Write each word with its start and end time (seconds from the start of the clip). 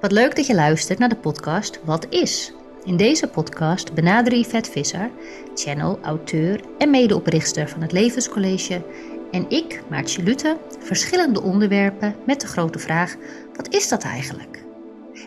Wat 0.00 0.12
leuk 0.12 0.36
dat 0.36 0.46
je 0.46 0.54
luistert 0.54 0.98
naar 0.98 1.08
de 1.08 1.16
podcast 1.16 1.80
Wat 1.84 2.06
is? 2.08 2.52
In 2.84 2.96
deze 2.96 3.26
podcast 3.26 3.94
benaderen 3.94 4.38
Yvette 4.38 4.70
Visser, 4.70 5.10
channel, 5.54 5.98
auteur 6.02 6.60
en 6.78 6.90
medeoprichter 6.90 7.68
van 7.68 7.82
het 7.82 7.92
Levenscollege 7.92 8.82
en 9.30 9.50
ik, 9.50 9.82
Maartje 9.88 10.22
Lutte, 10.22 10.56
verschillende 10.78 11.42
onderwerpen 11.42 12.14
met 12.26 12.40
de 12.40 12.46
grote 12.46 12.78
vraag: 12.78 13.16
wat 13.54 13.74
is 13.74 13.88
dat 13.88 14.02
eigenlijk? 14.02 14.64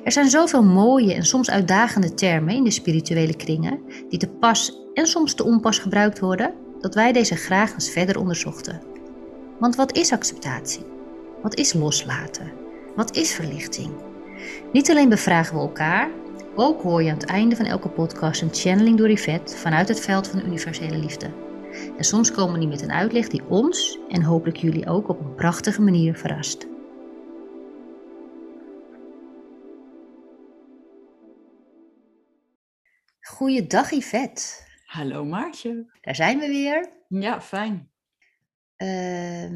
Er 0.03 0.11
zijn 0.11 0.29
zoveel 0.29 0.63
mooie 0.63 1.13
en 1.13 1.25
soms 1.25 1.49
uitdagende 1.49 2.13
termen 2.13 2.55
in 2.55 2.63
de 2.63 2.71
spirituele 2.71 3.35
kringen 3.35 3.79
die 4.09 4.19
te 4.19 4.27
pas 4.27 4.79
en 4.93 5.07
soms 5.07 5.33
te 5.33 5.43
onpas 5.43 5.79
gebruikt 5.79 6.19
worden, 6.19 6.53
dat 6.79 6.95
wij 6.95 7.11
deze 7.11 7.35
graag 7.35 7.73
eens 7.73 7.89
verder 7.89 8.19
onderzochten. 8.19 8.81
Want 9.59 9.75
wat 9.75 9.97
is 9.97 10.11
acceptatie? 10.11 10.85
Wat 11.41 11.55
is 11.55 11.73
loslaten? 11.73 12.51
Wat 12.95 13.15
is 13.15 13.33
verlichting? 13.33 14.09
Niet 14.71 14.89
alleen 14.89 15.09
bevragen 15.09 15.55
we 15.55 15.61
elkaar, 15.61 16.09
ook 16.55 16.81
hoor 16.81 17.03
je 17.03 17.09
aan 17.09 17.17
het 17.17 17.29
einde 17.29 17.55
van 17.55 17.65
elke 17.65 17.89
podcast 17.89 18.41
een 18.41 18.53
channeling 18.53 18.97
door 18.97 19.11
Yvette 19.11 19.57
vanuit 19.57 19.87
het 19.87 19.99
veld 19.99 20.27
van 20.27 20.39
de 20.39 20.45
universele 20.45 20.97
liefde. 20.97 21.31
En 21.97 22.03
soms 22.03 22.31
komen 22.31 22.59
die 22.59 22.69
met 22.69 22.81
een 22.81 22.91
uitleg 22.91 23.27
die 23.27 23.43
ons 23.47 23.99
en 24.09 24.23
hopelijk 24.23 24.57
jullie 24.57 24.87
ook 24.87 25.09
op 25.09 25.19
een 25.19 25.35
prachtige 25.35 25.81
manier 25.81 26.15
verrast. 26.15 26.67
Goeiedag 33.21 33.91
Yvette. 33.91 34.43
Hallo 34.85 35.25
Maartje. 35.25 35.91
Daar 36.01 36.15
zijn 36.15 36.39
we 36.39 36.47
weer. 36.47 36.89
Ja, 37.07 37.41
fijn. 37.41 37.89
Ehm, 38.75 39.51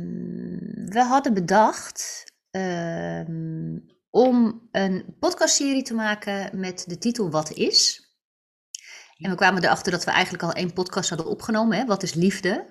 we 0.85 1.04
hadden 1.07 1.34
bedacht 1.34 2.23
ehm, 2.52 3.77
om 4.16 4.68
een 4.71 5.16
podcastserie 5.20 5.84
te 5.84 5.94
maken 5.94 6.60
met 6.60 6.84
de 6.88 6.98
titel 6.98 7.30
Wat 7.30 7.52
is? 7.52 8.04
En 9.18 9.30
we 9.30 9.35
kwamen 9.35 9.63
erachter 9.63 9.91
dat 9.91 10.04
we 10.04 10.12
eigenlijk 10.12 10.44
al 10.44 10.54
één 10.54 10.74
podcast 10.74 11.10
hadden 11.10 11.27
opgenomen. 11.27 11.77
Hè? 11.77 11.85
Wat 11.85 12.04
is 12.04 12.13
liefde? 12.13 12.66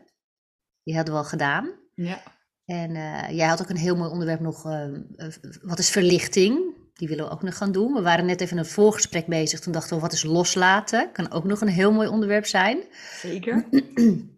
Die 0.82 0.96
hadden 0.96 1.14
we 1.14 1.20
al 1.20 1.26
gedaan. 1.26 1.70
Ja. 1.94 2.22
En 2.64 2.96
eh, 2.96 3.36
jij 3.36 3.46
had 3.46 3.62
ook 3.62 3.68
een 3.68 3.76
heel 3.76 3.96
mooi 3.96 4.10
onderwerp 4.10 4.40
nog. 4.40 4.64
eh, 4.66 4.84
eh, 4.84 5.32
wat 5.62 5.78
is 5.78 5.90
verlichting? 5.90 6.74
Die 6.94 7.08
willen 7.08 7.24
we 7.24 7.30
ook 7.30 7.42
nog 7.42 7.56
gaan 7.56 7.72
doen. 7.72 7.92
We 7.92 8.02
waren 8.02 8.26
net 8.26 8.40
even 8.40 8.58
een 8.58 8.66
voorgesprek 8.66 9.26
bezig. 9.26 9.60
Toen 9.60 9.72
dachten 9.72 9.96
we, 9.96 10.02
wat 10.02 10.12
is 10.12 10.22
loslaten? 10.22 11.12
Kan 11.12 11.30
ook 11.32 11.44
nog 11.44 11.60
een 11.60 11.68
heel 11.68 11.92
mooi 11.92 12.08
onderwerp 12.08 12.46
zijn. 12.46 12.78
Zeker. 13.20 13.64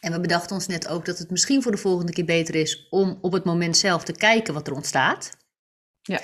En 0.00 0.12
we 0.12 0.20
bedachten 0.20 0.56
ons 0.56 0.66
net 0.66 0.88
ook 0.88 1.04
dat 1.04 1.18
het 1.18 1.30
misschien 1.30 1.62
voor 1.62 1.72
de 1.72 1.78
volgende 1.78 2.12
keer 2.12 2.24
beter 2.24 2.54
is 2.54 2.86
om 2.90 3.18
op 3.20 3.32
het 3.32 3.44
moment 3.44 3.76
zelf 3.76 4.04
te 4.04 4.12
kijken 4.12 4.54
wat 4.54 4.66
er 4.66 4.74
ontstaat. 4.74 5.38
Ja. 6.02 6.20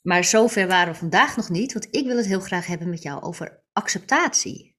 Maar 0.00 0.24
zover 0.24 0.66
waren 0.66 0.92
we 0.92 0.98
vandaag 0.98 1.36
nog 1.36 1.48
niet, 1.48 1.72
want 1.72 1.88
ik 1.90 2.06
wil 2.06 2.16
het 2.16 2.26
heel 2.26 2.40
graag 2.40 2.66
hebben 2.66 2.88
met 2.90 3.02
jou 3.02 3.22
over 3.22 3.62
acceptatie. 3.72 4.76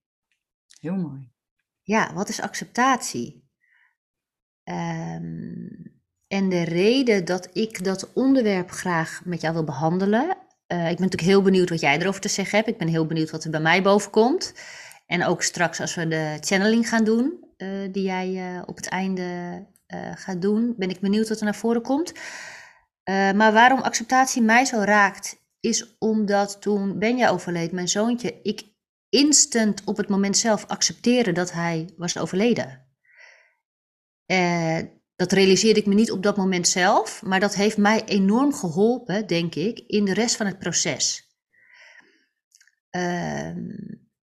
Heel 0.80 0.96
mooi. 0.96 1.32
Ja, 1.82 2.14
wat 2.14 2.30
is 2.30 2.42
acceptatie? 2.42 3.50
Ehm, 4.64 5.68
en 6.28 6.50
de 6.50 6.62
reden 6.64 7.26
dat 7.26 7.50
ik 7.54 7.84
dat 7.84 8.14
onderwerp 8.14 8.72
graag 8.72 9.22
met 9.26 9.42
jou 9.42 9.54
wil 9.54 9.64
behandelen. 9.64 10.38
eh, 10.68 10.78
ik 10.78 10.96
ben 10.98 11.04
natuurlijk 11.04 11.22
heel 11.32 11.42
benieuwd 11.42 11.70
wat 11.70 11.80
jij 11.80 12.00
erover 12.00 12.22
te 12.22 12.28
zeggen 12.28 12.58
hebt. 12.58 12.70
Ik 12.70 12.78
ben 12.78 12.88
heel 12.88 13.06
benieuwd 13.06 13.30
wat 13.30 13.44
er 13.44 13.52
bij 13.52 13.60
mij 13.60 13.82
boven 13.82 14.12
komt. 14.12 14.54
En 15.06 15.26
ook 15.26 15.42
straks 15.42 15.80
als 15.80 15.96
we 15.96 16.08
de 16.08 16.38
channeling 16.40 16.90
gaan 16.90 17.04
doen, 17.04 17.54
eh, 17.58 17.70
die 17.92 18.04
jij 18.04 18.56
eh, 18.56 18.62
op 18.66 18.76
het 18.76 18.88
einde 18.88 19.66
gaat 20.16 20.42
doen, 20.42 20.74
ben 20.78 20.90
ik 20.90 21.00
benieuwd 21.00 21.30
wat 21.30 21.38
er 21.40 21.44
naar 21.44 21.56
voren 21.56 21.82
komt. 21.82 22.14
Eh, 23.08 23.32
maar 23.32 23.54
waarom 23.54 23.80
acceptatie 23.80 24.42
mij 24.42 24.66
zo 24.66 24.80
raakt, 24.80 25.46
is 25.60 25.98
omdat 25.98 26.62
toen 26.62 27.00
Benja 27.00 27.30
overleed, 27.30 27.72
mijn 27.72 27.88
zoontje, 27.88 28.40
ik 28.42 28.64
instant 29.10 29.82
op 29.86 29.98
het 29.98 30.10
moment 30.10 30.38
zelf 30.38 30.66
accepteerde 30.66 31.32
dat 31.32 31.52
hij 31.52 31.90
was 31.98 32.18
overleden. 32.18 32.88
Eh, 34.26 34.80
dat 35.16 35.32
realiseerde 35.32 35.80
ik 35.80 35.86
me 35.86 35.94
niet 35.94 36.12
op 36.12 36.24
dat 36.24 36.38
moment 36.38 36.68
zelf, 36.68 37.22
maar 37.24 37.40
dat 37.40 37.56
heeft 37.56 37.78
mij 37.78 38.04
enorm 38.06 38.54
geholpen, 38.54 39.28
denk 39.28 39.56
ik, 39.56 39.80
in 39.80 40.06
de 40.06 40.14
rest 40.14 40.36
van 40.36 40.46
het 40.46 40.60
proces. 40.60 41.36
Ehm, 42.90 43.70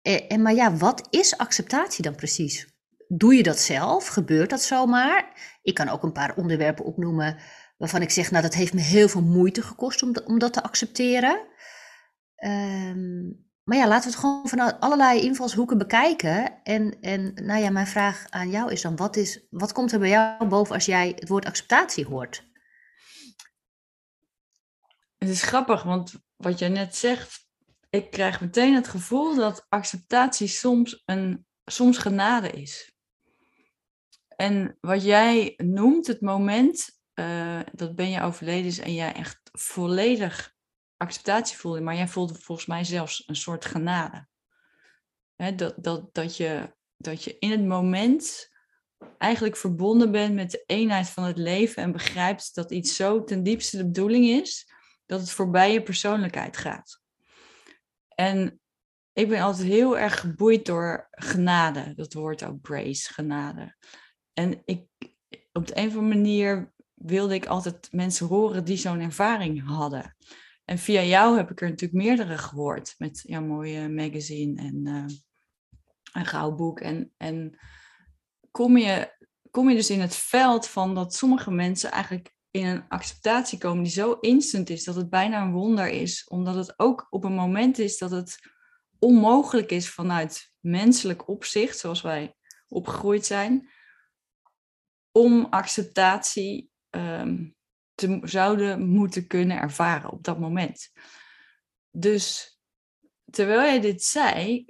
en, 0.01 0.41
maar 0.41 0.53
ja, 0.53 0.75
wat 0.75 1.07
is 1.09 1.37
acceptatie 1.37 2.03
dan 2.03 2.15
precies? 2.15 2.73
Doe 3.07 3.35
je 3.35 3.43
dat 3.43 3.59
zelf? 3.59 4.07
Gebeurt 4.07 4.49
dat 4.49 4.61
zomaar? 4.61 5.33
Ik 5.61 5.73
kan 5.73 5.89
ook 5.89 6.03
een 6.03 6.11
paar 6.11 6.35
onderwerpen 6.35 6.85
opnoemen 6.85 7.37
waarvan 7.77 8.01
ik 8.01 8.09
zeg, 8.09 8.31
nou 8.31 8.43
dat 8.43 8.53
heeft 8.53 8.73
me 8.73 8.81
heel 8.81 9.07
veel 9.07 9.21
moeite 9.21 9.61
gekost 9.61 10.03
om, 10.03 10.15
om 10.25 10.39
dat 10.39 10.53
te 10.53 10.63
accepteren. 10.63 11.47
Ehm, 12.35 13.23
maar 13.63 13.77
ja, 13.77 13.87
laten 13.87 14.03
we 14.03 14.09
het 14.09 14.19
gewoon 14.19 14.47
vanuit 14.47 14.79
allerlei 14.79 15.21
invalshoeken 15.21 15.77
bekijken. 15.77 16.63
En, 16.63 16.99
en 17.01 17.33
nou 17.33 17.61
ja, 17.61 17.69
mijn 17.69 17.87
vraag 17.87 18.25
aan 18.29 18.49
jou 18.49 18.71
is 18.71 18.81
dan, 18.81 18.95
wat, 18.95 19.15
is, 19.15 19.45
wat 19.49 19.71
komt 19.71 19.91
er 19.91 19.99
bij 19.99 20.09
jou 20.09 20.45
boven 20.45 20.75
als 20.75 20.85
jij 20.85 21.13
het 21.15 21.27
woord 21.27 21.45
acceptatie 21.45 22.05
hoort? 22.05 22.43
Het 25.17 25.29
is 25.29 25.41
grappig, 25.41 25.83
want 25.83 26.13
wat 26.35 26.59
je 26.59 26.67
net 26.67 26.95
zegt, 26.95 27.47
ik 27.89 28.11
krijg 28.11 28.41
meteen 28.41 28.73
het 28.73 28.87
gevoel 28.87 29.35
dat 29.35 29.65
acceptatie 29.69 30.47
soms, 30.47 31.03
een, 31.05 31.45
soms 31.65 31.97
genade 31.97 32.49
is. 32.49 32.93
En 34.35 34.77
wat 34.81 35.03
jij 35.03 35.53
noemt, 35.57 36.07
het 36.07 36.21
moment 36.21 36.94
eh, 37.15 37.59
dat 37.73 37.95
ben 37.95 38.09
je 38.09 38.21
overleden 38.21 38.65
is 38.65 38.79
en 38.79 38.93
jij 38.93 39.13
echt 39.13 39.39
volledig 39.51 40.55
acceptatie 40.97 41.57
voelde, 41.57 41.81
maar 41.81 41.95
jij 41.95 42.07
voelde 42.07 42.33
volgens 42.33 42.67
mij 42.67 42.83
zelfs 42.83 43.23
een 43.27 43.35
soort 43.35 43.65
genade. 43.65 44.27
Dat, 45.35 45.75
dat, 45.77 46.13
dat, 46.13 46.37
je, 46.37 46.75
dat 46.97 47.23
je 47.23 47.39
in 47.39 47.51
het 47.51 47.65
moment 47.65 48.49
eigenlijk 49.17 49.55
verbonden 49.55 50.11
bent 50.11 50.33
met 50.33 50.51
de 50.51 50.63
eenheid 50.65 51.09
van 51.09 51.23
het 51.23 51.37
leven 51.37 51.83
en 51.83 51.91
begrijpt 51.91 52.55
dat 52.55 52.71
iets 52.71 52.95
zo 52.95 53.23
ten 53.23 53.43
diepste 53.43 53.77
de 53.77 53.85
bedoeling 53.85 54.25
is, 54.25 54.71
dat 55.05 55.19
het 55.19 55.31
voorbij 55.31 55.73
je 55.73 55.83
persoonlijkheid 55.83 56.57
gaat. 56.57 57.01
En 58.07 58.59
ik 59.13 59.29
ben 59.29 59.41
altijd 59.41 59.67
heel 59.67 59.97
erg 59.97 60.19
geboeid 60.19 60.65
door 60.65 61.07
genade, 61.11 61.93
dat 61.95 62.13
woord 62.13 62.43
ook 62.43 62.57
grace, 62.61 63.13
genade. 63.13 63.75
En 64.33 64.61
ik, 64.65 64.87
op 65.51 65.67
de 65.67 65.77
een 65.77 65.87
of 65.87 65.95
andere 65.95 66.15
manier 66.15 66.73
wilde 67.05 67.33
ik 67.33 67.45
altijd 67.45 67.87
mensen 67.91 68.27
horen 68.27 68.65
die 68.65 68.77
zo'n 68.77 68.99
ervaring 68.99 69.65
hadden. 69.67 70.15
En 70.65 70.77
via 70.77 71.01
jou 71.01 71.37
heb 71.37 71.51
ik 71.51 71.61
er 71.61 71.69
natuurlijk 71.69 72.03
meerdere 72.03 72.37
gehoord 72.37 72.95
met 72.97 73.23
jouw 73.27 73.41
mooie 73.41 73.89
magazine 73.89 74.61
en 74.61 74.81
eh, 74.87 75.15
een 76.13 76.25
gauw 76.25 76.55
boek. 76.55 76.79
En, 76.79 77.13
en 77.17 77.59
kom, 78.51 78.77
je, 78.77 79.15
kom 79.51 79.69
je 79.69 79.75
dus 79.75 79.89
in 79.89 80.01
het 80.01 80.15
veld 80.15 80.67
van 80.67 80.95
dat 80.95 81.15
sommige 81.15 81.51
mensen 81.51 81.91
eigenlijk 81.91 82.33
in 82.51 82.65
een 82.65 82.87
acceptatie 82.87 83.57
komen 83.57 83.83
die 83.83 83.91
zo 83.91 84.11
instant 84.11 84.69
is 84.69 84.83
dat 84.83 84.95
het 84.95 85.09
bijna 85.09 85.41
een 85.41 85.51
wonder 85.51 85.87
is, 85.87 86.27
omdat 86.27 86.55
het 86.55 86.79
ook 86.79 87.07
op 87.09 87.23
een 87.23 87.35
moment 87.35 87.77
is 87.77 87.97
dat 87.97 88.11
het 88.11 88.39
onmogelijk 88.99 89.71
is 89.71 89.89
vanuit 89.89 90.51
menselijk 90.59 91.27
opzicht, 91.27 91.77
zoals 91.77 92.01
wij 92.01 92.35
opgegroeid 92.67 93.25
zijn, 93.25 93.69
om 95.11 95.45
acceptatie 95.49 96.71
ehm, 96.95 97.45
te, 97.93 98.19
zouden 98.23 98.87
moeten 98.87 99.27
kunnen 99.27 99.57
ervaren 99.57 100.11
op 100.11 100.23
dat 100.23 100.39
moment. 100.39 100.91
Dus 101.91 102.57
terwijl 103.31 103.61
jij 103.61 103.81
dit 103.81 104.03
zei, 104.03 104.65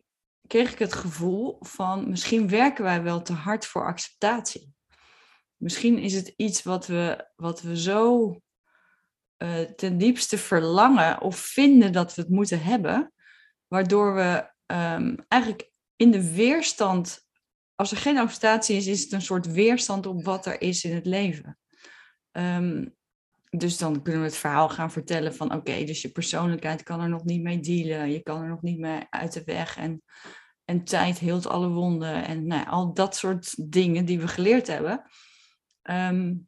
kreeg 0.47 0.71
ik 0.71 0.79
het 0.79 0.93
gevoel 0.93 1.57
van 1.59 2.09
misschien 2.09 2.49
werken 2.49 2.83
wij 2.83 3.03
wel 3.03 3.21
te 3.21 3.33
hard 3.33 3.65
voor 3.65 3.85
acceptatie. 3.85 4.73
Misschien 5.55 5.97
is 5.97 6.13
het 6.13 6.33
iets 6.35 6.63
wat 6.63 6.87
we, 6.87 7.29
wat 7.35 7.61
we 7.61 7.79
zo 7.79 8.35
uh, 9.37 9.59
ten 9.59 9.97
diepste 9.97 10.37
verlangen 10.37 11.21
of 11.21 11.37
vinden 11.37 11.91
dat 11.91 12.15
we 12.15 12.21
het 12.21 12.31
moeten 12.31 12.63
hebben, 12.63 13.13
waardoor 13.67 14.13
we 14.13 14.51
um, 14.65 15.15
eigenlijk 15.27 15.71
in 15.95 16.11
de 16.11 16.33
weerstand, 16.33 17.27
als 17.75 17.91
er 17.91 17.97
geen 17.97 18.17
acceptatie 18.17 18.75
is, 18.75 18.87
is 18.87 19.03
het 19.03 19.11
een 19.11 19.21
soort 19.21 19.51
weerstand 19.51 20.05
op 20.05 20.23
wat 20.23 20.45
er 20.45 20.61
is 20.61 20.83
in 20.83 20.95
het 20.95 21.05
leven. 21.05 21.57
Um, 22.37 22.95
dus 23.49 23.77
dan 23.77 24.01
kunnen 24.01 24.21
we 24.21 24.27
het 24.27 24.37
verhaal 24.37 24.69
gaan 24.69 24.91
vertellen 24.91 25.35
van 25.35 25.53
oké, 25.53 25.83
dus 25.83 26.01
je 26.01 26.09
persoonlijkheid 26.09 26.83
kan 26.83 27.01
er 27.01 27.09
nog 27.09 27.23
niet 27.23 27.41
mee 27.41 27.59
dealen, 27.59 28.11
je 28.11 28.23
kan 28.23 28.41
er 28.41 28.49
nog 28.49 28.61
niet 28.61 28.79
mee 28.79 29.05
uit 29.09 29.33
de 29.33 29.43
weg 29.43 29.77
en, 29.77 30.03
en 30.65 30.83
tijd 30.83 31.19
heelt 31.19 31.47
alle 31.47 31.69
wonden 31.69 32.25
en 32.25 32.47
nou, 32.47 32.67
al 32.67 32.93
dat 32.93 33.15
soort 33.15 33.71
dingen 33.71 34.05
die 34.05 34.19
we 34.19 34.27
geleerd 34.27 34.67
hebben. 34.67 35.09
Um, 35.83 36.47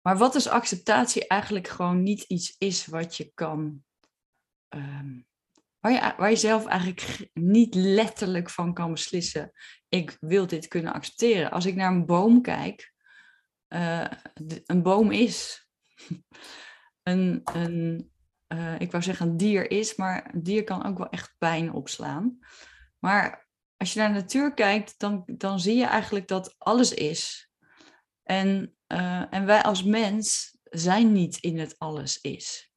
maar 0.00 0.16
wat 0.16 0.34
is 0.34 0.48
acceptatie 0.48 1.26
eigenlijk 1.26 1.68
gewoon 1.68 2.02
niet 2.02 2.22
iets 2.22 2.54
is 2.58 2.86
wat 2.86 3.16
je 3.16 3.30
kan, 3.34 3.84
je, 5.80 6.14
waar 6.16 6.30
je 6.30 6.36
zelf 6.36 6.66
eigenlijk 6.66 7.30
niet 7.32 7.74
letterlijk 7.74 8.50
van 8.50 8.74
kan 8.74 8.90
beslissen, 8.90 9.52
ik 9.88 10.16
wil 10.20 10.46
dit 10.46 10.68
kunnen 10.68 10.92
accepteren. 10.92 11.50
Als 11.50 11.66
ik 11.66 11.74
naar 11.74 11.92
een 11.92 12.06
boom 12.06 12.42
kijk, 12.42 12.94
uh, 13.76 14.06
een 14.64 14.82
boom 14.82 15.10
is. 15.10 15.68
een, 17.02 17.40
een 17.44 18.10
uh, 18.54 18.80
ik 18.80 18.90
wou 18.90 19.02
zeggen 19.02 19.28
een 19.28 19.36
dier 19.36 19.70
is, 19.70 19.96
maar 19.96 20.34
een 20.34 20.42
dier 20.42 20.64
kan 20.64 20.86
ook 20.86 20.98
wel 20.98 21.08
echt 21.08 21.34
pijn 21.38 21.72
opslaan. 21.72 22.38
Maar 22.98 23.48
als 23.76 23.92
je 23.92 23.98
naar 23.98 24.08
de 24.08 24.20
natuur 24.20 24.54
kijkt, 24.54 24.98
dan, 24.98 25.22
dan 25.26 25.60
zie 25.60 25.76
je 25.76 25.86
eigenlijk 25.86 26.28
dat 26.28 26.54
alles 26.58 26.94
is. 26.94 27.50
En, 28.22 28.76
uh, 28.92 29.34
en 29.34 29.46
wij 29.46 29.62
als 29.62 29.82
mens 29.82 30.56
zijn 30.62 31.12
niet 31.12 31.36
in 31.36 31.58
het 31.58 31.78
alles 31.78 32.20
is. 32.20 32.72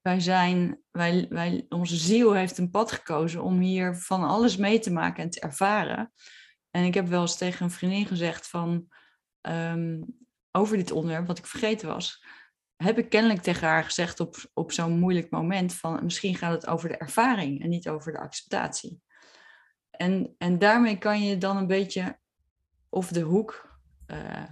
Wij 0.00 0.20
zijn, 0.20 0.82
wij, 0.90 1.26
wij, 1.28 1.66
onze 1.68 1.96
ziel 1.96 2.32
heeft 2.32 2.58
een 2.58 2.70
pad 2.70 2.92
gekozen 2.92 3.42
om 3.42 3.60
hier 3.60 3.96
van 3.96 4.22
alles 4.22 4.56
mee 4.56 4.78
te 4.78 4.92
maken 4.92 5.22
en 5.22 5.30
te 5.30 5.40
ervaren. 5.40 6.12
En 6.70 6.84
ik 6.84 6.94
heb 6.94 7.08
wel 7.08 7.20
eens 7.20 7.36
tegen 7.36 7.64
een 7.64 7.70
vriendin 7.70 8.06
gezegd 8.06 8.48
van, 8.48 8.86
um, 9.40 10.21
over 10.52 10.76
dit 10.76 10.90
onderwerp, 10.90 11.26
wat 11.26 11.38
ik 11.38 11.46
vergeten 11.46 11.88
was 11.88 12.24
heb 12.82 12.98
ik 12.98 13.08
kennelijk 13.08 13.42
tegen 13.42 13.68
haar 13.68 13.84
gezegd 13.84 14.20
op, 14.20 14.36
op 14.54 14.72
zo'n 14.72 14.98
moeilijk 14.98 15.30
moment 15.30 15.74
van 15.74 16.04
misschien 16.04 16.36
gaat 16.36 16.52
het 16.52 16.66
over 16.66 16.88
de 16.88 16.96
ervaring 16.96 17.62
en 17.62 17.68
niet 17.68 17.88
over 17.88 18.12
de 18.12 18.18
acceptatie. 18.18 19.00
En, 19.90 20.34
en 20.38 20.58
daarmee 20.58 20.98
kan 20.98 21.22
je 21.22 21.38
dan 21.38 21.56
een 21.56 21.66
beetje 21.66 22.18
of 22.88 23.08
de 23.08 23.20
hoek 23.20 23.78
uh, 24.06 24.50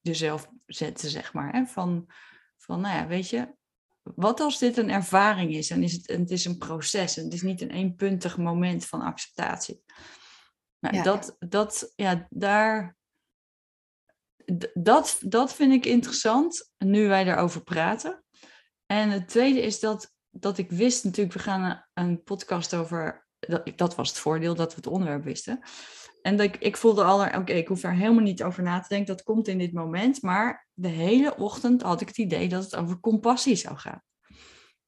jezelf 0.00 0.50
zetten, 0.66 1.10
zeg 1.10 1.32
maar. 1.32 1.52
Hè? 1.52 1.66
Van, 1.66 2.10
van, 2.58 2.80
nou 2.80 2.96
ja, 2.96 3.06
weet 3.06 3.28
je, 3.28 3.54
wat 4.02 4.40
als 4.40 4.58
dit 4.58 4.76
een 4.76 4.90
ervaring 4.90 5.54
is 5.54 5.70
en 5.70 5.82
is 5.82 5.92
het, 5.92 6.06
het 6.06 6.30
is 6.30 6.44
een 6.44 6.58
proces 6.58 7.16
en 7.16 7.24
het 7.24 7.32
is 7.32 7.42
niet 7.42 7.60
een 7.60 7.70
eenpuntig 7.70 8.36
moment 8.36 8.86
van 8.86 9.00
acceptatie. 9.00 9.82
Nou, 10.78 11.02
dat, 11.02 11.36
dat, 11.38 11.92
ja, 11.96 12.26
daar, 12.30 12.96
dat, 14.74 15.18
dat 15.20 15.54
vind 15.54 15.72
ik 15.72 15.86
interessant, 15.86 16.72
nu 16.78 17.08
wij 17.08 17.24
daarover 17.24 17.62
praten. 17.62 18.24
En 18.86 19.10
het 19.10 19.28
tweede 19.28 19.60
is 19.60 19.80
dat, 19.80 20.12
dat 20.30 20.58
ik 20.58 20.70
wist 20.70 21.04
natuurlijk, 21.04 21.34
we 21.34 21.42
gaan 21.42 21.86
een, 21.94 22.22
podcast 22.22 22.74
over, 22.74 23.26
dat, 23.38 23.72
dat 23.76 23.94
was 23.94 24.08
het 24.08 24.18
voordeel 24.18 24.54
dat 24.54 24.70
we 24.70 24.76
het 24.76 24.86
onderwerp 24.86 25.24
wisten. 25.24 25.60
En 26.22 26.36
dat 26.36 26.46
ik, 26.46 26.56
ik 26.56 26.76
voelde 26.76 27.04
al, 27.04 27.24
oké, 27.24 27.52
ik 27.52 27.68
hoef 27.68 27.80
daar 27.80 27.94
helemaal 27.94 28.22
niet 28.22 28.42
over 28.42 28.62
na 28.62 28.80
te 28.80 28.88
denken, 28.88 29.16
dat 29.16 29.24
komt 29.24 29.48
in 29.48 29.58
dit 29.58 29.72
moment. 29.72 30.22
Maar 30.22 30.68
de 30.72 30.88
hele 30.88 31.36
ochtend 31.36 31.82
had 31.82 32.00
ik 32.00 32.08
het 32.08 32.18
idee 32.18 32.48
dat 32.48 32.64
het 32.64 32.76
over 32.76 33.00
compassie 33.00 33.56
zou 33.56 33.76
gaan. 33.76 34.02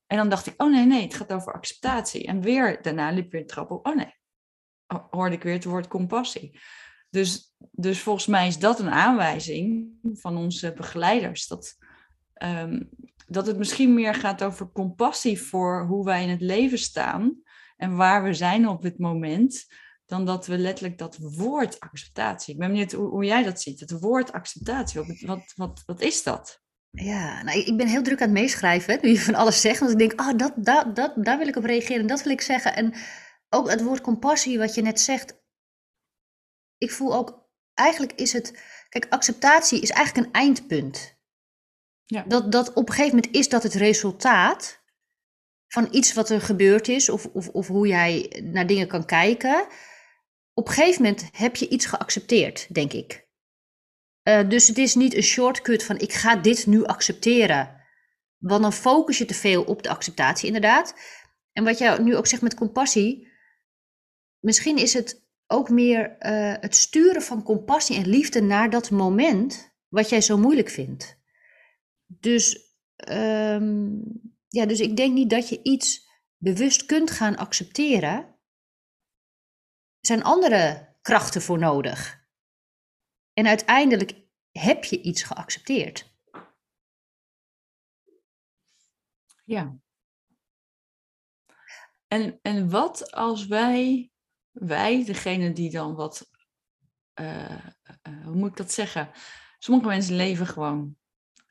En 0.06 0.16
dan 0.16 0.28
dacht 0.28 0.46
ik, 0.46 0.62
oh 0.62 0.70
nee, 0.70 0.86
nee, 0.86 1.02
het 1.02 1.14
gaat 1.14 1.32
over 1.32 1.52
acceptatie. 1.52 2.26
En 2.26 2.40
weer 2.40 2.82
daarna 2.82 3.10
liep 3.10 3.32
weer 3.32 3.40
een 3.40 3.46
trap 3.46 3.70
op, 3.70 3.86
oh 3.86 3.96
nee, 3.96 4.14
hoorde 5.10 5.34
ik 5.34 5.42
weer 5.42 5.52
het 5.52 5.64
woord 5.64 5.88
compassie. 5.88 6.60
Dus, 7.14 7.54
dus 7.70 8.00
volgens 8.00 8.26
mij 8.26 8.46
is 8.46 8.58
dat 8.58 8.78
een 8.80 8.90
aanwijzing 8.90 9.88
van 10.12 10.36
onze 10.36 10.72
begeleiders. 10.72 11.46
Dat, 11.46 11.76
ehm, 12.34 12.82
dat 13.26 13.46
het 13.46 13.58
misschien 13.58 13.94
meer 13.94 14.14
gaat 14.14 14.42
over 14.42 14.72
compassie 14.72 15.40
voor 15.40 15.86
hoe 15.86 16.04
wij 16.04 16.22
in 16.22 16.28
het 16.28 16.40
leven 16.40 16.78
staan 16.78 17.42
en 17.76 17.96
waar 17.96 18.22
we 18.22 18.32
zijn 18.32 18.68
op 18.68 18.82
het 18.82 18.98
moment, 18.98 19.66
dan 20.06 20.24
dat 20.24 20.46
we 20.46 20.58
letterlijk 20.58 20.98
dat 20.98 21.18
woord 21.20 21.80
acceptatie. 21.80 22.54
Ik 22.54 22.60
ben 22.60 22.68
benieuwd 22.70 22.92
hoe, 22.92 23.08
hoe 23.08 23.24
jij 23.24 23.42
dat 23.42 23.60
ziet. 23.60 23.80
Het 23.80 23.90
woord 23.90 24.32
acceptatie, 24.32 25.00
wat, 25.00 25.52
wat, 25.56 25.82
wat, 25.86 26.00
is 26.00 26.22
dat? 26.22 26.60
Ja, 26.90 27.42
nou, 27.42 27.58
ik 27.58 27.76
ben 27.76 27.86
heel 27.86 28.02
druk 28.02 28.20
aan 28.20 28.28
het 28.28 28.38
meeschrijven, 28.38 28.98
nu 29.02 29.08
je 29.08 29.20
van 29.20 29.34
alles 29.34 29.60
zegt. 29.60 29.78
Want 29.78 29.92
ik 29.92 29.98
denk, 29.98 30.20
oh, 30.20 30.36
dat, 30.36 30.52
dat, 30.56 30.96
dat, 30.96 31.12
daar 31.16 31.38
wil 31.38 31.48
ik 31.48 31.56
op 31.56 31.64
reageren, 31.64 32.06
dat 32.06 32.22
wil 32.22 32.32
ik 32.32 32.40
zeggen. 32.40 32.74
En 32.74 32.94
ook 33.48 33.70
het 33.70 33.82
woord 33.82 34.00
compassie, 34.00 34.58
wat 34.58 34.74
je 34.74 34.82
net 34.82 35.00
zegt, 35.00 35.42
ik 36.78 36.90
voel 36.90 37.14
ook, 37.14 37.48
eigenlijk 37.74 38.12
is 38.12 38.32
het, 38.32 38.58
kijk, 38.88 39.06
acceptatie 39.08 39.80
is 39.80 39.90
eigenlijk 39.90 40.26
een 40.26 40.32
eindpunt. 40.32 41.16
Ja. 42.04 42.22
Dat, 42.22 42.52
dat 42.52 42.72
op 42.72 42.88
een 42.88 42.94
gegeven 42.94 43.16
moment 43.16 43.34
is 43.34 43.48
dat 43.48 43.62
het 43.62 43.74
resultaat 43.74 44.82
van 45.68 45.88
iets 45.90 46.12
wat 46.12 46.30
er 46.30 46.40
gebeurd 46.40 46.88
is, 46.88 47.08
of, 47.08 47.26
of, 47.26 47.48
of 47.48 47.66
hoe 47.66 47.86
jij 47.86 48.42
naar 48.44 48.66
dingen 48.66 48.88
kan 48.88 49.06
kijken. 49.06 49.66
Op 50.52 50.68
een 50.68 50.74
gegeven 50.74 51.02
moment 51.02 51.28
heb 51.32 51.56
je 51.56 51.68
iets 51.68 51.86
geaccepteerd, 51.86 52.74
denk 52.74 52.92
ik. 52.92 53.28
Uh, 54.28 54.48
dus 54.48 54.68
het 54.68 54.78
is 54.78 54.94
niet 54.94 55.14
een 55.14 55.22
shortcut 55.22 55.84
van 55.84 55.98
ik 55.98 56.12
ga 56.12 56.36
dit 56.36 56.66
nu 56.66 56.84
accepteren. 56.84 57.82
Want 58.38 58.62
dan 58.62 58.72
focus 58.72 59.18
je 59.18 59.24
te 59.24 59.34
veel 59.34 59.64
op 59.64 59.82
de 59.82 59.88
acceptatie, 59.88 60.46
inderdaad. 60.46 60.94
En 61.52 61.64
wat 61.64 61.78
jij 61.78 61.98
nu 61.98 62.16
ook 62.16 62.26
zegt 62.26 62.42
met 62.42 62.54
compassie. 62.54 63.32
Misschien 64.40 64.76
is 64.76 64.94
het 64.94 65.23
ook 65.46 65.68
meer 65.68 66.10
uh, 66.10 66.54
het 66.60 66.76
sturen 66.76 67.22
van 67.22 67.42
compassie 67.42 67.96
en 67.96 68.08
liefde 68.08 68.42
naar 68.42 68.70
dat 68.70 68.90
moment 68.90 69.76
wat 69.88 70.08
jij 70.08 70.20
zo 70.20 70.38
moeilijk 70.38 70.68
vindt. 70.68 71.18
Dus, 72.06 72.74
um, 73.08 74.02
ja, 74.48 74.66
dus 74.66 74.80
ik 74.80 74.96
denk 74.96 75.14
niet 75.14 75.30
dat 75.30 75.48
je 75.48 75.62
iets 75.62 76.08
bewust 76.36 76.86
kunt 76.86 77.10
gaan 77.10 77.36
accepteren. 77.36 78.12
Er 80.00 80.10
zijn 80.10 80.22
andere 80.22 80.94
krachten 81.02 81.42
voor 81.42 81.58
nodig. 81.58 82.22
En 83.32 83.46
uiteindelijk 83.46 84.14
heb 84.50 84.84
je 84.84 85.00
iets 85.00 85.22
geaccepteerd. 85.22 86.12
Ja. 89.44 89.78
En, 92.06 92.38
en 92.42 92.70
wat 92.70 93.12
als 93.12 93.46
wij 93.46 94.13
wij, 94.54 95.04
degene 95.04 95.52
die 95.52 95.70
dan 95.70 95.94
wat, 95.94 96.30
uh, 97.20 97.50
uh, 98.08 98.24
hoe 98.24 98.34
moet 98.34 98.50
ik 98.50 98.56
dat 98.56 98.72
zeggen? 98.72 99.10
Sommige 99.58 99.88
mensen 99.88 100.16
leven 100.16 100.46
gewoon 100.46 100.96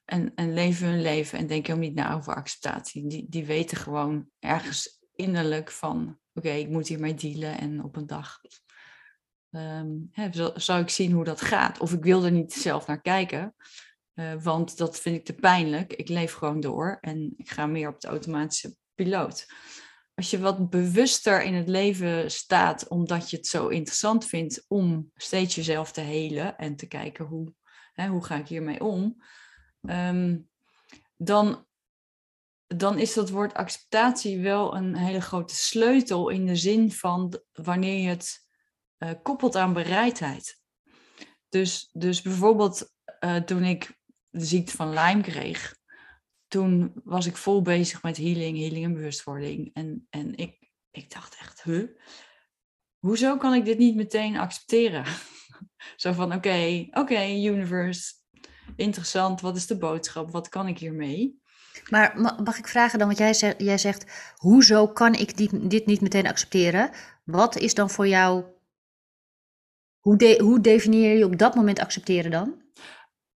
en, 0.05 0.31
en 0.35 0.53
leven 0.53 0.87
hun 0.87 1.01
leven 1.01 1.39
en 1.39 1.47
denken 1.47 1.73
ook 1.73 1.79
niet 1.79 1.95
na 1.95 2.13
over 2.13 2.35
acceptatie. 2.35 3.07
Die, 3.07 3.25
die 3.29 3.45
weten 3.45 3.77
gewoon 3.77 4.29
ergens 4.39 5.01
innerlijk 5.15 5.71
van, 5.71 6.19
oké, 6.33 6.49
ik 6.49 6.69
moet 6.69 6.87
hiermee 6.87 7.13
dealen 7.13 7.57
en 7.57 7.83
op 7.83 7.95
een 7.95 8.07
dag 8.07 8.39
um, 9.49 10.09
hè, 10.11 10.29
zou 10.55 10.81
ik 10.81 10.89
zien 10.89 11.11
hoe 11.11 11.23
dat 11.23 11.41
gaat. 11.41 11.79
Of 11.79 11.93
ik 11.93 12.03
wil 12.03 12.23
er 12.23 12.31
niet 12.31 12.53
zelf 12.53 12.87
naar 12.87 13.01
kijken, 13.01 13.55
uh, 14.13 14.33
want 14.43 14.77
dat 14.77 14.99
vind 14.99 15.15
ik 15.15 15.25
te 15.25 15.33
pijnlijk. 15.33 15.93
Ik 15.93 16.09
leef 16.09 16.33
gewoon 16.33 16.59
door 16.59 16.97
en 17.01 17.33
ik 17.37 17.49
ga 17.49 17.65
meer 17.65 17.87
op 17.87 18.01
de 18.01 18.07
automatische 18.07 18.75
piloot 18.95 19.45
als 20.15 20.29
je 20.29 20.39
wat 20.39 20.69
bewuster 20.69 21.43
in 21.43 21.53
het 21.53 21.67
leven 21.67 22.31
staat, 22.31 22.87
omdat 22.87 23.29
je 23.29 23.37
het 23.37 23.47
zo 23.47 23.67
interessant 23.67 24.25
vindt 24.25 24.65
om 24.67 25.11
steeds 25.15 25.55
jezelf 25.55 25.91
te 25.91 26.01
helen 26.01 26.57
en 26.57 26.75
te 26.75 26.87
kijken 26.87 27.25
hoe, 27.25 27.53
hè, 27.93 28.07
hoe 28.07 28.23
ga 28.23 28.35
ik 28.35 28.47
hiermee 28.47 28.83
om, 28.83 29.23
um, 29.81 30.49
dan, 31.17 31.65
dan 32.67 32.99
is 32.99 33.13
dat 33.13 33.29
woord 33.29 33.53
acceptatie 33.53 34.39
wel 34.39 34.75
een 34.75 34.95
hele 34.95 35.21
grote 35.21 35.55
sleutel 35.55 36.29
in 36.29 36.45
de 36.45 36.55
zin 36.55 36.91
van 36.91 37.39
wanneer 37.51 38.01
je 38.01 38.07
het 38.07 38.47
uh, 38.97 39.11
koppelt 39.23 39.55
aan 39.55 39.73
bereidheid. 39.73 40.61
Dus, 41.49 41.89
dus 41.91 42.21
bijvoorbeeld 42.21 42.91
uh, 43.19 43.35
toen 43.35 43.63
ik 43.63 43.97
de 44.29 44.45
ziekte 44.45 44.75
van 44.75 44.89
Lyme 44.89 45.21
kreeg, 45.21 45.77
toen 46.53 46.93
was 47.03 47.25
ik 47.25 47.37
vol 47.37 47.61
bezig 47.61 48.03
met 48.03 48.17
healing, 48.17 48.57
healing 48.57 48.85
en 48.85 48.93
bewustwording. 48.93 49.69
En, 49.73 50.07
en 50.09 50.35
ik, 50.35 50.69
ik 50.91 51.13
dacht 51.13 51.37
echt, 51.39 51.63
huh? 51.63 51.87
Hoezo 52.99 53.37
kan 53.37 53.53
ik 53.53 53.65
dit 53.65 53.77
niet 53.77 53.95
meteen 53.95 54.37
accepteren? 54.37 55.05
Zo 55.95 56.11
van, 56.11 56.33
oké, 56.33 56.87
oké, 56.91 57.25
universe, 57.25 58.13
interessant, 58.75 59.41
wat 59.41 59.55
is 59.55 59.67
de 59.67 59.77
boodschap, 59.77 60.31
wat 60.31 60.49
kan 60.49 60.67
ik 60.67 60.79
hiermee? 60.79 61.41
Maar 61.89 62.19
mag 62.43 62.57
ik 62.57 62.67
vragen 62.67 62.99
dan, 62.99 63.07
want 63.07 63.19
jij 63.19 63.33
zegt, 63.33 63.61
jij 63.61 63.77
zegt 63.77 64.33
hoezo 64.35 64.87
kan 64.87 65.13
ik 65.13 65.37
dit, 65.69 65.85
niet 65.85 66.01
meteen 66.01 66.27
accepteren? 66.27 66.91
Wat 67.23 67.57
is 67.57 67.73
dan 67.73 67.89
voor 67.89 68.07
jou, 68.07 68.43
hoe, 69.99 70.37
hoe 70.41 70.61
definieer 70.61 71.17
je 71.17 71.25
op 71.25 71.37
dat 71.37 71.55
moment 71.55 71.79
accepteren 71.79 72.31
dan? 72.31 72.62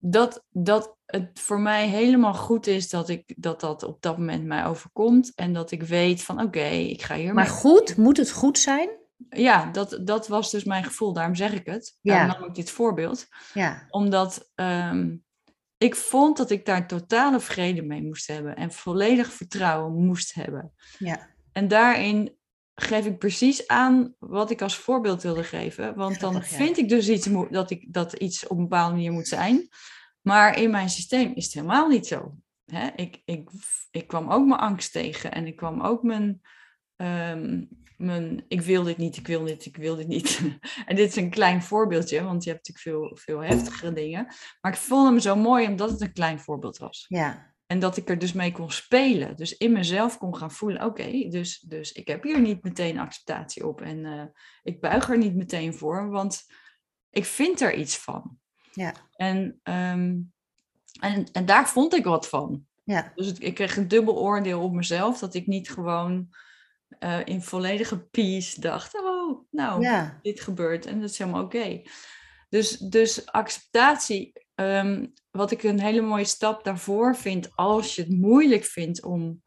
Dat, 0.08 0.44
dat 0.50 0.96
het 1.06 1.40
voor 1.40 1.60
mij 1.60 1.88
helemaal 1.88 2.34
goed 2.34 2.66
is 2.66 2.90
dat 2.90 3.08
ik 3.08 3.34
dat 3.36 3.60
dat 3.60 3.82
op 3.82 4.02
dat 4.02 4.18
moment 4.18 4.44
mij 4.44 4.66
overkomt 4.66 5.34
en 5.34 5.52
dat 5.52 5.70
ik 5.70 5.82
weet 5.82 6.22
van 6.22 6.42
oké, 6.42 6.66
ik 6.68 7.02
ga 7.02 7.14
hier. 7.14 7.34
Maar 7.34 7.46
goed, 7.46 7.96
moet 7.96 8.16
het 8.16 8.30
goed 8.30 8.58
zijn? 8.58 8.88
Ja, 9.28 9.70
dat, 9.70 9.98
dat 10.04 10.28
was 10.28 10.50
dus 10.50 10.64
mijn 10.64 10.84
gevoel. 10.84 11.12
Daarom 11.12 11.34
zeg 11.34 11.52
ik 11.52 11.66
het. 11.66 11.98
Ja. 12.00 12.14
Daarom 12.14 12.40
nam 12.40 12.48
ik 12.48 12.54
dit 12.54 12.70
voorbeeld. 12.70 13.26
Ja. 13.54 13.86
Omdat 13.88 14.50
um, 14.54 15.25
ik 15.78 15.94
vond 15.94 16.36
dat 16.36 16.50
ik 16.50 16.66
daar 16.66 16.86
totale 16.86 17.40
vrede 17.40 17.82
mee 17.82 18.02
moest 18.02 18.26
hebben 18.26 18.56
en 18.56 18.72
volledig 18.72 19.32
vertrouwen 19.32 20.04
moest 20.04 20.34
hebben. 20.34 20.72
Ja. 20.98 21.28
En 21.52 21.68
daarin 21.68 22.35
geef 22.80 23.06
ik 23.06 23.18
precies 23.18 23.66
aan 23.66 24.14
wat 24.18 24.50
ik 24.50 24.62
als 24.62 24.76
voorbeeld 24.76 25.23
wilde 25.23 25.45
geven. 25.45 25.95
Want 25.95 26.21
dan 26.21 26.42
vind 26.42 26.78
ik 26.78 26.88
dus 26.88 27.09
iets 27.09 27.28
dat, 27.50 27.71
ik, 27.71 27.92
dat 27.92 28.12
iets 28.12 28.47
op 28.47 28.56
een 28.56 28.62
bepaalde 28.62 28.95
manier 28.95 29.12
moet 29.12 29.28
zijn. 29.28 29.68
Maar 30.21 30.59
in 30.59 30.71
mijn 30.71 30.90
systeem 30.90 31.33
is 31.35 31.45
het 31.45 31.54
helemaal 31.54 31.88
niet 31.88 32.06
zo. 32.06 32.35
Hè? 32.64 32.88
Ik, 32.97 33.23
ik, 33.25 33.50
ik 33.90 34.06
kwam 34.06 34.30
ook 34.30 34.47
mijn 34.47 34.61
angst 34.61 34.92
tegen 34.92 35.33
en 35.33 35.47
ik 35.47 35.56
kwam 35.56 35.80
ook 35.80 36.02
mijn, 36.02 36.40
um, 36.97 37.68
mijn 37.97 38.45
ik 38.49 38.61
wil 38.61 38.83
dit 38.83 38.97
niet, 38.97 39.16
ik 39.16 39.26
wil 39.26 39.45
dit, 39.45 39.66
ik 39.66 39.76
wil 39.76 39.97
dit 39.97 40.09
niet. 40.09 40.40
en 40.87 40.97
dit 40.97 41.09
is 41.09 41.16
een 41.16 41.30
klein 41.30 41.62
voorbeeldje, 41.62 42.23
want 42.23 42.45
je 42.45 42.50
hebt 42.50 42.68
natuurlijk 42.68 43.14
veel, 43.14 43.16
veel 43.25 43.40
heftigere 43.40 43.92
dingen. 43.92 44.26
Maar 44.61 44.73
ik 44.73 44.78
vond 44.78 45.09
hem 45.09 45.18
zo 45.18 45.37
mooi 45.37 45.66
omdat 45.66 45.90
het 45.90 46.00
een 46.00 46.12
klein 46.12 46.40
voorbeeld 46.40 46.78
was. 46.78 47.04
Ja. 47.09 47.54
En 47.66 47.78
dat 47.78 47.96
ik 47.96 48.08
er 48.08 48.18
dus 48.18 48.32
mee 48.32 48.52
kon 48.52 48.70
spelen. 48.70 49.37
Dus 49.37 49.56
in 49.56 49.73
mezelf 49.73 50.18
kon 50.18 50.37
gaan 50.37 50.50
voelen, 50.50 50.85
oké, 50.85 51.28
dus, 51.28 51.61
dus 51.61 51.92
ik 51.92 52.08
heb 52.08 52.23
hier 52.23 52.40
niet 52.40 52.62
meteen 52.62 52.99
acceptatie 52.99 53.66
op. 53.66 53.80
En 53.80 53.99
uh, 53.99 54.25
ik 54.62 54.80
buig 54.80 55.11
er 55.11 55.18
niet 55.18 55.35
meteen 55.35 55.75
voor, 55.75 56.11
want 56.11 56.44
ik 57.11 57.25
vind 57.25 57.61
er 57.61 57.75
iets 57.75 57.99
van. 57.99 58.38
Ja. 58.73 58.94
En, 59.12 59.61
um, 59.62 60.32
en, 61.00 61.26
en 61.32 61.46
daar 61.46 61.68
vond 61.68 61.94
ik 61.94 62.04
wat 62.04 62.28
van. 62.28 62.66
Ja. 62.85 63.12
Dus 63.14 63.32
ik 63.32 63.54
kreeg 63.54 63.76
een 63.76 63.88
dubbel 63.88 64.18
oordeel 64.18 64.62
op 64.62 64.73
mezelf, 64.73 65.18
dat 65.18 65.35
ik 65.35 65.46
niet 65.46 65.70
gewoon 65.70 66.28
uh, 67.00 67.20
in 67.25 67.42
volledige 67.42 67.99
peace 67.99 68.61
dacht, 68.61 68.94
oh, 68.94 69.46
nou, 69.50 69.82
ja. 69.82 70.18
dit 70.23 70.40
gebeurt 70.40 70.87
en 70.87 71.00
dat 71.00 71.11
is 71.11 71.18
helemaal 71.18 71.42
oké. 71.42 71.82
Dus, 72.49 72.78
dus 72.78 73.26
acceptatie, 73.26 74.45
um, 74.56 75.12
wat 75.30 75.50
ik 75.50 75.62
een 75.62 75.80
hele 75.80 76.00
mooie 76.00 76.25
stap 76.25 76.64
daarvoor 76.64 77.16
vind, 77.16 77.56
als 77.56 77.94
je 77.94 78.02
het 78.02 78.10
moeilijk 78.10 78.64
vindt 78.64 79.02
om 79.02 79.42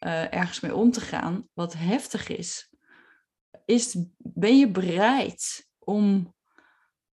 uh, 0.00 0.34
ergens 0.34 0.60
mee 0.60 0.74
om 0.74 0.90
te 0.90 1.00
gaan, 1.00 1.48
wat 1.52 1.74
heftig 1.76 2.28
is, 2.28 2.74
is 3.64 3.96
ben 4.16 4.58
je 4.58 4.70
bereid 4.70 5.68
om 5.78 6.34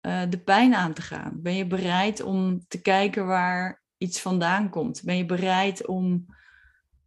uh, 0.02 0.22
de 0.30 0.40
pijn 0.40 0.76
aan 0.76 0.94
te 0.94 1.02
gaan? 1.02 1.42
Ben 1.42 1.56
je 1.56 1.68
bereid 1.68 2.22
om 2.22 2.66
te 2.68 2.82
kijken 2.82 3.26
waar 3.26 3.84
iets 3.98 4.22
vandaan 4.22 4.70
komt? 4.70 5.04
Ben 5.04 5.18
je 5.18 5.26
bereid 5.26 5.86
om 5.86 6.26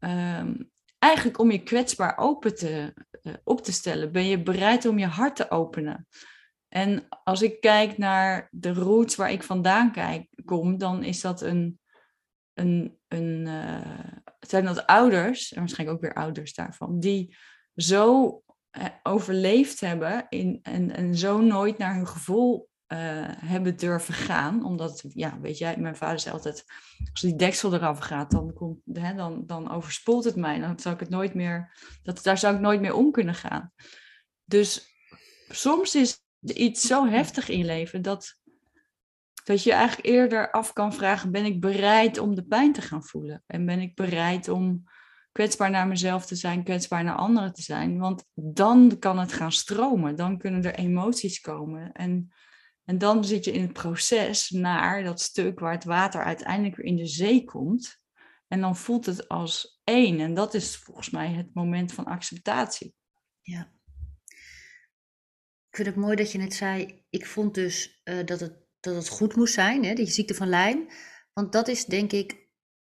um, 0.01 0.71
eigenlijk 0.99 1.39
om 1.39 1.51
je 1.51 1.63
kwetsbaar 1.63 2.19
open 2.19 2.57
te, 2.57 2.95
uh, 3.23 3.35
op 3.45 3.63
te 3.63 3.73
stellen? 3.73 4.13
Ben 4.13 4.25
je 4.25 4.43
bereid 4.43 4.87
om 4.87 4.99
je 4.99 5.07
hart 5.07 5.37
te 5.37 5.51
openen? 5.51 6.07
En 6.71 7.09
als 7.25 7.43
ik 7.43 7.61
kijk 7.61 7.99
naar 7.99 8.49
de 8.51 8.73
roots 8.73 9.17
waar 9.17 9.31
ik 9.31 9.43
vandaan 9.43 9.93
kom, 10.45 10.79
dan 10.79 11.03
is 11.03 11.21
dat 11.21 11.43
een. 11.43 11.81
een, 12.55 12.99
een 13.09 13.47
uh, 13.47 13.81
zijn 14.41 14.65
dat 14.65 14.87
ouders, 14.87 15.53
en 15.53 15.59
waarschijnlijk 15.59 15.99
ook 15.99 16.05
weer 16.05 16.23
ouders 16.23 16.55
daarvan, 16.55 17.01
die 17.01 17.37
zo 17.75 18.27
uh, 18.79 18.85
overleefd 19.03 19.81
hebben 19.81 20.27
in, 20.29 20.59
en, 20.63 20.97
en 20.97 21.17
zo 21.17 21.41
nooit 21.41 21.79
naar 21.79 21.95
hun 21.95 22.07
gevoel 22.07 22.69
uh, 22.93 22.99
hebben 23.37 23.77
durven 23.77 24.15
gaan. 24.15 24.65
Omdat, 24.65 25.05
ja, 25.09 25.41
weet 25.41 25.59
jij, 25.59 25.77
mijn 25.77 25.97
vader 25.97 26.21
zei 26.21 26.35
altijd: 26.35 26.65
als 27.13 27.21
die 27.21 27.37
deksel 27.37 27.75
eraf 27.75 27.99
gaat, 27.99 28.31
dan, 28.31 28.53
komt, 28.53 28.79
hè, 28.93 29.15
dan, 29.15 29.47
dan 29.47 29.71
overspoelt 29.71 30.25
het 30.25 30.37
mij. 30.37 30.59
Dan 30.59 30.79
zou 30.79 30.95
ik 30.95 31.01
het 31.01 31.11
nooit 31.11 31.35
meer, 31.35 31.77
dat, 32.03 32.23
daar 32.23 32.39
zou 32.39 32.55
ik 32.55 32.61
nooit 32.61 32.81
meer 32.81 32.95
om 32.95 33.11
kunnen 33.11 33.35
gaan. 33.35 33.73
Dus 34.45 34.95
soms 35.49 35.95
is 35.95 36.23
iets 36.43 36.87
zo 36.87 37.07
heftig 37.07 37.49
in 37.49 37.65
leven 37.65 38.03
dat, 38.03 38.39
dat 39.45 39.63
je 39.63 39.73
eigenlijk 39.73 40.09
eerder 40.09 40.51
af 40.51 40.73
kan 40.73 40.95
vragen: 40.95 41.31
ben 41.31 41.45
ik 41.45 41.61
bereid 41.61 42.19
om 42.19 42.35
de 42.35 42.45
pijn 42.45 42.73
te 42.73 42.83
gaan 42.83 43.05
voelen? 43.05 43.43
En 43.47 43.67
ben 43.67 43.81
ik 43.81 43.95
bereid 43.95 44.49
om 44.49 44.85
kwetsbaar 45.33 45.71
naar 45.71 45.87
mezelf 45.87 46.27
te 46.27 46.35
zijn, 46.35 46.65
kwetsbaar 46.65 47.05
naar 47.05 47.17
anderen 47.17 47.53
te 47.53 47.63
zijn? 47.63 47.99
Want 47.99 48.25
dan 48.35 48.99
kan 48.99 49.19
het 49.19 49.33
gaan 49.33 49.53
stromen, 49.53 50.17
dan 50.17 50.39
kunnen 50.39 50.65
er 50.65 50.75
emoties 50.75 51.41
komen. 51.41 51.93
En, 51.93 52.33
en 52.85 52.99
dan 52.99 53.25
zit 53.25 53.45
je 53.45 53.53
in 53.53 53.63
het 53.63 53.73
proces 53.73 54.51
naar 54.51 55.03
dat 55.05 55.21
stuk 55.21 55.61
waar 55.61 55.73
het 55.73 55.85
water 55.85 56.25
uiteindelijk 56.25 56.77
weer 56.77 56.87
in 56.87 56.97
de 56.97 57.07
zee 57.07 57.45
komt. 57.45 57.99
En 58.49 58.61
dan 58.61 58.77
voelt 58.77 59.07
het 59.07 59.29
als 59.29 59.81
één. 59.85 60.21
En 60.21 60.35
dat 60.35 60.55
is 60.55 60.77
volgens 60.77 61.11
mij 61.11 61.29
het 61.29 61.55
moment 61.55 61.93
van 61.93 62.05
acceptatie. 62.05 62.95
Ja. 63.41 63.73
Ik 65.81 65.87
vind 65.87 65.97
het 65.97 66.05
mooi 66.05 66.17
dat 66.17 66.33
je 66.33 66.39
net 66.39 66.55
zei, 66.55 67.05
ik 67.11 67.27
vond 67.27 67.55
dus 67.55 68.03
uh, 68.05 68.25
dat, 68.25 68.41
het, 68.41 68.53
dat 68.81 68.95
het 68.95 69.09
goed 69.09 69.37
moest 69.37 69.55
zijn, 69.55 69.85
hè, 69.85 69.95
die 69.95 70.07
ziekte 70.07 70.35
van 70.35 70.49
Lyme. 70.49 70.87
Want 71.33 71.53
dat 71.53 71.69
is 71.69 71.85
denk 71.85 72.13
ik 72.13 72.49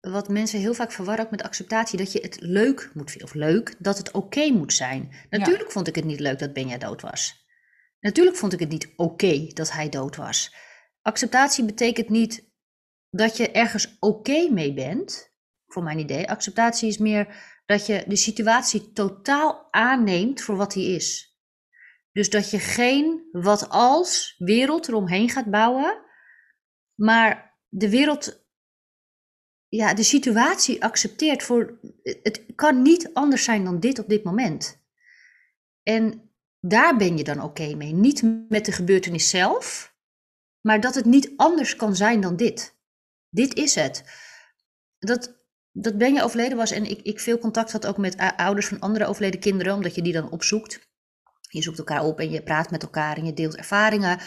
wat 0.01 0.29
mensen 0.29 0.59
heel 0.59 0.75
vaak 0.75 0.93
verwarren 0.93 1.25
ook 1.25 1.31
met 1.31 1.43
acceptatie, 1.43 1.99
dat 1.99 2.13
je 2.13 2.21
het 2.21 2.41
leuk 2.41 2.91
moet 2.95 3.11
vinden, 3.11 3.29
of 3.29 3.35
leuk, 3.35 3.75
dat 3.79 3.99
het 3.99 4.11
oké 4.11 4.17
okay 4.27 4.51
moet 4.51 4.73
zijn. 4.73 5.13
Natuurlijk 5.31 5.65
ja. 5.65 5.71
vond 5.71 5.89
ik 5.89 5.95
het 5.95 6.05
niet 6.05 6.21
leuk 6.21 6.39
dat 6.39 6.53
Benja 6.53 6.79
dood 6.79 7.01
was. 7.01 7.47
Natuurlijk 8.01 8.37
vond 8.37 8.53
ik 8.53 8.61
het 8.61 8.69
niet 8.69 8.93
oké 8.97 9.03
okay 9.03 9.51
dat 9.55 9.73
hij 9.73 9.89
dood 9.89 10.17
was. 10.17 10.55
Acceptatie 11.03 11.65
betekent 11.65 12.09
niet 12.09 12.51
dat 13.11 13.37
je 13.37 13.51
ergens 13.51 13.97
oké 13.99 14.31
okay 14.31 14.49
mee 14.49 14.75
bent, 14.75 15.35
voor 15.67 15.83
mijn 15.83 15.99
idee. 15.99 16.29
Acceptatie 16.29 16.89
is 16.89 16.99
meer 16.99 17.37
dat 17.67 17.87
je 17.87 18.05
de 18.07 18.17
situatie 18.17 18.93
totaal 18.93 19.69
aanneemt 19.71 20.41
voor 20.41 20.57
wat 20.57 20.73
die 20.73 20.95
is. 20.95 21.32
Dus 22.13 22.31
dat 22.31 22.51
je 22.51 22.59
geen 22.59 23.29
wat 23.33 23.69
als 23.69 24.35
wereld 24.39 24.89
eromheen 24.89 25.29
gaat 25.29 25.51
bouwen, 25.51 26.05
maar 26.95 27.59
de 27.69 27.91
wereld, 27.91 28.47
ja, 29.69 29.95
de 29.95 30.03
situatie 30.03 30.85
accepteert 30.85 31.43
voor, 31.43 31.79
het 32.03 32.45
kan 32.55 32.83
niet 32.83 33.15
anders 33.15 33.45
zijn 33.45 33.65
dan 33.65 33.81
dit 33.81 33.99
op 33.99 34.09
dit 34.09 34.25
moment. 34.25 34.81
En 35.83 36.31
daar 36.61 36.97
ben 36.97 37.17
je 37.17 37.25
dan 37.25 37.43
oké 37.43 37.75
mee. 37.75 37.93
Niet 37.93 38.49
met 38.49 38.65
de 38.65 38.73
gebeurtenis 38.73 39.29
zelf, 39.29 39.95
maar 40.61 40.81
dat 40.81 40.95
het 40.95 41.05
niet 41.05 41.33
anders 41.37 41.77
kan 41.77 41.97
zijn 41.97 42.21
dan 42.21 42.37
dit. 42.37 42.81
Dit 43.29 43.55
is 43.55 43.75
het. 43.75 44.05
Dat, 44.99 45.47
dat 45.71 45.99
ben 45.99 46.15
je 46.15 46.23
overleden 46.23 46.57
was 46.57 46.71
en 46.71 46.85
ik, 46.85 47.03
ik 47.03 47.21
veel 47.21 47.39
contact 47.39 47.73
had 47.73 47.87
ook 47.87 47.99
met 47.99 48.17
ouders 48.37 48.67
van 48.67 48.81
andere 48.81 49.07
overleden 49.07 49.41
kinderen, 49.41 49.75
omdat 49.75 49.95
je 49.95 50.03
die 50.03 50.13
dan 50.13 50.31
opzoekt. 50.31 50.92
Je 51.53 51.63
zoekt 51.63 51.79
elkaar 51.79 52.05
op 52.05 52.19
en 52.19 52.31
je 52.31 52.43
praat 52.43 52.71
met 52.71 52.83
elkaar 52.83 53.17
en 53.17 53.25
je 53.25 53.33
deelt 53.33 53.57
ervaringen. 53.57 54.21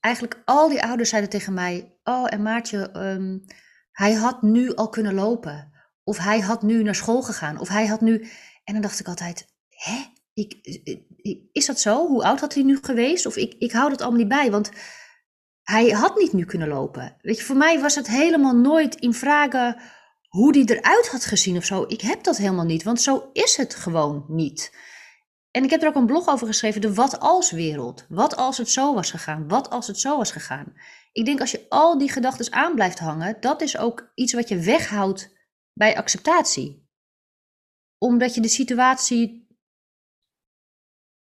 Eigenlijk 0.00 0.42
al 0.44 0.68
die 0.68 0.82
ouders 0.82 1.08
zeiden 1.08 1.30
tegen 1.30 1.54
mij: 1.54 1.96
Oh, 2.04 2.26
en 2.32 2.42
Maartje, 2.42 2.96
um, 2.96 3.44
hij 3.92 4.12
had 4.12 4.42
nu 4.42 4.74
al 4.74 4.88
kunnen 4.88 5.14
lopen. 5.14 5.72
Of 6.04 6.18
hij 6.18 6.40
had 6.40 6.62
nu 6.62 6.82
naar 6.82 6.94
school 6.94 7.22
gegaan. 7.22 7.58
Of 7.58 7.68
hij 7.68 7.86
had 7.86 8.00
nu. 8.00 8.28
En 8.64 8.72
dan 8.72 8.82
dacht 8.82 9.00
ik 9.00 9.08
altijd: 9.08 9.46
Hè? 9.68 10.04
Ik, 10.32 10.54
is 11.52 11.66
dat 11.66 11.80
zo? 11.80 12.06
Hoe 12.06 12.24
oud 12.24 12.40
had 12.40 12.54
hij 12.54 12.62
nu 12.62 12.78
geweest? 12.82 13.26
Of 13.26 13.36
ik, 13.36 13.54
ik 13.58 13.72
hou 13.72 13.90
dat 13.90 14.00
allemaal 14.00 14.18
niet 14.18 14.28
bij, 14.28 14.50
want 14.50 14.70
hij 15.62 15.88
had 15.90 16.16
niet 16.16 16.32
nu 16.32 16.44
kunnen 16.44 16.68
lopen. 16.68 17.16
Weet 17.20 17.38
je, 17.38 17.44
voor 17.44 17.56
mij 17.56 17.80
was 17.80 17.94
het 17.94 18.06
helemaal 18.06 18.56
nooit 18.56 18.94
in 18.94 19.14
vragen 19.14 19.76
hoe 20.28 20.52
die 20.52 20.76
eruit 20.76 21.08
had 21.08 21.24
gezien 21.24 21.56
of 21.56 21.64
zo. 21.64 21.84
Ik 21.88 22.00
heb 22.00 22.22
dat 22.24 22.36
helemaal 22.36 22.64
niet, 22.64 22.82
want 22.82 23.00
zo 23.00 23.30
is 23.32 23.56
het 23.56 23.74
gewoon 23.74 24.24
niet. 24.28 24.72
En 25.50 25.64
ik 25.64 25.70
heb 25.70 25.82
er 25.82 25.88
ook 25.88 25.94
een 25.94 26.06
blog 26.06 26.28
over 26.28 26.46
geschreven, 26.46 26.80
de 26.80 26.94
wat 26.94 27.20
als 27.20 27.50
wereld. 27.50 28.06
Wat 28.08 28.36
als 28.36 28.58
het 28.58 28.70
zo 28.70 28.94
was 28.94 29.10
gegaan? 29.10 29.48
Wat 29.48 29.70
als 29.70 29.86
het 29.86 29.98
zo 30.00 30.16
was 30.16 30.32
gegaan? 30.32 30.74
Ik 31.12 31.24
denk 31.24 31.40
als 31.40 31.50
je 31.50 31.66
al 31.68 31.98
die 31.98 32.10
gedachten 32.10 32.52
aan 32.52 32.74
blijft 32.74 32.98
hangen, 32.98 33.40
dat 33.40 33.60
is 33.60 33.76
ook 33.76 34.10
iets 34.14 34.32
wat 34.32 34.48
je 34.48 34.58
weghoudt 34.58 35.36
bij 35.72 35.96
acceptatie. 35.96 36.88
Omdat 37.98 38.34
je 38.34 38.40
de 38.40 38.48
situatie 38.48 39.48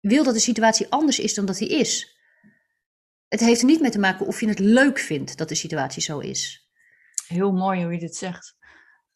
wil 0.00 0.24
dat 0.24 0.34
de 0.34 0.40
situatie 0.40 0.88
anders 0.88 1.18
is 1.18 1.34
dan 1.34 1.46
dat 1.46 1.58
die 1.58 1.68
is. 1.68 2.16
Het 3.28 3.40
heeft 3.40 3.60
er 3.60 3.66
niet 3.66 3.80
mee 3.80 3.90
te 3.90 3.98
maken 3.98 4.26
of 4.26 4.40
je 4.40 4.48
het 4.48 4.58
leuk 4.58 4.98
vindt 4.98 5.36
dat 5.36 5.48
de 5.48 5.54
situatie 5.54 6.02
zo 6.02 6.18
is. 6.18 6.70
Heel 7.26 7.52
mooi 7.52 7.82
hoe 7.82 7.92
je 7.92 7.98
dit 7.98 8.16
zegt. 8.16 8.56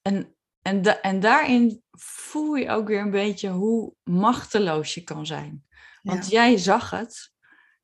En 0.03 0.36
en, 0.67 0.83
da 0.83 1.01
en 1.01 1.21
daarin 1.21 1.83
voel 1.99 2.55
je 2.55 2.71
ook 2.71 2.89
weer 2.89 3.01
een 3.01 3.11
beetje 3.11 3.51
hoe 3.51 3.95
machteloos 4.05 4.95
je 4.95 5.03
kan 5.03 5.27
zijn. 5.27 5.65
Want 6.03 6.29
ja. 6.29 6.31
jij 6.31 6.57
zag 6.57 6.91
het 6.91 7.33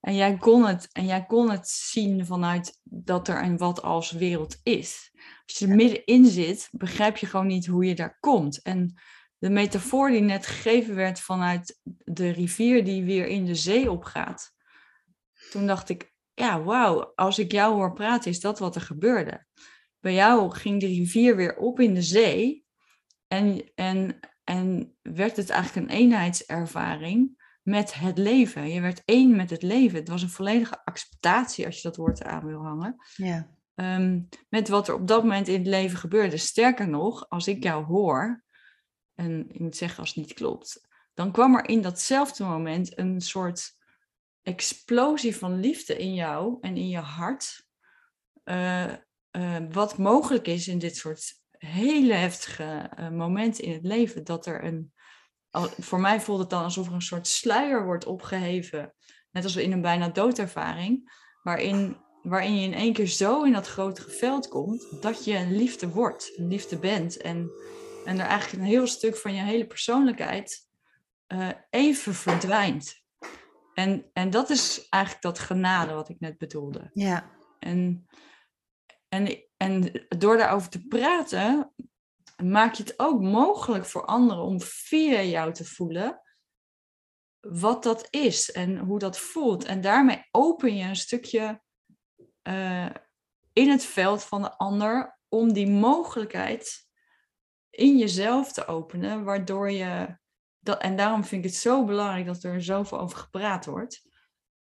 en 0.00 0.14
jij 0.14 0.36
kon 0.36 0.66
het 0.66 0.88
en 0.92 1.06
jij 1.06 1.24
kon 1.26 1.50
het 1.50 1.68
zien 1.68 2.26
vanuit 2.26 2.80
dat 2.82 3.28
er 3.28 3.42
een 3.42 3.56
wat 3.56 3.82
als 3.82 4.10
wereld 4.10 4.60
is. 4.62 5.10
Als 5.46 5.58
je 5.58 5.66
er 5.66 5.74
middenin 5.74 6.24
zit, 6.24 6.68
begrijp 6.70 7.16
je 7.16 7.26
gewoon 7.26 7.46
niet 7.46 7.66
hoe 7.66 7.84
je 7.84 7.94
daar 7.94 8.16
komt. 8.20 8.62
En 8.62 9.00
de 9.38 9.50
metafoor 9.50 10.10
die 10.10 10.20
net 10.20 10.46
gegeven 10.46 10.94
werd 10.94 11.20
vanuit 11.20 11.80
de 12.04 12.30
rivier 12.30 12.84
die 12.84 13.04
weer 13.04 13.26
in 13.26 13.44
de 13.44 13.54
zee 13.54 13.90
opgaat. 13.90 14.52
Toen 15.50 15.66
dacht 15.66 15.88
ik, 15.88 16.12
ja, 16.34 16.62
wauw, 16.62 17.12
als 17.14 17.38
ik 17.38 17.52
jou 17.52 17.74
hoor 17.74 17.92
praten, 17.92 18.30
is 18.30 18.40
dat 18.40 18.58
wat 18.58 18.74
er 18.74 18.80
gebeurde. 18.80 19.46
Bij 20.00 20.14
jou 20.14 20.50
ging 20.50 20.80
de 20.80 20.86
rivier 20.86 21.36
weer 21.36 21.56
op 21.56 21.80
in 21.80 21.94
de 21.94 22.02
zee. 22.02 22.62
En, 23.32 23.70
en, 23.74 24.20
en 24.44 24.96
werd 25.02 25.36
het 25.36 25.50
eigenlijk 25.50 25.88
een 25.88 25.96
eenheidservaring 25.96 27.42
met 27.62 27.94
het 27.94 28.18
leven. 28.18 28.68
Je 28.68 28.80
werd 28.80 29.02
één 29.04 29.36
met 29.36 29.50
het 29.50 29.62
leven. 29.62 29.98
Het 29.98 30.08
was 30.08 30.22
een 30.22 30.30
volledige 30.30 30.84
acceptatie, 30.84 31.66
als 31.66 31.76
je 31.76 31.88
dat 31.88 31.96
woord 31.96 32.20
eraan 32.20 32.46
wil 32.46 32.62
hangen. 32.62 32.96
Ja. 33.16 33.50
Um, 33.74 34.28
met 34.48 34.68
wat 34.68 34.88
er 34.88 34.94
op 34.94 35.06
dat 35.06 35.22
moment 35.22 35.48
in 35.48 35.58
het 35.58 35.66
leven 35.66 35.98
gebeurde. 35.98 36.36
Sterker 36.36 36.88
nog, 36.88 37.28
als 37.28 37.48
ik 37.48 37.62
jou 37.62 37.84
hoor, 37.84 38.44
en 39.14 39.50
ik 39.50 39.60
moet 39.60 39.76
zeggen 39.76 39.98
als 39.98 40.08
het 40.08 40.24
niet 40.24 40.34
klopt, 40.34 40.88
dan 41.14 41.32
kwam 41.32 41.54
er 41.54 41.68
in 41.68 41.82
datzelfde 41.82 42.44
moment 42.44 42.98
een 42.98 43.20
soort 43.20 43.72
explosie 44.42 45.36
van 45.36 45.60
liefde 45.60 45.98
in 45.98 46.14
jou 46.14 46.58
en 46.60 46.76
in 46.76 46.88
je 46.88 46.98
hart. 46.98 47.66
Uh, 48.44 48.92
uh, 49.32 49.56
wat 49.70 49.98
mogelijk 49.98 50.46
is 50.46 50.68
in 50.68 50.78
dit 50.78 50.96
soort 50.96 51.41
hele 51.66 52.14
heftige 52.14 52.90
uh, 52.98 53.08
momenten 53.08 53.64
in 53.64 53.72
het 53.72 53.84
leven. 53.84 54.24
Dat 54.24 54.46
er 54.46 54.64
een. 54.64 54.92
Voor 55.78 56.00
mij 56.00 56.20
voelt 56.20 56.38
het 56.38 56.50
dan 56.50 56.62
alsof 56.62 56.86
er 56.86 56.92
een 56.92 57.02
soort 57.02 57.26
sluier 57.26 57.84
wordt 57.84 58.06
opgeheven. 58.06 58.94
Net 59.30 59.44
als 59.44 59.56
in 59.56 59.72
een 59.72 59.80
bijna 59.80 60.08
doodervaring. 60.08 61.20
Waarin 61.42 61.96
waarin 62.22 62.56
je 62.56 62.66
in 62.66 62.74
één 62.74 62.92
keer 62.92 63.06
zo 63.06 63.42
in 63.42 63.52
dat 63.52 63.68
grotere 63.68 64.10
veld 64.10 64.48
komt, 64.48 65.02
dat 65.02 65.24
je 65.24 65.36
een 65.36 65.56
liefde 65.56 65.88
wordt, 65.88 66.32
een 66.36 66.48
liefde 66.48 66.78
bent. 66.78 67.16
En, 67.16 67.50
en 68.04 68.18
er 68.18 68.26
eigenlijk 68.26 68.62
een 68.62 68.68
heel 68.68 68.86
stuk 68.86 69.16
van 69.16 69.34
je 69.34 69.42
hele 69.42 69.66
persoonlijkheid 69.66 70.68
uh, 71.28 71.48
even 71.70 72.14
verdwijnt. 72.14 73.00
En, 73.74 74.10
en 74.12 74.30
dat 74.30 74.50
is 74.50 74.86
eigenlijk 74.88 75.24
dat 75.24 75.38
genade 75.38 75.92
wat 75.92 76.08
ik 76.08 76.20
net 76.20 76.38
bedoelde. 76.38 76.90
Ja. 76.92 77.30
En, 77.58 78.06
en, 79.12 79.44
en 79.56 80.06
door 80.08 80.36
daarover 80.36 80.68
te 80.68 80.86
praten, 80.86 81.72
maak 82.42 82.74
je 82.74 82.82
het 82.82 82.98
ook 82.98 83.20
mogelijk 83.20 83.84
voor 83.84 84.04
anderen 84.04 84.42
om 84.42 84.60
via 84.60 85.22
jou 85.22 85.52
te 85.52 85.64
voelen 85.64 86.20
wat 87.40 87.82
dat 87.82 88.06
is 88.10 88.52
en 88.52 88.78
hoe 88.78 88.98
dat 88.98 89.18
voelt. 89.18 89.64
En 89.64 89.80
daarmee 89.80 90.28
open 90.30 90.76
je 90.76 90.84
een 90.84 90.96
stukje 90.96 91.62
uh, 92.42 92.90
in 93.52 93.68
het 93.68 93.84
veld 93.84 94.24
van 94.24 94.42
de 94.42 94.56
ander 94.56 95.18
om 95.28 95.52
die 95.52 95.68
mogelijkheid 95.68 96.88
in 97.70 97.98
jezelf 97.98 98.52
te 98.52 98.66
openen, 98.66 99.24
waardoor 99.24 99.70
je 99.70 100.16
dat, 100.58 100.80
en 100.80 100.96
daarom 100.96 101.24
vind 101.24 101.44
ik 101.44 101.50
het 101.50 101.60
zo 101.60 101.84
belangrijk 101.84 102.26
dat 102.26 102.42
er 102.42 102.62
zoveel 102.62 103.00
over 103.00 103.18
gepraat 103.18 103.66
wordt, 103.66 104.02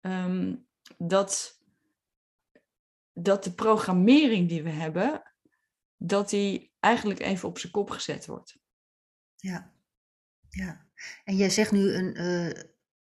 um, 0.00 0.66
dat, 0.99 1.62
dat 3.12 3.45
de 3.45 3.52
programmering 3.52 4.49
die 4.49 4.62
we 4.62 4.71
hebben, 4.71 5.23
dat 5.97 6.31
die 6.31 6.75
eigenlijk 6.81 7.21
even 7.21 7.49
op 7.49 7.59
zijn 7.59 7.73
kop 7.73 7.90
gezet 7.90 8.26
wordt. 8.26 8.59
Ja, 9.37 9.73
ja. 10.49 10.87
En 11.25 11.37
jij 11.37 11.50
zegt 11.50 11.73
nu 11.73 11.92
een, 11.92 12.21
uh, 12.21 12.52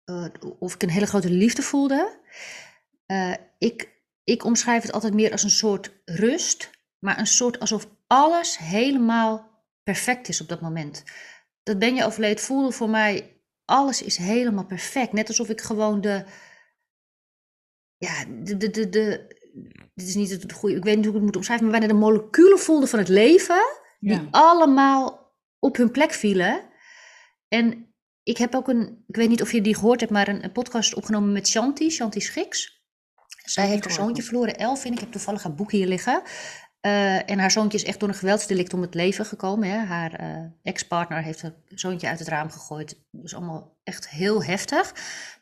uh, 0.05 0.29
of 0.59 0.75
ik 0.75 0.83
een 0.83 0.91
hele 0.91 1.07
grote 1.07 1.31
liefde 1.31 1.63
voelde. 1.63 2.21
Uh, 3.07 3.35
ik, 3.59 4.03
ik 4.25 4.45
omschrijf 4.45 4.83
het 4.83 4.93
altijd 4.93 5.15
meer 5.15 5.33
als 5.33 5.43
een 5.43 5.51
soort 5.51 5.93
rust, 6.05 6.71
maar 6.99 7.19
een 7.19 7.27
soort 7.27 7.61
alsof 7.61 7.89
alles 8.07 8.59
helemaal 8.59 9.63
perfect 9.83 10.29
is 10.29 10.41
op 10.41 10.49
dat 10.49 10.61
moment 10.61 11.05
dat 11.65 11.79
ben 11.79 11.95
je 11.95 12.05
overleed 12.05 12.41
voelde 12.41 12.73
voor 12.73 12.89
mij, 12.91 13.41
alles 13.65 14.03
is 14.03 14.17
helemaal 14.17 14.67
perfect. 14.67 15.13
Net 15.13 15.29
alsof 15.29 15.49
ik 15.49 15.61
gewoon 15.61 16.01
de, 16.01 16.25
ja, 17.97 18.25
de, 18.25 18.57
de, 18.57 18.71
de, 18.71 18.89
de 18.89 19.34
dit 19.95 20.09
is 20.09 20.15
niet 20.15 20.31
het 20.31 20.53
goede, 20.53 20.77
ik 20.77 20.85
weet 20.85 20.97
niet 20.97 21.05
hoe 21.05 21.15
ik 21.15 21.21
het 21.21 21.27
moet 21.27 21.37
omschrijven, 21.37 21.67
maar 21.67 21.79
bijna 21.79 21.93
de 21.93 22.01
moleculen 22.01 22.59
voelde 22.59 22.87
van 22.87 22.99
het 22.99 23.09
leven, 23.09 23.63
die 24.01 24.21
allemaal 24.31 25.33
op 25.59 25.77
hun 25.77 25.91
plek 25.91 26.13
vielen. 26.13 26.61
En 27.49 27.95
ik 28.23 28.37
heb 28.37 28.55
ook 28.55 28.69
een, 28.69 29.05
ik 29.07 29.17
weet 29.17 29.29
niet 29.29 29.43
of 29.43 29.53
je 29.53 29.61
die 29.61 29.75
gehoord 29.75 30.01
hebt, 30.01 30.13
maar 30.13 30.29
een, 30.29 30.45
een 30.45 30.53
podcast 30.53 30.95
opgenomen 30.95 31.33
met 31.33 31.49
Shanti, 31.49 31.91
Shanti 31.91 32.21
Schiks. 32.21 32.83
Zij 33.45 33.67
heeft 33.67 33.85
haar 33.85 33.93
zoontje 33.93 34.23
verloren, 34.23 34.59
Elvin. 34.59 34.93
Ik 34.93 34.99
heb 34.99 35.13
toevallig 35.13 35.43
haar 35.43 35.55
boek 35.55 35.73
hier 35.73 35.87
liggen. 35.87 36.23
Uh, 36.87 37.31
en 37.31 37.39
haar 37.39 37.51
zoontje 37.51 37.79
is 37.79 37.85
echt 37.85 38.01
door 38.01 38.09
een 38.09 38.15
geweldsdelict 38.15 38.75
om 38.75 38.81
het 38.81 38.95
leven 38.95 39.27
gekomen. 39.27 39.69
Hè. 39.69 39.77
Haar 39.77 40.21
uh, 40.21 40.45
ex-partner 40.63 41.23
heeft 41.23 41.43
haar 41.43 41.55
zoontje 41.69 42.09
uit 42.09 42.19
het 42.19 42.29
raam 42.29 42.51
gegooid. 42.51 43.05
Dus 43.11 43.35
allemaal 43.35 43.79
echt 43.83 44.09
heel 44.09 44.45
heftig. 44.45 44.93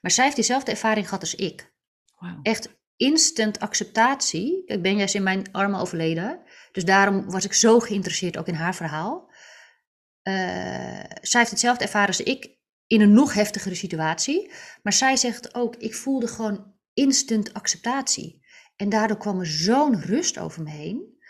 Maar 0.01 0.11
zij 0.11 0.25
heeft 0.25 0.37
diezelfde 0.37 0.71
ervaring 0.71 1.05
gehad 1.05 1.21
als 1.21 1.35
ik. 1.35 1.73
Wow. 2.19 2.39
Echt 2.43 2.82
instant 2.97 3.61
acceptatie. 3.61 4.63
Ik 4.67 4.83
ben 4.83 4.97
juist 4.97 5.15
in 5.15 5.23
mijn 5.23 5.53
armen 5.53 5.81
overleden. 5.81 6.41
Dus 6.73 6.85
daarom 6.85 7.31
was 7.31 7.45
ik 7.45 7.53
zo 7.53 7.79
geïnteresseerd 7.79 8.37
ook 8.37 8.49
in 8.49 8.55
haar 8.55 8.75
verhaal. 8.75 9.31
Uh, 10.23 10.35
zij 11.21 11.41
heeft 11.41 11.51
hetzelfde 11.51 11.85
ervaren 11.85 12.09
als 12.09 12.21
ik 12.21 12.61
in 12.87 13.01
een 13.01 13.13
nog 13.13 13.35
heftigere 13.35 13.75
situatie. 13.75 14.53
Maar 14.83 14.93
zij 14.93 15.17
zegt 15.17 15.55
ook, 15.55 15.77
ik 15.77 15.95
voelde 15.95 16.27
gewoon 16.27 16.75
instant 16.95 17.55
acceptatie. 17.55 18.41
En 18.77 18.89
daardoor 18.89 19.17
kwam 19.17 19.41
er 19.41 19.47
zo'n 19.47 20.01
rust 20.01 20.39
over 20.39 20.63
me 20.63 20.71
heen. 20.71 21.21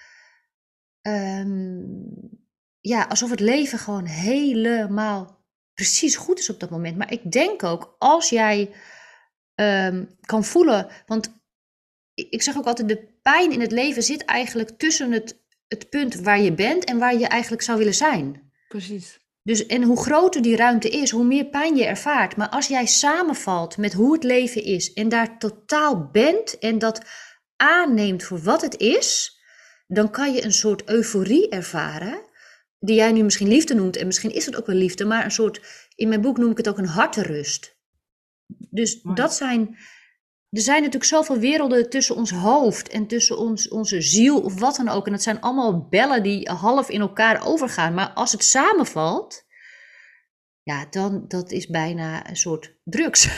Um, 1.03 2.41
ja, 2.81 3.03
alsof 3.03 3.31
het 3.31 3.41
leven 3.41 3.79
gewoon 3.79 4.05
helemaal 4.05 5.45
precies 5.75 6.17
goed 6.17 6.39
is 6.39 6.51
op 6.51 6.61
dat 6.61 6.71
moment. 6.71 6.97
Maar 6.97 7.13
ik 7.13 7.33
denk 7.33 7.63
ook, 7.63 7.97
als 7.99 8.29
jij 8.29 8.75
um, 9.55 10.17
kan 10.21 10.45
voelen, 10.45 10.89
want 11.07 11.42
ik 12.15 12.43
zeg 12.43 12.57
ook 12.57 12.67
altijd, 12.67 12.89
de 12.89 13.09
pijn 13.23 13.53
in 13.53 13.61
het 13.61 13.73
leven 13.73 14.03
zit 14.03 14.25
eigenlijk 14.25 14.71
tussen 14.79 15.13
het, 15.13 15.41
het 15.69 15.89
punt 15.89 16.15
waar 16.15 16.41
je 16.41 16.53
bent 16.53 16.85
en 16.85 16.99
waar 16.99 17.19
je 17.19 17.27
eigenlijk 17.27 17.63
zou 17.63 17.79
willen 17.79 17.95
zijn. 17.95 18.53
Precies. 18.69 19.21
Dus 19.43 19.67
en 19.67 19.83
hoe 19.83 20.03
groter 20.03 20.43
die 20.43 20.57
ruimte 20.57 20.89
is, 20.89 21.11
hoe 21.11 21.25
meer 21.25 21.45
pijn 21.45 21.77
je 21.77 21.85
ervaart. 21.85 22.37
Maar 22.37 22.49
als 22.49 22.67
jij 22.67 22.87
samenvalt 22.87 23.77
met 23.77 23.93
hoe 23.93 24.13
het 24.13 24.25
leven 24.25 24.65
is 24.65 24.93
en 24.93 25.09
daar 25.09 25.39
totaal 25.39 26.09
bent 26.11 26.59
en 26.59 26.79
dat 26.79 27.01
aanneemt 27.57 28.23
voor 28.23 28.43
wat 28.43 28.63
het 28.63 28.77
is, 28.77 29.41
dan 29.87 30.11
kan 30.11 30.33
je 30.33 30.45
een 30.45 30.53
soort 30.53 30.89
euforie 30.89 31.49
ervaren, 31.49 32.21
die 32.79 32.97
jij 32.97 33.13
nu 33.13 33.23
misschien 33.23 33.49
liefde 33.49 33.75
noemt, 33.75 33.97
en 33.97 34.07
misschien 34.07 34.35
is 34.35 34.47
het 34.47 34.57
ook 34.57 34.67
wel 34.67 34.77
liefde, 34.77 35.05
maar 35.05 35.25
een 35.25 35.31
soort, 35.31 35.61
in 35.95 36.09
mijn 36.09 36.21
boek 36.21 36.39
noem 36.39 36.51
ik 36.51 36.57
het 36.57 36.69
ook 36.69 36.79
een 36.79 36.87
hartenrust. 36.87 37.77
Dus 38.71 39.01
dat 39.03 39.35
zijn, 39.35 39.77
er 40.53 40.61
zijn 40.61 40.79
natuurlijk 40.79 41.11
zoveel 41.11 41.39
werelden 41.39 41.91
tussen 41.91 42.17
ons 42.17 42.31
hoofd 42.31 42.89
en 42.89 43.07
tussen 43.07 43.39
ons, 43.39 43.69
onze 43.69 44.01
ziel 44.01 44.41
of 44.41 44.61
wat 44.61 44.77
dan 44.77 44.89
ook. 44.89 45.07
En 45.07 45.13
dat 45.13 45.23
zijn 45.23 45.41
allemaal 45.41 45.87
bellen 45.89 46.23
die 46.23 46.51
half 46.51 46.89
in 46.89 47.01
elkaar 47.01 47.47
overgaan. 47.47 47.95
Maar 47.95 48.11
als 48.11 48.33
het 48.33 48.45
samenvalt, 48.45 49.45
ja, 50.63 50.87
dan 50.91 51.25
dat 51.29 51.51
is 51.51 51.67
bijna 51.67 52.29
een 52.29 52.37
soort 52.37 52.77
drugs. 52.85 53.29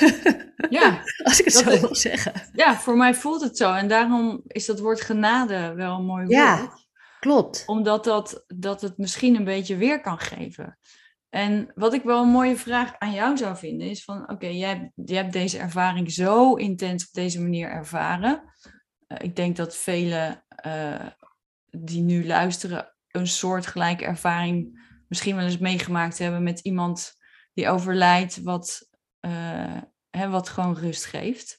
Ja, 0.68 1.02
als 1.24 1.38
ik 1.38 1.44
het 1.44 1.54
zo 1.54 1.80
wil 1.80 1.94
zeggen. 1.94 2.32
Ja, 2.52 2.76
voor 2.76 2.96
mij 2.96 3.14
voelt 3.14 3.42
het 3.42 3.56
zo. 3.56 3.72
En 3.72 3.88
daarom 3.88 4.42
is 4.46 4.66
dat 4.66 4.80
woord 4.80 5.00
genade 5.00 5.74
wel 5.74 5.96
een 5.96 6.04
mooi 6.04 6.24
woord. 6.24 6.36
Ja, 6.36 6.72
klopt. 7.20 7.62
Omdat 7.66 8.04
dat, 8.04 8.44
dat 8.46 8.80
het 8.80 8.98
misschien 8.98 9.36
een 9.36 9.44
beetje 9.44 9.76
weer 9.76 10.00
kan 10.00 10.18
geven. 10.18 10.78
En 11.34 11.72
wat 11.74 11.94
ik 11.94 12.02
wel 12.02 12.22
een 12.22 12.28
mooie 12.28 12.56
vraag 12.56 12.98
aan 12.98 13.12
jou 13.12 13.36
zou 13.36 13.56
vinden 13.56 13.88
is 13.88 14.04
van... 14.04 14.30
Oké, 14.30 14.46
jij, 14.46 14.92
hebt 15.04 15.32
deze 15.32 15.58
ervaring 15.58 16.12
zo 16.12 16.54
intens 16.54 17.06
op 17.06 17.12
deze 17.12 17.42
manier 17.42 17.68
ervaren. 17.68 18.42
Uh, 19.08 19.18
ik 19.20 19.36
denk 19.36 19.56
dat 19.56 19.76
velen 19.76 20.44
uh, 20.66 21.06
die 21.70 22.02
nu 22.02 22.26
luisteren 22.26 22.94
een 23.08 23.26
soortgelijke 23.26 24.04
ervaring 24.04 24.86
misschien 25.08 25.36
wel 25.36 25.44
eens 25.44 25.58
meegemaakt 25.58 26.18
hebben 26.18 26.42
met 26.42 26.60
iemand 26.60 27.12
die 27.52 27.68
overlijdt, 27.68 28.42
wat, 28.42 28.88
uh, 29.20 29.80
hè, 30.10 30.28
wat 30.28 30.48
gewoon 30.48 30.76
rust 30.76 31.04
geeft. 31.04 31.58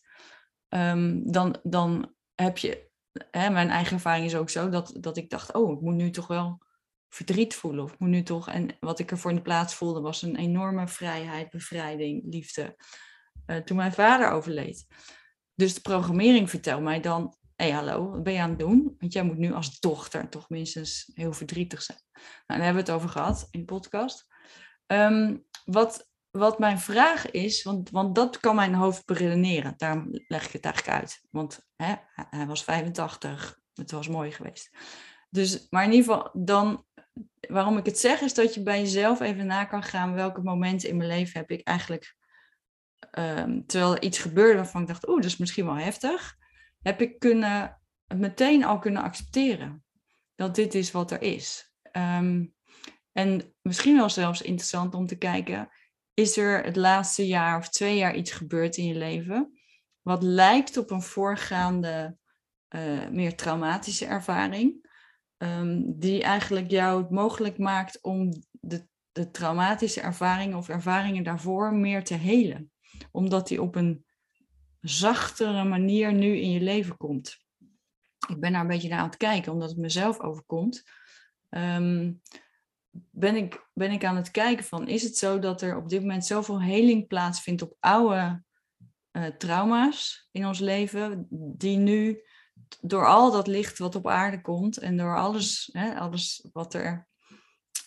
Um, 0.70 1.32
dan, 1.32 1.60
dan 1.64 2.14
heb 2.36 2.58
je, 2.58 2.90
hè, 3.32 3.50
mijn 3.50 3.70
eigen 3.70 3.94
ervaring 3.94 4.26
is 4.26 4.36
ook 4.36 4.50
zo, 4.50 4.70
dat, 4.70 4.98
dat 5.00 5.18
ik 5.18 5.30
dacht, 5.30 5.54
oh, 5.54 5.72
ik 5.72 5.82
moet 5.82 5.96
nu 5.96 6.10
toch 6.10 6.28
wel 6.28 6.64
verdriet 7.10 7.56
voelen. 7.56 7.84
Of 7.84 8.00
moet 8.00 8.10
nu 8.10 8.24
toch, 8.24 8.50
en 8.50 8.78
wat 8.80 9.00
ik 9.00 9.12
ervoor 9.12 9.30
in 9.30 9.36
de 9.36 9.44
plaats 9.44 9.76
voelde, 9.76 10.02
was 10.02 10.22
een 10.22 10.36
enorme 10.36 10.88
vrijheid, 10.88 11.50
bevrijding, 11.50 12.34
liefde. 12.34 12.76
Uh, 13.48 13.58
toen 13.58 13.78
mijn 13.78 13.94
vader 13.94 14.30
overleed. 14.30 14.86
Dus 15.56 15.74
de 15.74 15.82
programmering 15.82 16.50
vertelt 16.50 16.82
mij 16.82 17.00
dan, 17.00 17.36
hé 17.56 17.66
hey, 17.66 17.74
hallo, 17.74 18.10
wat 18.10 18.24
ben 18.24 18.34
je 18.34 18.40
aan 18.40 18.50
het 18.50 18.60
doen? 18.60 18.96
Want 19.00 19.14
jij 19.14 19.24
moet 19.24 19.38
nu 19.38 19.54
als 19.54 19.80
dochter 19.80 20.30
toch 20.30 20.50
minstens 20.50 21.12
heel 21.14 21.34
verdrietig 21.34 21.82
zijn. 21.82 22.00
Nou, 22.14 22.26
daar 22.46 22.64
hebben 22.64 22.86
we 22.86 22.92
het 22.92 23.00
over 23.00 23.10
gehad 23.10 23.48
in 23.52 23.60
de 23.60 23.66
podcast. 23.66 24.28
Um, 24.88 25.46
wat, 25.66 26.10
wat 26.32 26.60
mijn 26.60 26.80
vraag 26.80 27.32
is, 27.32 27.64
want, 27.64 27.90
want 27.90 28.16
dat 28.16 28.40
kan 28.40 28.56
mijn 28.56 28.74
hoofd 28.74 29.06
beredeneren. 29.06 29.74
Daarom 29.78 30.08
leg 30.28 30.46
ik 30.46 30.52
het 30.52 30.66
eigenlijk 30.66 30.98
uit. 30.98 31.22
Want 31.30 31.60
hè, 31.76 31.96
hij 32.14 32.48
was 32.48 32.64
85, 32.64 33.60
het 33.74 33.92
was 33.92 34.08
mooi 34.08 34.32
geweest. 34.32 34.70
Dus, 35.30 35.68
maar 35.70 35.84
in 35.84 35.92
ieder 35.92 36.14
geval, 36.14 36.30
dan, 36.34 36.86
waarom 37.48 37.78
ik 37.78 37.86
het 37.86 38.00
zeg, 38.00 38.22
is 38.22 38.34
dat 38.34 38.54
je 38.54 38.64
bij 38.64 38.80
jezelf 38.80 39.20
even 39.20 39.46
na 39.46 39.66
kan 39.66 39.84
gaan 39.84 40.14
welke 40.14 40.42
momenten 40.42 40.90
in 40.90 40.98
mijn 40.98 41.10
leven 41.10 41.40
heb 41.40 41.50
ik 41.52 41.68
eigenlijk, 41.68 42.16
um, 43.12 43.66
terwijl 43.66 43.96
er 43.96 44.02
iets 44.02 44.20
gebeurde 44.20 44.56
waarvan 44.56 44.82
ik 44.82 44.88
dacht, 44.88 45.08
oeh, 45.08 45.22
dat 45.22 45.32
is 45.32 45.38
misschien 45.38 45.66
wel 45.66 45.78
heftig, 45.78 46.36
heb 46.82 47.02
ik 47.02 47.20
kunnen, 47.20 47.82
meteen 48.16 48.64
al 48.64 48.80
kunnen 48.80 49.02
accepteren 49.02 49.84
dat 50.36 50.56
dit 50.56 50.74
is 50.74 50.92
wat 50.92 51.12
er 51.12 51.22
is. 51.22 51.74
Um, 51.92 52.54
en 53.12 53.54
misschien 53.62 53.98
wel 53.98 54.10
zelfs 54.10 54.42
interessant 54.42 54.94
om 54.94 55.08
te 55.08 55.18
kijken, 55.18 55.70
is 56.14 56.38
er 56.38 56.64
het 56.64 56.76
laatste 56.76 57.28
jaar 57.28 57.58
of 57.58 57.70
twee 57.70 57.98
jaar 57.98 58.16
iets 58.16 58.32
gebeurd 58.32 58.78
in 58.78 58.86
je 58.86 58.96
leven 58.96 59.60
wat 60.02 60.24
lijkt 60.24 60.78
op 60.78 60.92
een 60.92 61.02
voorgaande, 61.02 62.18
uh, 62.70 63.10
meer 63.10 63.36
traumatische 63.36 64.06
ervaring, 64.06 64.85
um, 65.38 66.00
die 66.00 66.24
eigenlijk 66.24 66.72
jou 66.72 67.02
het 67.02 67.12
mogelijk 67.12 67.58
maakt 67.58 68.02
om 68.02 68.34
de, 68.52 68.88
de 69.12 69.32
traumatische 69.32 70.02
ervaringen 70.02 70.58
of 70.58 70.70
ervaringen 70.70 71.24
daarvoor 71.24 71.74
meer 71.74 72.04
te 72.04 72.14
helen, 72.14 72.72
omdat 73.12 73.48
die 73.48 73.62
op 73.62 73.76
een 73.76 74.06
zachtere 74.82 75.64
manier 75.64 76.14
nu 76.14 76.38
in 76.38 76.52
je 76.52 76.62
leven 76.62 76.98
komt. 76.98 77.44
Ik 78.28 78.40
ben 78.40 78.52
daar 78.52 78.62
een 78.62 78.68
beetje 78.68 78.90
naar 78.90 79.00
aan 79.00 79.06
het 79.06 79.18
kijken, 79.18 79.52
omdat 79.52 79.70
het 79.70 79.80
mezelf 79.80 80.20
overkomt. 80.20 80.84
Um, 81.50 82.22
ben 83.12 83.36
ik, 83.36 83.70
ben 83.74 83.92
ik 83.92 84.06
aan 84.06 84.16
het 84.16 84.32
kijken 84.32 84.66
van, 84.66 84.88
is 84.88 85.04
het 85.04 85.18
zo 85.18 85.40
dat 85.40 85.62
er 85.62 85.78
op 85.78 85.90
dit 85.90 86.02
moment 86.02 86.26
zoveel 86.26 86.62
heling 86.62 87.08
plaatsvindt 87.08 87.62
op 87.62 87.76
oude 87.80 88.44
uh, 89.12 89.26
trauma's 89.26 90.28
in 90.32 90.46
ons 90.46 90.60
leven, 90.60 91.28
die 91.58 91.78
nu 91.78 92.24
door 92.82 93.08
al 93.08 93.32
dat 93.32 93.48
licht 93.48 93.78
wat 93.78 93.96
op 93.96 94.08
aarde 94.08 94.42
komt 94.42 94.78
en 94.78 94.98
door 94.98 95.18
alles, 95.18 95.70
hè, 95.72 95.96
alles 95.96 96.48
wat 96.54 96.74
er. 96.74 97.08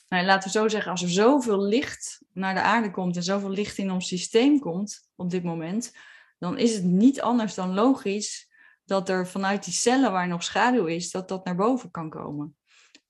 Nou, 0.08 0.24
laten 0.24 0.52
we 0.52 0.58
zo 0.58 0.68
zeggen, 0.68 0.90
als 0.90 1.02
er 1.02 1.10
zoveel 1.10 1.62
licht 1.62 2.22
naar 2.32 2.54
de 2.54 2.60
aarde 2.60 2.90
komt 2.90 3.16
en 3.16 3.22
zoveel 3.22 3.50
licht 3.50 3.78
in 3.78 3.90
ons 3.90 4.06
systeem 4.06 4.58
komt 4.58 5.08
op 5.14 5.30
dit 5.30 5.42
moment, 5.42 5.92
dan 6.38 6.58
is 6.58 6.74
het 6.74 6.84
niet 6.84 7.20
anders 7.20 7.54
dan 7.54 7.74
logisch 7.74 8.48
dat 8.84 9.08
er 9.08 9.28
vanuit 9.28 9.64
die 9.64 9.72
cellen 9.72 10.12
waar 10.12 10.28
nog 10.28 10.42
schaduw 10.42 10.86
is, 10.86 11.10
dat 11.10 11.28
dat 11.28 11.44
naar 11.44 11.56
boven 11.56 11.90
kan 11.90 12.10
komen. 12.10 12.56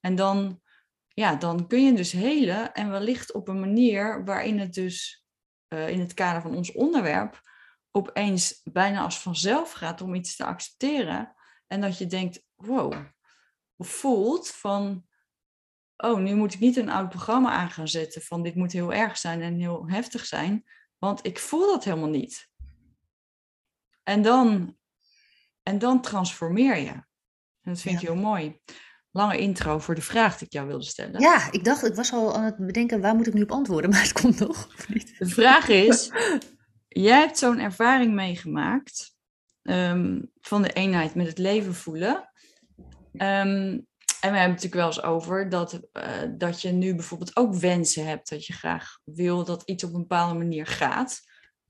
En 0.00 0.14
dan, 0.14 0.60
ja, 1.08 1.34
dan 1.34 1.66
kun 1.66 1.84
je 1.84 1.92
dus 1.92 2.12
helen 2.12 2.72
en 2.74 2.90
wellicht 2.90 3.32
op 3.32 3.48
een 3.48 3.60
manier 3.60 4.24
waarin 4.24 4.58
het 4.58 4.74
dus 4.74 5.24
uh, 5.68 5.88
in 5.88 6.00
het 6.00 6.14
kader 6.14 6.42
van 6.42 6.56
ons 6.56 6.72
onderwerp 6.72 7.40
opeens 7.90 8.60
bijna 8.64 9.02
als 9.02 9.20
vanzelf 9.20 9.72
gaat 9.72 10.00
om 10.00 10.14
iets 10.14 10.36
te 10.36 10.44
accepteren. 10.44 11.34
En 11.68 11.80
dat 11.80 11.98
je 11.98 12.06
denkt, 12.06 12.44
wow, 12.54 12.94
of 13.76 13.88
voelt 13.88 14.48
van, 14.48 15.06
oh, 15.96 16.18
nu 16.18 16.34
moet 16.34 16.54
ik 16.54 16.60
niet 16.60 16.76
een 16.76 16.90
oud 16.90 17.08
programma 17.08 17.50
aan 17.50 17.70
gaan 17.70 17.88
zetten 17.88 18.22
van 18.22 18.42
dit 18.42 18.54
moet 18.54 18.72
heel 18.72 18.92
erg 18.92 19.18
zijn 19.18 19.42
en 19.42 19.54
heel 19.54 19.88
heftig 19.88 20.26
zijn, 20.26 20.64
want 20.98 21.26
ik 21.26 21.38
voel 21.38 21.66
dat 21.66 21.84
helemaal 21.84 22.08
niet. 22.08 22.48
En 24.02 24.22
dan, 24.22 24.76
en 25.62 25.78
dan 25.78 26.00
transformeer 26.00 26.76
je. 26.76 26.92
En 27.60 27.74
dat 27.74 27.80
vind 27.80 28.00
je 28.00 28.06
heel 28.06 28.16
mooi. 28.16 28.60
Lange 29.10 29.38
intro 29.38 29.78
voor 29.78 29.94
de 29.94 30.02
vraag 30.02 30.38
die 30.38 30.46
ik 30.46 30.52
jou 30.52 30.66
wilde 30.66 30.84
stellen. 30.84 31.20
Ja, 31.20 31.52
ik 31.52 31.64
dacht, 31.64 31.84
ik 31.84 31.94
was 31.94 32.12
al 32.12 32.34
aan 32.36 32.44
het 32.44 32.56
bedenken, 32.56 33.00
waar 33.00 33.14
moet 33.14 33.26
ik 33.26 33.34
nu 33.34 33.42
op 33.42 33.52
antwoorden? 33.52 33.90
Maar 33.90 34.02
het 34.02 34.12
komt 34.12 34.38
nog. 34.38 34.68
De 35.18 35.28
vraag 35.28 35.68
is, 35.68 36.10
jij 36.88 37.18
hebt 37.18 37.38
zo'n 37.38 37.58
ervaring 37.58 38.14
meegemaakt 38.14 39.17
ehm, 39.68 40.20
van 40.40 40.62
de 40.62 40.72
eenheid 40.72 41.14
met 41.14 41.26
het 41.26 41.38
leven 41.38 41.74
voelen. 41.74 42.30
Um, 43.12 43.86
en 44.20 44.30
we 44.30 44.38
hebben 44.38 44.54
het 44.56 44.62
natuurlijk 44.62 44.74
wel 44.74 44.86
eens 44.86 45.02
over 45.02 45.48
dat, 45.48 45.80
uh, 45.92 46.02
dat 46.38 46.62
je 46.62 46.70
nu 46.70 46.94
bijvoorbeeld 46.94 47.36
ook 47.36 47.54
wensen 47.54 48.06
hebt. 48.06 48.30
Dat 48.30 48.46
je 48.46 48.52
graag 48.52 48.98
wil 49.04 49.44
dat 49.44 49.62
iets 49.62 49.84
op 49.84 49.92
een 49.92 50.00
bepaalde 50.00 50.38
manier 50.38 50.66
gaat. 50.66 51.20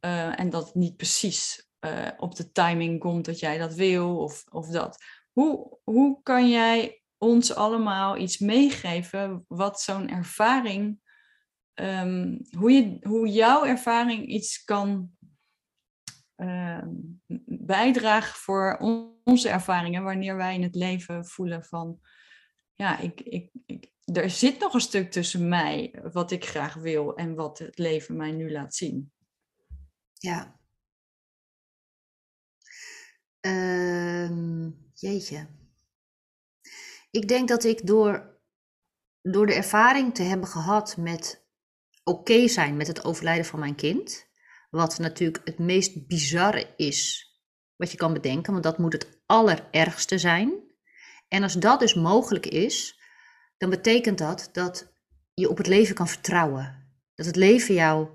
Uh, 0.01 0.41
en 0.41 0.51
dat 0.51 0.67
het 0.67 0.75
niet 0.75 0.97
precies 0.97 1.69
uh, 1.81 2.09
op 2.17 2.37
de 2.37 2.53
timing 2.53 3.01
komt 3.01 3.25
dat 3.25 3.39
jij 3.39 3.59
dat 3.59 3.75
wil 3.75 4.19
of, 4.19 4.45
of 4.51 4.69
dat. 4.69 5.05
Hoe, 5.33 5.79
hoe 5.85 6.23
kan 6.23 6.49
jij 6.49 7.03
ons 7.19 7.55
allemaal 7.55 8.17
iets 8.17 8.39
meegeven 8.39 9.45
wat 9.49 9.81
zo'n 9.81 10.09
ervaring, 10.09 11.01
um, 11.75 12.41
hoe, 12.59 12.73
je, 12.73 12.97
hoe 13.03 13.29
jouw 13.29 13.65
ervaring 13.65 14.27
iets 14.27 14.65
kan 14.65 15.11
uh, 16.39 16.83
bijdragen 17.47 18.37
voor 18.37 18.77
onze 19.25 19.49
ervaringen 19.49 20.03
wanneer 20.03 20.37
wij 20.37 20.55
in 20.55 20.63
het 20.63 20.75
leven 20.75 21.27
voelen 21.27 21.65
van, 21.65 22.01
ja, 22.75 22.99
ik, 22.99 23.21
ik, 23.21 23.51
ik, 23.67 23.93
er 24.05 24.31
zit 24.31 24.59
nog 24.59 24.75
een 24.75 24.81
stuk 24.81 25.11
tussen 25.11 25.49
mij, 25.49 26.03
wat 26.13 26.31
ik 26.31 26.45
graag 26.45 26.75
wil 26.75 27.17
en 27.17 27.35
wat 27.35 27.59
het 27.59 27.79
leven 27.79 28.17
mij 28.17 28.33
nu 28.33 28.53
laat 28.53 28.75
zien. 28.75 29.13
Ja. 30.13 30.61
Uh, 33.41 34.69
jeetje. 34.93 35.47
Ik 37.11 37.29
denk 37.29 37.49
dat 37.49 37.65
ik 37.65 37.87
door, 37.87 38.41
door 39.23 39.47
de 39.47 39.55
ervaring 39.55 40.15
te 40.15 40.23
hebben 40.23 40.49
gehad 40.49 40.97
met 40.97 41.47
oké 42.05 42.49
zijn 42.49 42.77
met 42.77 42.87
het 42.87 43.05
overlijden 43.05 43.45
van 43.45 43.59
mijn 43.59 43.75
kind, 43.75 44.28
wat 44.69 44.99
natuurlijk 44.99 45.41
het 45.45 45.59
meest 45.59 46.07
bizarre 46.07 46.75
is 46.77 47.27
wat 47.77 47.91
je 47.91 47.97
kan 47.97 48.13
bedenken, 48.13 48.53
want 48.53 48.65
dat 48.65 48.79
moet 48.79 48.93
het 48.93 49.21
allerergste 49.27 50.19
zijn. 50.19 50.53
En 51.29 51.43
als 51.43 51.55
dat 51.55 51.81
dus 51.81 51.95
mogelijk 51.95 52.47
is, 52.47 53.01
dan 53.57 53.71
betekent 53.71 54.19
dat 54.19 54.49
dat 54.53 54.93
je 55.35 55.49
op 55.49 55.57
het 55.57 55.67
leven 55.67 55.95
kan 55.95 56.09
vertrouwen. 56.09 56.93
Dat 57.15 57.27
het 57.27 57.37
leven 57.37 57.75
jou 57.75 58.09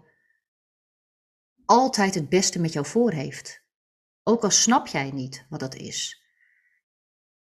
altijd 1.65 2.15
het 2.15 2.29
beste 2.29 2.59
met 2.59 2.73
jou 2.73 2.85
voor 2.85 3.11
heeft. 3.11 3.61
Ook 4.23 4.43
al 4.43 4.51
snap 4.51 4.87
jij 4.87 5.11
niet 5.11 5.45
wat 5.49 5.59
dat 5.59 5.75
is. 5.75 6.23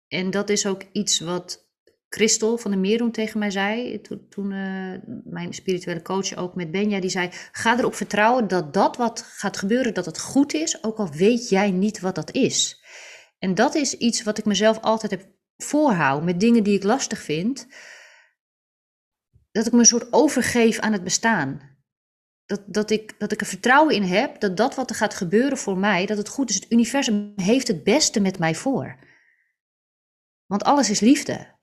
En 0.07 0.31
dat 0.31 0.49
is 0.49 0.65
ook 0.65 0.83
iets 0.91 1.19
wat 1.19 1.66
Christel 2.09 2.57
van 2.57 2.71
de 2.71 2.77
Meeroen 2.77 3.11
tegen 3.11 3.39
mij 3.39 3.51
zei, 3.51 4.01
toen, 4.29 4.51
uh, 4.51 4.93
mijn 5.23 5.53
spirituele 5.53 6.01
coach 6.01 6.35
ook 6.35 6.55
met 6.55 6.71
Benja, 6.71 6.99
die 6.99 7.09
zei, 7.09 7.29
ga 7.51 7.77
erop 7.77 7.95
vertrouwen 7.95 8.47
dat 8.47 8.73
dat 8.73 8.97
wat 8.97 9.21
gaat 9.21 9.57
gebeuren, 9.57 9.93
dat 9.93 10.05
het 10.05 10.19
goed 10.19 10.53
is, 10.53 10.83
ook 10.83 10.97
al 10.97 11.11
weet 11.11 11.49
jij 11.49 11.71
niet 11.71 11.99
wat 11.99 12.15
dat 12.15 12.31
is. 12.31 12.83
En 13.39 13.55
dat 13.55 13.75
is 13.75 13.93
iets 13.93 14.23
wat 14.23 14.37
ik 14.37 14.45
mezelf 14.45 14.81
altijd 14.81 15.11
heb 15.11 15.27
voorhouden 15.57 16.25
met 16.25 16.39
dingen 16.39 16.63
die 16.63 16.75
ik 16.75 16.83
lastig 16.83 17.19
vind, 17.19 17.67
dat 19.51 19.65
ik 19.65 19.71
me 19.71 19.79
een 19.79 19.85
soort 19.85 20.13
overgeef 20.13 20.79
aan 20.79 20.93
het 20.93 21.03
bestaan. 21.03 21.75
Dat, 22.45 22.61
dat, 22.65 22.89
ik, 22.89 23.19
dat 23.19 23.31
ik 23.31 23.41
er 23.41 23.47
vertrouwen 23.47 23.95
in 23.95 24.03
heb 24.03 24.39
dat 24.39 24.57
dat 24.57 24.75
wat 24.75 24.89
er 24.89 24.95
gaat 24.95 25.13
gebeuren 25.13 25.57
voor 25.57 25.77
mij, 25.77 26.05
dat 26.05 26.17
het 26.17 26.29
goed 26.29 26.49
is. 26.49 26.55
Het 26.55 26.71
universum 26.71 27.33
heeft 27.35 27.67
het 27.67 27.83
beste 27.83 28.19
met 28.19 28.39
mij 28.39 28.55
voor. 28.55 28.99
Want 30.45 30.63
alles 30.63 30.89
is 30.89 30.99
liefde. 30.99 31.56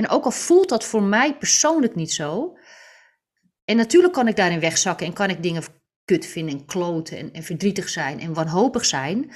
En 0.00 0.08
ook 0.08 0.24
al 0.24 0.30
voelt 0.30 0.68
dat 0.68 0.84
voor 0.84 1.02
mij 1.02 1.36
persoonlijk 1.36 1.94
niet 1.94 2.12
zo. 2.12 2.56
En 3.64 3.76
natuurlijk 3.76 4.12
kan 4.12 4.28
ik 4.28 4.36
daarin 4.36 4.60
wegzakken 4.60 5.06
en 5.06 5.12
kan 5.12 5.30
ik 5.30 5.42
dingen 5.42 5.62
kut 6.04 6.26
vinden 6.26 6.58
en 6.58 6.66
kloten 6.66 7.32
en, 7.32 7.42
verdrietig 7.42 7.88
zijn 7.88 8.20
en 8.20 8.34
wanhopig 8.34 8.84
zijn. 8.84 9.32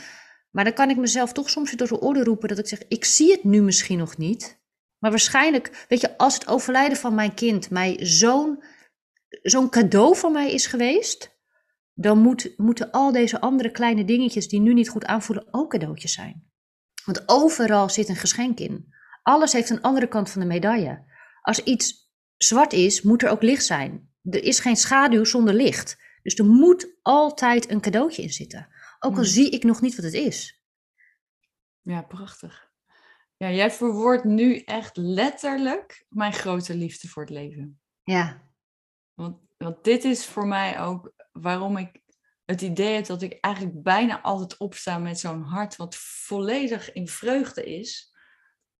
Maar 0.51 0.65
dan 0.65 0.73
kan 0.73 0.91
ik 0.91 0.97
mezelf 0.97 1.33
toch 1.33 1.51
soms 1.51 1.69
weer 1.69 1.79
door 1.79 1.99
de 1.99 2.01
orde 2.01 2.25
roepen 2.25 2.49
dat 2.49 2.59
ik 2.59 2.67
zeg: 2.69 2.83
ik 2.89 3.05
zie 3.05 3.31
het 3.31 3.45
nu 3.45 3.63
misschien 3.63 3.99
nog 3.99 4.17
niet. 4.17 4.63
Maar 4.99 5.11
waarschijnlijk, 5.11 5.85
weet 5.89 6.01
je, 6.01 6.19
als 6.19 6.35
het 6.35 6.49
overlijden 6.49 6.99
van 6.99 7.15
mijn 7.15 7.35
kind 7.35 7.71
mij 7.71 7.97
zo'n 8.01 8.63
zo'n 9.43 9.71
cadeau 9.71 10.17
voor 10.17 10.31
mij 10.31 10.53
is 10.53 10.67
geweest, 10.67 11.39
dan 11.95 12.19
moet, 12.19 12.55
moeten 12.57 12.91
al 12.91 13.13
deze 13.13 13.41
andere 13.41 13.71
kleine 13.71 14.05
dingetjes 14.05 14.49
die 14.49 14.61
nu 14.61 14.75
niet 14.75 14.89
goed 14.89 15.05
aanvoelen 15.05 15.49
ook 15.51 15.71
cadeautjes 15.71 16.13
zijn. 16.13 16.51
Want 17.05 17.23
overal 17.27 17.89
zit 17.89 18.09
een 18.09 18.17
geschenk 18.17 18.59
in. 18.59 18.93
Alles 19.25 19.53
heeft 19.53 19.71
een 19.71 19.83
andere 19.83 20.09
kant 20.09 20.31
van 20.31 20.41
de 20.41 20.47
medaille. 20.47 21.05
Als 21.43 21.63
iets 21.63 22.13
zwart 22.37 22.73
is, 22.73 23.03
moet 23.03 23.23
er 23.23 23.31
ook 23.31 23.43
licht 23.43 23.65
zijn. 23.65 24.13
Er 24.23 24.45
is 24.45 24.61
geen 24.61 24.77
schaduw 24.77 25.25
zonder 25.25 25.55
licht. 25.55 25.97
Dus 26.23 26.35
er 26.35 26.45
moet 26.45 26.97
altijd 27.03 27.71
een 27.71 27.81
cadeautje 27.81 28.23
in 28.23 28.33
zitten. 28.33 28.69
Ook 28.99 29.11
al 29.11 29.17
hmm. 29.17 29.27
zie 29.27 29.51
ik 29.51 29.63
nog 29.63 29.81
niet 29.81 29.97
wat 29.97 30.05
het 30.05 30.15
is. 30.15 30.63
Ja, 31.81 32.03
prachtig. 32.03 32.73
Ja, 33.37 33.51
jij 33.51 33.71
verwoordt 33.71 34.25
nu 34.25 34.59
echt 34.59 34.97
letterlijk 34.97 36.07
mijn 36.09 36.33
grote 36.33 36.75
liefde 36.75 37.09
voor 37.09 37.23
het 37.23 37.33
leven. 37.33 37.81
Ja. 38.03 38.49
Want, 39.15 39.41
want 39.57 39.85
dit 39.85 40.05
is 40.05 40.27
voor 40.27 40.47
mij 40.47 40.81
ook 40.81 41.13
waarom 41.33 41.77
ik 41.77 42.03
het 42.45 42.63
idee 42.63 42.95
heb 42.95 43.07
dat 43.07 43.23
ik 43.23 43.39
eigenlijk 43.41 43.83
bijna 43.83 44.21
altijd 44.21 44.57
opsta 44.57 44.99
met 44.99 45.19
zo'n 45.19 45.43
hart 45.43 45.77
wat 45.77 45.97
volledig 45.97 46.93
in 46.93 47.09
vreugde 47.09 47.65
is. 47.65 48.14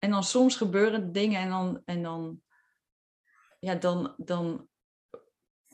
En 0.05 0.11
dan 0.11 0.25
soms 0.25 0.57
gebeuren 0.57 1.13
dingen 1.13 1.41
en 1.41 1.49
dan, 1.49 1.83
en 1.85 2.03
dan, 2.03 2.41
ja, 3.61 3.75
dan, 3.75 4.15
dan, 4.17 4.69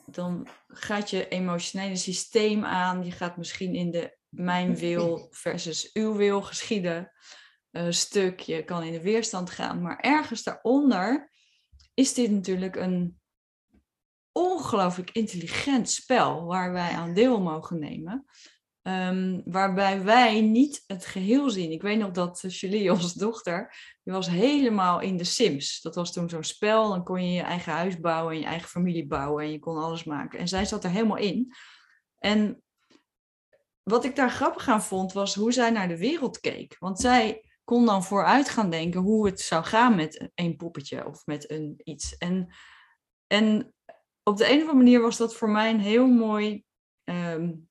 dan 0.05 0.47
gaat 0.67 1.09
je 1.09 1.27
emotionele 1.27 1.95
systeem 1.95 2.65
aan. 2.65 3.05
Je 3.05 3.11
gaat 3.11 3.37
misschien 3.37 3.75
in 3.75 3.91
de 3.91 4.17
mijn 4.29 4.75
wil 4.75 5.27
versus 5.31 5.93
uw 5.93 6.15
wil 6.15 6.41
geschieden 6.41 7.11
uh, 7.71 7.85
stuk. 7.89 8.39
Je 8.39 8.63
kan 8.63 8.83
in 8.83 8.91
de 8.91 9.01
weerstand 9.01 9.49
gaan. 9.49 9.81
Maar 9.81 9.99
ergens 9.99 10.43
daaronder 10.43 11.31
is 11.93 12.13
dit 12.13 12.31
natuurlijk 12.31 12.75
een 12.75 13.19
ongelooflijk 14.31 15.11
intelligent 15.11 15.89
spel 15.89 16.45
waar 16.45 16.71
wij 16.71 16.91
aan 16.91 17.13
deel 17.13 17.41
mogen 17.41 17.79
nemen. 17.79 18.25
Um, 18.83 19.41
waarbij 19.45 20.03
wij 20.03 20.41
niet 20.41 20.83
het 20.87 21.05
geheel 21.05 21.49
zien. 21.49 21.71
Ik 21.71 21.81
weet 21.81 21.97
nog 21.97 22.11
dat 22.11 22.43
Julie, 22.47 22.91
onze 22.93 23.19
dochter, 23.19 23.75
die 24.03 24.13
was 24.13 24.27
helemaal 24.27 24.99
in 24.99 25.17
de 25.17 25.23
Sims. 25.23 25.81
Dat 25.81 25.95
was 25.95 26.13
toen 26.13 26.29
zo'n 26.29 26.43
spel, 26.43 26.89
dan 26.89 27.03
kon 27.03 27.25
je 27.25 27.31
je 27.31 27.41
eigen 27.41 27.73
huis 27.73 27.99
bouwen 27.99 28.33
en 28.33 28.39
je 28.39 28.45
eigen 28.45 28.69
familie 28.69 29.07
bouwen 29.07 29.43
en 29.43 29.51
je 29.51 29.59
kon 29.59 29.77
alles 29.77 30.03
maken. 30.03 30.39
En 30.39 30.47
zij 30.47 30.65
zat 30.65 30.83
er 30.83 30.89
helemaal 30.89 31.17
in. 31.17 31.53
En 32.17 32.63
wat 33.83 34.05
ik 34.05 34.15
daar 34.15 34.31
grappig 34.31 34.67
aan 34.67 34.83
vond, 34.83 35.13
was 35.13 35.35
hoe 35.35 35.51
zij 35.51 35.69
naar 35.69 35.87
de 35.87 35.97
wereld 35.97 36.39
keek. 36.39 36.75
Want 36.79 36.99
zij 36.99 37.45
kon 37.63 37.85
dan 37.85 38.03
vooruit 38.03 38.49
gaan 38.49 38.69
denken 38.69 39.01
hoe 39.01 39.25
het 39.25 39.39
zou 39.39 39.63
gaan 39.63 39.95
met 39.95 40.31
een 40.35 40.55
poppetje 40.55 41.07
of 41.07 41.25
met 41.25 41.51
een 41.51 41.81
iets. 41.83 42.17
En, 42.17 42.53
en 43.27 43.73
op 44.23 44.37
de 44.37 44.45
een 44.45 44.55
of 44.55 44.59
andere 44.59 44.77
manier 44.77 45.01
was 45.01 45.17
dat 45.17 45.35
voor 45.35 45.49
mij 45.49 45.69
een 45.69 45.79
heel 45.79 46.07
mooi 46.07 46.63
um, 47.03 47.69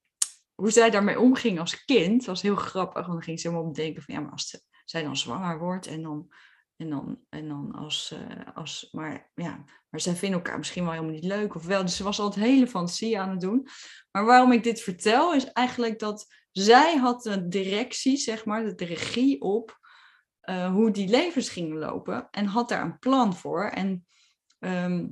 hoe 0.61 0.71
zij 0.71 0.91
daarmee 0.91 1.21
omging 1.21 1.59
als 1.59 1.85
kind, 1.85 2.25
was 2.25 2.43
heel 2.43 2.57
grappig. 2.57 3.01
Want 3.07 3.13
dan 3.13 3.23
ging 3.23 3.41
ze 3.41 3.49
helemaal 3.49 3.73
denken 3.73 4.03
van 4.03 4.15
ja, 4.15 4.21
maar 4.21 4.33
als 4.33 4.65
zij 4.85 5.03
dan 5.03 5.17
zwanger 5.17 5.59
wordt 5.59 5.87
en 5.87 6.03
dan, 6.03 6.33
en 6.77 6.91
dan, 6.91 7.21
en 7.29 7.49
dan 7.49 7.73
als, 7.73 8.13
uh, 8.15 8.55
als, 8.55 8.89
maar 8.93 9.31
ja, 9.35 9.65
maar 9.91 10.01
zij 10.01 10.15
vinden 10.15 10.39
elkaar 10.39 10.59
misschien 10.59 10.83
wel 10.83 10.93
helemaal 10.93 11.15
niet 11.15 11.25
leuk 11.25 11.55
of 11.55 11.67
wel. 11.67 11.83
Dus 11.83 11.97
ze 11.97 12.05
was 12.05 12.21
altijd 12.21 12.45
hele 12.45 12.67
fantasie 12.67 13.21
aan 13.21 13.31
het 13.31 13.41
doen. 13.41 13.69
Maar 14.11 14.25
waarom 14.25 14.53
ik 14.53 14.63
dit 14.63 14.81
vertel 14.81 15.35
is 15.35 15.53
eigenlijk 15.53 15.99
dat 15.99 16.27
zij 16.53 16.97
had 16.97 17.23
de 17.23 17.49
directie, 17.49 18.17
zeg 18.17 18.45
maar, 18.45 18.77
de 18.77 18.85
regie 18.85 19.41
op 19.41 19.79
uh, 20.45 20.73
hoe 20.73 20.91
die 20.91 21.09
levens 21.09 21.49
gingen 21.49 21.79
lopen 21.79 22.29
en 22.31 22.47
had 22.47 22.69
daar 22.69 22.85
een 22.85 22.99
plan 22.99 23.35
voor. 23.35 23.65
En, 23.65 24.07
ehm, 24.59 25.07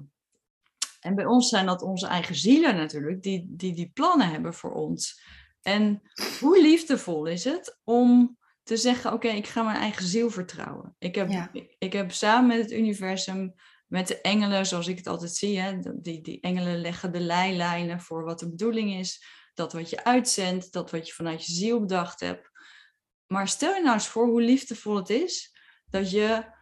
en 1.00 1.14
bij 1.14 1.26
ons 1.26 1.48
zijn 1.48 1.66
dat 1.66 1.82
onze 1.82 2.06
eigen 2.06 2.34
zielen 2.34 2.76
natuurlijk, 2.76 3.22
die, 3.22 3.46
die 3.48 3.74
die 3.74 3.90
plannen 3.94 4.30
hebben 4.30 4.54
voor 4.54 4.72
ons. 4.72 5.22
En 5.62 6.02
hoe 6.40 6.62
liefdevol 6.62 7.26
is 7.26 7.44
het 7.44 7.78
om 7.84 8.38
te 8.62 8.76
zeggen: 8.76 9.12
Oké, 9.12 9.28
ik 9.28 9.46
ga 9.46 9.62
mijn 9.62 9.76
eigen 9.76 10.04
ziel 10.04 10.30
vertrouwen. 10.30 10.94
Ik 10.98 11.14
heb, 11.14 11.50
ik, 11.52 11.74
ik, 11.78 11.92
heb 11.92 12.12
samen 12.12 12.46
met 12.46 12.58
het 12.58 12.72
universum, 12.72 13.54
met 13.87 14.08
de 14.08 14.20
engelen, 14.20 14.66
zoals 14.66 14.87
ik 14.87 14.96
het 14.96 15.06
altijd 15.06 15.34
zie, 15.34 15.61
hè, 15.61 15.78
die, 16.00 16.20
die 16.20 16.40
engelen 16.40 16.80
leggen 16.80 17.12
de 17.12 17.20
leilijnen 17.20 18.00
voor 18.00 18.24
wat 18.24 18.38
de 18.38 18.48
bedoeling 18.48 18.94
is, 18.94 19.24
dat 19.54 19.72
wat 19.72 19.90
je 19.90 20.04
uitzendt, 20.04 20.72
dat 20.72 20.90
wat 20.90 21.06
je 21.06 21.12
vanuit 21.12 21.46
je 21.46 21.52
ziel 21.52 21.80
bedacht 21.80 22.20
hebt. 22.20 22.50
Maar 23.26 23.48
stel 23.48 23.74
je 23.74 23.82
nou 23.82 23.94
eens 23.94 24.08
voor 24.08 24.26
hoe 24.26 24.42
liefdevol 24.42 24.96
het 24.96 25.11
is 25.11 25.56
dat 25.90 26.11
je, 26.11 26.56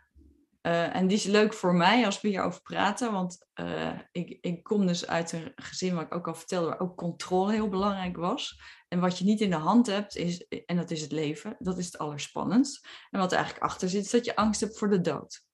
uh, 0.66 0.96
en 0.96 1.06
die 1.06 1.16
is 1.16 1.24
leuk 1.24 1.54
voor 1.54 1.74
mij 1.74 2.04
als 2.04 2.20
we 2.20 2.28
hierover 2.28 2.62
praten, 2.62 3.12
want 3.12 3.46
uh, 3.54 3.98
ik, 4.12 4.38
ik 4.40 4.62
kom 4.62 4.86
dus 4.86 5.06
uit 5.06 5.32
een 5.32 5.52
gezin 5.54 5.94
waar 5.94 6.04
ik 6.04 6.14
ook 6.14 6.28
al 6.28 6.34
vertelde, 6.34 6.66
waar 6.66 6.80
ook 6.80 6.96
controle 6.96 7.52
heel 7.52 7.68
belangrijk 7.68 8.16
was. 8.16 8.60
En 8.88 9.00
wat 9.00 9.18
je 9.18 9.24
niet 9.24 9.40
in 9.40 9.50
de 9.50 9.56
hand 9.56 9.86
hebt, 9.86 10.16
is, 10.16 10.46
en 10.46 10.76
dat 10.76 10.90
is 10.90 11.00
het 11.00 11.12
leven, 11.12 11.56
dat 11.58 11.78
is 11.78 11.84
het 11.84 11.98
allerspannendst. 11.98 12.88
En 13.10 13.20
wat 13.20 13.30
er 13.30 13.36
eigenlijk 13.36 13.66
achter 13.66 13.88
zit, 13.88 14.04
is 14.04 14.10
dat 14.10 14.24
je 14.24 14.36
angst 14.36 14.60
hebt 14.60 14.78
voor 14.78 14.90
de 14.90 15.00
dood. 15.00 15.44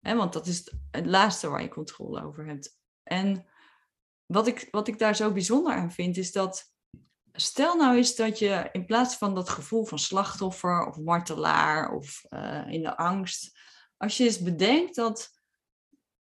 Want 0.00 0.32
dat 0.32 0.46
is 0.46 0.72
het, 0.90 1.06
laatste 1.06 1.48
waar 1.48 1.62
je 1.62 1.68
controle 1.68 2.24
over 2.24 2.46
hebt. 2.46 2.78
En 3.02 3.46
wat 4.26 4.46
ik, 4.46 4.68
wat 4.70 4.88
ik 4.88 4.98
daar 4.98 5.16
zo 5.16 5.32
bijzonder 5.32 5.74
aan 5.74 5.92
vind, 5.92 6.16
is 6.16 6.32
dat 6.32 6.74
stel 7.32 7.76
nou 7.76 7.96
eens 7.96 8.14
dat 8.14 8.38
je 8.38 8.68
in 8.72 8.86
plaats 8.86 9.16
van 9.16 9.34
dat 9.34 9.48
gevoel 9.48 9.84
van 9.84 9.98
slachtoffer 9.98 10.86
of 10.86 10.96
martelaar 10.96 11.92
of 11.92 12.24
uh, 12.30 12.66
in 12.66 12.82
de 12.82 12.96
angst, 12.96 13.55
als 13.96 14.16
je 14.16 14.24
eens 14.24 14.40
bedenkt 14.40 14.94
dat, 14.94 15.30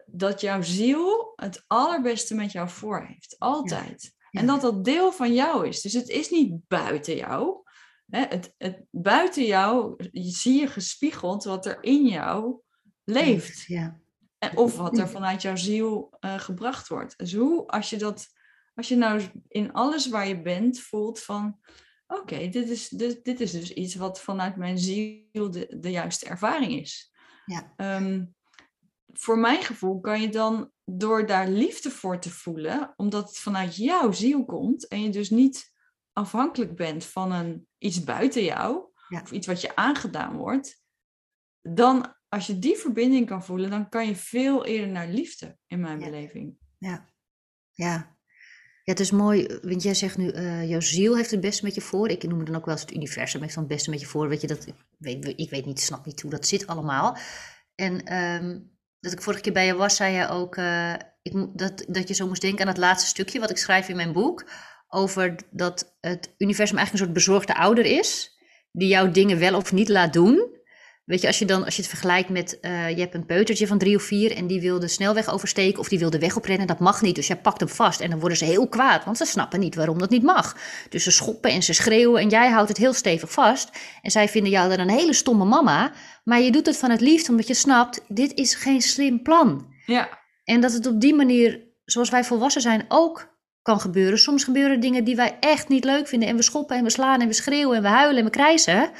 dat 0.07 0.41
jouw 0.41 0.63
ziel 0.63 1.33
het 1.37 1.65
allerbeste 1.67 2.35
met 2.35 2.53
jou 2.53 2.69
voor 2.69 3.07
heeft, 3.07 3.37
altijd. 3.39 4.13
En 4.31 4.47
dat 4.47 4.61
dat 4.61 4.85
deel 4.85 5.13
van 5.13 5.35
jou 5.35 5.69
is. 5.69 5.81
Dus 5.81 5.93
het 5.93 6.09
is 6.09 6.31
niet 6.31 6.69
buiten 6.69 7.17
jou. 7.17 7.63
Hè? 8.07 8.25
Het, 8.29 8.55
het, 8.59 8.85
buiten 8.91 9.45
jou 9.45 9.95
zie 10.13 10.61
je 10.61 10.67
gespiegeld 10.67 11.45
wat 11.45 11.67
er 11.67 11.83
in 11.83 12.07
jou 12.07 12.61
leeft. 13.05 13.63
Ja. 13.67 14.01
En, 14.39 14.57
of 14.57 14.77
wat 14.77 14.99
er 14.99 15.09
vanuit 15.09 15.43
jouw 15.43 15.57
ziel 15.57 16.17
uh, 16.21 16.39
gebracht 16.39 16.89
wordt. 16.89 17.19
Dus 17.19 17.35
hoe, 17.35 17.67
als 17.67 17.91
je 17.91 17.97
dat 17.97 18.33
als 18.75 18.89
je 18.89 18.97
nou 18.97 19.23
in 19.49 19.73
alles 19.73 20.09
waar 20.09 20.29
je 20.29 20.43
bent 20.43 20.81
voelt 20.81 21.21
van, 21.21 21.59
oké, 22.07 22.49
dit, 22.49 22.69
is, 22.69 22.89
dit, 22.89 23.25
dit 23.25 23.41
is 23.41 23.51
dus 23.51 23.73
iets 23.73 23.95
wat 23.95 24.21
vanuit 24.21 24.57
mijn 24.57 24.79
ziel 24.79 25.51
de, 25.51 25.77
de 25.79 25.91
juiste 25.91 26.27
ervaring 26.27 26.81
is. 26.81 27.13
Ja. 27.45 27.75
Um, 27.97 28.35
voor 29.13 29.39
mijn 29.39 29.63
gevoel 29.63 30.01
kan 30.01 30.21
je 30.21 30.29
dan 30.29 30.73
door 30.85 31.27
daar 31.27 31.49
liefde 31.49 31.91
voor 31.91 32.19
te 32.19 32.31
voelen, 32.31 32.93
omdat 32.97 33.29
het 33.29 33.39
vanuit 33.39 33.77
jouw 33.77 34.13
ziel 34.13 34.45
komt 34.45 34.89
en 34.89 35.03
je 35.03 35.11
dus 35.11 35.31
niet 35.31 35.73
afhankelijk 36.13 36.77
bent 36.77 37.05
van 37.05 37.33
een, 37.33 37.67
iets 37.79 38.05
buiten 38.05 38.45
jou, 38.45 38.85
ja. 39.09 39.21
of 39.21 39.33
iets 39.33 39.47
wat 39.47 39.61
je 39.61 39.77
aangedaan 39.77 40.37
wordt, 40.37 40.83
dan 41.63 42.15
als 42.29 42.47
je 42.47 42.59
die 42.59 42.77
verbinding 42.77 43.27
kan 43.27 43.45
voelen, 43.45 43.71
dan 43.71 43.89
kan 43.89 44.07
je 44.07 44.17
veel 44.17 44.65
eerder 44.65 44.91
naar 44.91 45.09
liefde 45.09 45.59
in 45.67 45.81
mijn 45.81 45.99
ja. 45.99 46.05
beleving. 46.05 46.57
Ja, 46.79 47.13
ja. 47.73 48.14
Ja, 48.85 48.93
het 48.93 49.01
is 49.01 49.11
mooi, 49.11 49.59
want 49.63 49.83
jij 49.83 49.95
zegt 49.95 50.17
nu, 50.17 50.33
uh, 50.33 50.69
jouw 50.69 50.81
ziel 50.81 51.17
heeft 51.17 51.31
het 51.31 51.41
beste 51.41 51.65
met 51.65 51.75
je 51.75 51.81
voor. 51.81 52.09
Ik 52.09 52.23
noem 52.23 52.39
het 52.39 52.47
dan 52.47 52.57
ook 52.57 52.65
wel 52.65 52.75
eens 52.75 52.83
het 52.83 52.95
universum 52.95 53.43
heeft 53.43 53.55
het 53.55 53.67
beste 53.67 53.91
met 53.91 54.01
je 54.01 54.07
voor. 54.07 54.29
Weet 54.29 54.41
je, 54.41 54.47
dat, 54.47 54.67
ik, 54.67 54.75
weet, 54.99 55.33
ik 55.37 55.51
weet 55.51 55.67
niet, 55.67 55.81
snap 55.81 56.07
niet 56.07 56.21
hoe 56.21 56.31
dat 56.31 56.47
zit 56.47 56.67
allemaal. 56.67 57.17
En 57.75 58.17
um, 58.17 58.71
dat 59.01 59.13
ik 59.13 59.23
vorige 59.23 59.43
keer 59.43 59.53
bij 59.53 59.67
je 59.67 59.75
was, 59.75 59.97
zei 59.97 60.15
je 60.15 60.29
ook 60.29 60.57
uh, 60.57 60.95
ik, 61.23 61.33
dat, 61.53 61.85
dat 61.89 62.09
je 62.09 62.15
zo 62.15 62.27
moest 62.27 62.41
denken 62.41 62.61
aan 62.61 62.73
het 62.73 62.77
laatste 62.77 63.09
stukje 63.09 63.41
wat 63.41 63.51
ik 63.51 63.57
schrijf 63.57 63.89
in 63.89 63.97
mijn 63.97 64.13
boek. 64.13 64.51
Over 64.89 65.35
dat 65.51 65.97
het 66.01 66.35
universum 66.39 66.77
eigenlijk 66.77 66.93
een 66.93 66.99
soort 66.99 67.27
bezorgde 67.27 67.55
ouder 67.55 67.85
is. 67.85 68.39
Die 68.73 68.89
jouw 68.89 69.11
dingen 69.11 69.39
wel 69.39 69.57
of 69.57 69.73
niet 69.73 69.89
laat 69.89 70.13
doen. 70.13 70.54
Weet 71.05 71.21
je, 71.21 71.27
als 71.27 71.39
je, 71.39 71.45
dan, 71.45 71.65
als 71.65 71.77
je 71.77 71.81
het 71.81 71.91
vergelijkt 71.91 72.29
met, 72.29 72.59
uh, 72.63 72.91
je 72.91 73.01
hebt 73.01 73.15
een 73.15 73.27
peutertje 73.27 73.67
van 73.67 73.79
drie 73.79 73.97
of 73.97 74.03
vier 74.03 74.37
en 74.37 74.47
die 74.47 74.61
wil 74.61 74.79
de 74.81 74.89
snelweg 74.89 75.31
oversteken 75.31 75.79
of 75.79 75.89
die 75.89 75.99
wil 75.99 76.11
de 76.11 76.19
weg 76.19 76.37
oprennen, 76.37 76.67
dat 76.67 76.79
mag 76.79 77.03
niet. 77.03 77.15
Dus 77.15 77.27
jij 77.27 77.37
pakt 77.37 77.61
hem 77.61 77.69
vast 77.69 78.01
en 78.01 78.11
dan 78.11 78.19
worden 78.19 78.39
ze 78.39 78.45
heel 78.45 78.69
kwaad, 78.69 79.05
want 79.05 79.17
ze 79.17 79.25
snappen 79.25 79.61
niet 79.61 79.75
waarom 79.75 79.99
dat 79.99 80.11
niet 80.11 80.23
mag. 80.23 80.57
Dus 80.89 81.03
ze 81.03 81.11
schoppen 81.11 81.51
en 81.51 81.63
ze 81.63 81.73
schreeuwen 81.73 82.21
en 82.21 82.29
jij 82.29 82.51
houdt 82.51 82.69
het 82.69 82.79
heel 82.79 82.93
stevig 82.93 83.33
vast. 83.33 83.71
En 84.03 84.11
zij 84.11 84.29
vinden 84.29 84.51
jou 84.51 84.69
dan 84.69 84.79
een 84.79 84.97
hele 84.97 85.13
stomme 85.13 85.45
mama, 85.45 85.93
maar 86.25 86.41
je 86.41 86.53
doet 86.53 86.67
het 86.67 86.77
van 86.77 86.91
het 86.91 87.01
liefst 87.01 87.29
omdat 87.29 87.47
je 87.47 87.55
snapt, 87.55 88.01
dit 88.09 88.35
is 88.35 88.55
geen 88.55 88.83
slim 88.83 89.23
plan. 89.23 89.67
Ja. 89.87 90.19
En 90.45 90.61
dat 90.61 90.73
het 90.73 90.87
op 90.87 91.01
die 91.01 91.15
manier, 91.15 91.61
zoals 91.85 92.11
wij 92.11 92.25
volwassen 92.25 92.63
zijn, 92.63 92.85
ook 92.89 93.33
kan 93.63 93.81
gebeuren. 93.81 94.19
Soms 94.19 94.45
gebeuren 94.45 94.81
dingen 94.81 95.05
die 95.05 95.17
wij 95.17 95.37
echt 95.41 95.69
niet 95.69 95.85
leuk 95.85 96.09
vinden 96.09 96.29
en 96.29 96.37
we 96.37 96.43
schoppen 96.43 96.77
en 96.77 96.85
we 96.85 96.91
slaan 96.91 97.21
en 97.21 97.29
we 97.29 97.33
schreeuwen 97.33 97.77
en 97.77 97.83
we 97.83 97.89
huilen 97.89 98.19
en 98.19 98.25
we 98.25 98.31
krijsen. 98.31 98.91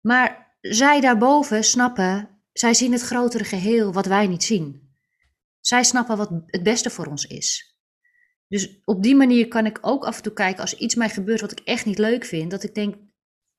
Maar 0.00 0.49
zij 0.60 1.00
daarboven 1.00 1.64
snappen, 1.64 2.42
zij 2.52 2.74
zien 2.74 2.92
het 2.92 3.02
grotere 3.02 3.44
geheel 3.44 3.92
wat 3.92 4.06
wij 4.06 4.26
niet 4.26 4.44
zien. 4.44 4.88
Zij 5.60 5.84
snappen 5.84 6.16
wat 6.16 6.30
het 6.46 6.62
beste 6.62 6.90
voor 6.90 7.06
ons 7.06 7.24
is. 7.24 7.78
Dus 8.48 8.80
op 8.84 9.02
die 9.02 9.14
manier 9.14 9.48
kan 9.48 9.66
ik 9.66 9.78
ook 9.80 10.04
af 10.04 10.16
en 10.16 10.22
toe 10.22 10.32
kijken 10.32 10.60
als 10.60 10.76
iets 10.76 10.94
mij 10.94 11.08
gebeurt 11.08 11.40
wat 11.40 11.52
ik 11.52 11.60
echt 11.60 11.84
niet 11.84 11.98
leuk 11.98 12.24
vind, 12.24 12.50
dat 12.50 12.62
ik 12.62 12.74
denk, 12.74 12.94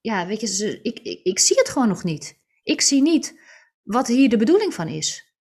ja, 0.01 0.27
weet 0.27 0.41
je, 0.41 0.79
ik, 0.81 0.99
ik, 0.99 1.19
ik 1.23 1.39
zie 1.39 1.57
het 1.57 1.69
gewoon 1.69 1.87
nog 1.87 2.03
niet. 2.03 2.39
Ik 2.63 2.81
zie 2.81 3.01
niet 3.01 3.39
wat 3.81 4.07
hier 4.07 4.29
de 4.29 4.37
bedoeling 4.37 4.73
van 4.73 4.87
is. 4.87 5.33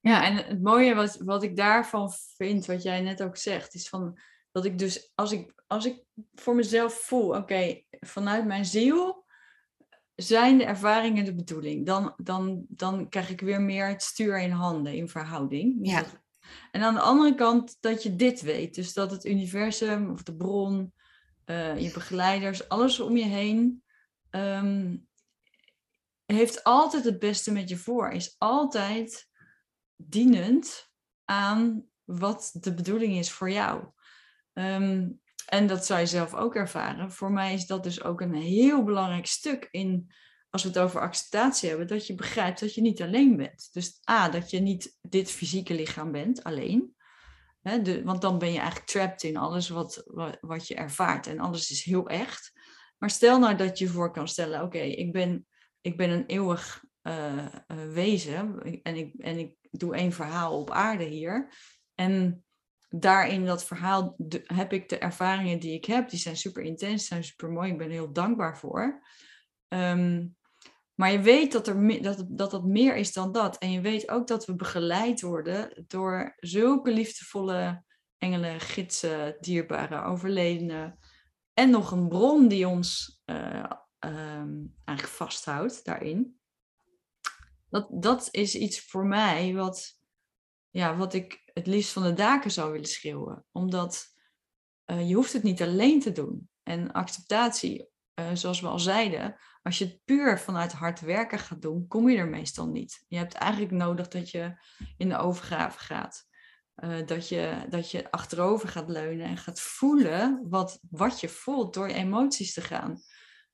Ja, 0.00 0.24
en 0.24 0.36
het 0.36 0.62
mooie 0.62 0.94
wat, 0.94 1.16
wat 1.16 1.42
ik 1.42 1.56
daarvan 1.56 2.12
vind, 2.36 2.66
wat 2.66 2.82
jij 2.82 3.00
net 3.00 3.22
ook 3.22 3.36
zegt, 3.36 3.74
is 3.74 3.88
van 3.88 4.18
dat 4.52 4.64
ik 4.64 4.78
dus 4.78 5.12
als 5.14 5.32
ik, 5.32 5.62
als 5.66 5.84
ik 5.84 6.02
voor 6.34 6.54
mezelf 6.54 6.94
voel, 6.94 7.36
oké, 7.36 7.82
vanuit 8.00 8.44
mijn 8.44 8.64
ziel 8.64 9.23
zijn 10.16 10.58
de 10.58 10.64
ervaringen 10.64 11.24
de 11.24 11.34
bedoeling? 11.34 11.86
Dan, 11.86 12.14
dan, 12.16 12.64
dan 12.68 13.08
krijg 13.08 13.30
ik 13.30 13.40
weer 13.40 13.60
meer 13.60 13.88
het 13.88 14.02
stuur 14.02 14.40
in 14.40 14.50
handen 14.50 14.94
in 14.94 15.08
verhouding. 15.08 15.78
Ja. 15.82 16.04
En 16.70 16.82
aan 16.82 16.94
de 16.94 17.00
andere 17.00 17.34
kant 17.34 17.76
dat 17.80 18.02
je 18.02 18.16
dit 18.16 18.40
weet. 18.40 18.74
Dus 18.74 18.92
dat 18.92 19.10
het 19.10 19.24
universum 19.24 20.10
of 20.10 20.22
de 20.22 20.36
bron, 20.36 20.92
uh, 21.46 21.78
je 21.78 21.92
begeleiders, 21.92 22.68
alles 22.68 23.00
om 23.00 23.16
je 23.16 23.24
heen, 23.24 23.82
um, 24.30 25.06
heeft 26.26 26.64
altijd 26.64 27.04
het 27.04 27.18
beste 27.18 27.52
met 27.52 27.68
je 27.68 27.76
voor. 27.76 28.10
Is 28.10 28.34
altijd 28.38 29.28
dienend 29.96 30.90
aan 31.24 31.84
wat 32.04 32.50
de 32.60 32.74
bedoeling 32.74 33.16
is 33.16 33.30
voor 33.30 33.50
jou. 33.50 33.84
Um, 34.52 35.22
en 35.46 35.66
dat 35.66 35.86
zou 35.86 36.00
je 36.00 36.06
zelf 36.06 36.34
ook 36.34 36.54
ervaren. 36.54 37.12
Voor 37.12 37.32
mij 37.32 37.54
is 37.54 37.66
dat 37.66 37.82
dus 37.82 38.02
ook 38.02 38.20
een 38.20 38.34
heel 38.34 38.84
belangrijk 38.84 39.26
stuk 39.26 39.68
in, 39.70 40.12
als 40.50 40.62
we 40.62 40.68
het 40.68 40.78
over 40.78 41.00
acceptatie 41.00 41.68
hebben, 41.68 41.86
dat 41.86 42.06
je 42.06 42.14
begrijpt 42.14 42.60
dat 42.60 42.74
je 42.74 42.80
niet 42.80 43.02
alleen 43.02 43.36
bent. 43.36 43.68
Dus 43.72 44.00
A, 44.10 44.28
dat 44.28 44.50
je 44.50 44.60
niet 44.60 44.98
dit 45.02 45.30
fysieke 45.30 45.74
lichaam 45.74 46.12
bent 46.12 46.44
alleen. 46.44 46.94
Want 48.04 48.20
dan 48.20 48.38
ben 48.38 48.52
je 48.52 48.58
eigenlijk 48.58 48.88
trapped 48.88 49.22
in 49.22 49.36
alles 49.36 49.68
wat, 49.68 50.02
wat, 50.40 50.68
je 50.68 50.74
ervaart. 50.74 51.26
En 51.26 51.38
alles 51.38 51.70
is 51.70 51.84
heel 51.84 52.08
echt. 52.08 52.52
Maar 52.98 53.10
stel 53.10 53.38
nou 53.38 53.56
dat 53.56 53.78
je 53.78 53.88
voor 53.88 54.12
kan 54.12 54.28
stellen, 54.28 54.62
oké, 54.62 54.78
ik, 54.78 55.12
ben, 55.12 55.46
ik 55.80 55.96
ben 55.96 56.10
een 56.10 56.26
eeuwig 56.26 56.84
uh, 57.02 57.36
uh, 57.36 57.92
wezen 57.92 58.62
en 58.82 58.96
ik, 58.96 59.14
en 59.14 59.38
ik 59.38 59.56
doe 59.70 59.94
één 59.94 60.12
verhaal 60.12 60.58
op 60.58 60.70
aarde 60.70 61.04
hier. 61.04 61.52
En 61.94 62.43
daarin 62.98 63.44
dat 63.44 63.64
verhaal 63.64 64.16
heb 64.42 64.72
ik 64.72 64.88
de 64.88 64.98
ervaringen 64.98 65.60
die 65.60 65.72
ik 65.72 65.84
heb. 65.84 66.08
Die 66.08 66.18
zijn 66.18 66.36
super 66.36 66.62
intens, 66.62 67.06
zijn 67.06 67.24
super 67.24 67.50
mooi. 67.50 67.70
Ik 67.70 67.78
ben 67.78 67.86
er 67.86 67.92
heel 67.92 68.12
dankbaar 68.12 68.58
voor. 68.58 69.02
Um, 69.68 70.36
maar 70.94 71.12
je 71.12 71.20
weet 71.20 71.52
dat, 71.52 71.68
er, 71.68 72.02
dat, 72.02 72.24
dat 72.28 72.50
dat 72.50 72.64
meer 72.64 72.96
is 72.96 73.12
dan 73.12 73.32
dat. 73.32 73.58
En 73.58 73.72
je 73.72 73.80
weet 73.80 74.08
ook 74.08 74.26
dat 74.26 74.44
we 74.44 74.54
begeleid 74.54 75.20
worden 75.20 75.84
door 75.86 76.34
zulke 76.36 76.92
liefdevolle 76.92 77.84
engelen, 78.18 78.60
gidsen, 78.60 79.36
dierbaren, 79.40 80.04
overledenen. 80.04 80.98
En 81.54 81.70
nog 81.70 81.90
een 81.90 82.08
bron 82.08 82.48
die 82.48 82.68
ons 82.68 83.20
uh, 83.26 83.70
eigenlijk 84.84 85.16
vasthoudt 85.16 85.84
daarin. 85.84 86.38
Dat, 87.68 87.88
dat 87.90 88.28
is 88.30 88.54
iets 88.54 88.80
voor 88.80 89.06
mij 89.06 89.54
wat, 89.54 89.98
ja, 90.74 90.96
wat 90.96 91.14
ik 91.14 91.50
het 91.52 91.66
liefst 91.66 91.92
van 91.92 92.02
de 92.02 92.12
daken 92.12 92.50
zou 92.50 92.72
willen 92.72 92.88
schreeuwen. 92.88 93.44
Omdat 93.52 94.06
uh, 94.86 95.08
je 95.08 95.14
hoeft 95.14 95.32
het 95.32 95.42
niet 95.42 95.62
alleen 95.62 96.00
te 96.00 96.12
doen. 96.12 96.48
En 96.62 96.92
acceptatie, 96.92 97.88
uh, 98.20 98.30
zoals 98.32 98.60
we 98.60 98.66
al 98.66 98.78
zeiden, 98.78 99.36
als 99.62 99.78
je 99.78 99.84
het 99.84 100.04
puur 100.04 100.38
vanuit 100.38 100.72
hard 100.72 101.00
werken 101.00 101.38
gaat 101.38 101.62
doen, 101.62 101.86
kom 101.88 102.08
je 102.08 102.16
er 102.16 102.28
meestal 102.28 102.68
niet. 102.68 103.04
Je 103.08 103.16
hebt 103.16 103.34
eigenlijk 103.34 103.72
nodig 103.72 104.08
dat 104.08 104.30
je 104.30 104.56
in 104.96 105.08
de 105.08 105.16
overgave 105.16 105.78
gaat. 105.78 106.26
eh, 106.74 107.06
dat, 107.06 107.28
je, 107.28 107.66
dat 107.68 107.90
je 107.90 108.10
achterover 108.10 108.68
gaat 108.68 108.88
leunen 108.88 109.26
en 109.26 109.36
gaat 109.36 109.60
voelen 109.60 110.46
wat, 110.48 110.80
wat 110.90 111.20
je 111.20 111.28
voelt 111.28 111.74
door 111.74 111.86
emoties 111.86 112.54
te 112.54 112.60
gaan. 112.60 113.02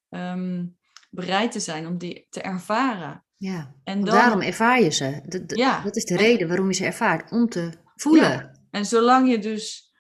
Ehm, 0.09 0.67
bereid 1.11 1.53
te 1.53 1.61
zijn 1.61 1.87
om 1.87 1.99
die 1.99 2.27
te 2.31 2.41
ervaren. 2.41 3.25
Ja, 3.41 3.75
en 3.85 4.05
dan, 4.05 4.15
daarom 4.15 4.41
ervaar 4.41 4.81
je 4.81 4.91
ze. 4.91 5.21
Dat, 5.25 5.57
ja, 5.59 5.83
dat 5.83 5.97
is 5.97 6.05
de 6.05 6.17
reden 6.17 6.49
waarom 6.49 6.67
je 6.67 6.75
ze 6.75 6.85
ervaart, 6.85 7.33
om 7.33 7.49
te 7.49 7.73
voelen. 7.95 8.31
Ja. 8.31 8.53
En 8.71 8.87
zolang 8.87 9.31
je 9.31 9.39
dus 9.39 9.93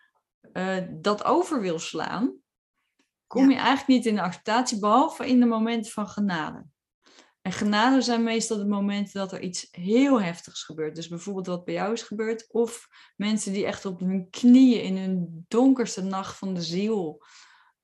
uh, 0.52 0.76
dat 0.90 1.24
over 1.24 1.60
wil 1.60 1.78
slaan, 1.78 2.36
kom 3.26 3.50
je 3.50 3.56
eigenlijk 3.56 3.86
niet 3.86 4.06
in 4.06 4.14
de 4.14 4.22
acceptatie, 4.22 4.78
behalve 4.78 5.26
in 5.26 5.40
de 5.40 5.46
momenten 5.46 5.92
van 5.92 6.08
genade. 6.08 6.66
En 7.42 7.52
genade 7.52 8.00
zijn 8.00 8.22
meestal 8.22 8.56
de 8.56 8.66
momenten 8.66 9.20
dat 9.20 9.32
er 9.32 9.40
iets 9.40 9.68
heel 9.70 10.22
heftigs 10.22 10.64
gebeurt. 10.64 10.94
Dus 10.94 11.08
bijvoorbeeld 11.08 11.46
wat 11.46 11.64
bij 11.64 11.74
jou 11.74 11.92
is 11.92 12.02
gebeurd. 12.02 12.46
Of 12.48 12.88
mensen 13.16 13.52
die 13.52 13.66
echt 13.66 13.84
op 13.84 14.00
hun 14.00 14.30
knieën 14.30 14.82
in 14.82 14.96
hun 14.96 15.44
donkerste 15.48 16.02
nacht 16.02 16.36
van 16.36 16.54
de 16.54 16.62
ziel 16.62 17.24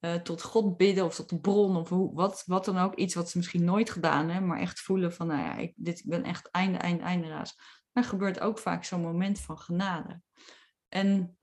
uh, 0.07 0.14
tot 0.14 0.42
God 0.42 0.77
bidden 0.77 1.05
of 1.05 1.14
tot 1.14 1.29
de 1.29 1.40
bron 1.40 1.77
of 1.77 1.88
hoe, 1.88 2.14
wat, 2.14 2.42
wat 2.47 2.64
dan 2.64 2.79
ook. 2.79 2.95
Iets 2.95 3.14
wat 3.14 3.31
ze 3.31 3.37
misschien 3.37 3.64
nooit 3.64 3.90
gedaan 3.90 4.29
hebben, 4.29 4.49
maar 4.49 4.61
echt 4.61 4.81
voelen 4.81 5.12
van, 5.12 5.27
nou 5.27 5.40
ja, 5.40 5.55
ik, 5.55 5.73
dit, 5.77 5.99
ik 5.99 6.09
ben 6.09 6.25
echt 6.25 6.51
einde, 6.51 6.79
einde, 6.79 7.03
einde 7.03 7.29
raas. 7.29 7.59
Dan 7.92 8.05
gebeurt 8.05 8.40
ook 8.40 8.59
vaak 8.59 8.85
zo'n 8.85 9.01
moment 9.01 9.40
van 9.40 9.59
genade. 9.59 10.21
En, 10.88 11.38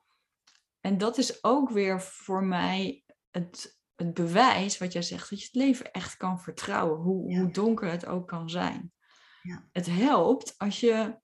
en 0.80 0.97
dat 0.97 1.17
is 1.17 1.43
ook 1.43 1.69
weer 1.69 2.02
voor 2.02 2.43
mij 2.43 3.04
het, 3.32 3.80
het 3.95 4.13
bewijs, 4.13 4.78
wat 4.78 4.93
jij 4.93 5.02
zegt, 5.02 5.30
dat 5.30 5.39
je 5.39 5.45
het 5.45 5.56
leven 5.56 5.91
echt 5.91 6.17
kan 6.17 6.39
vertrouwen, 6.39 6.99
hoe, 6.99 7.38
hoe 7.38 7.52
donker 7.52 7.91
het 7.91 8.06
ook 8.06 8.28
kan 8.28 8.49
zijn. 8.49 8.93
Ja. 9.41 9.67
Het 9.71 9.86
helpt 9.86 10.58
als 10.58 10.80
je 10.80 11.19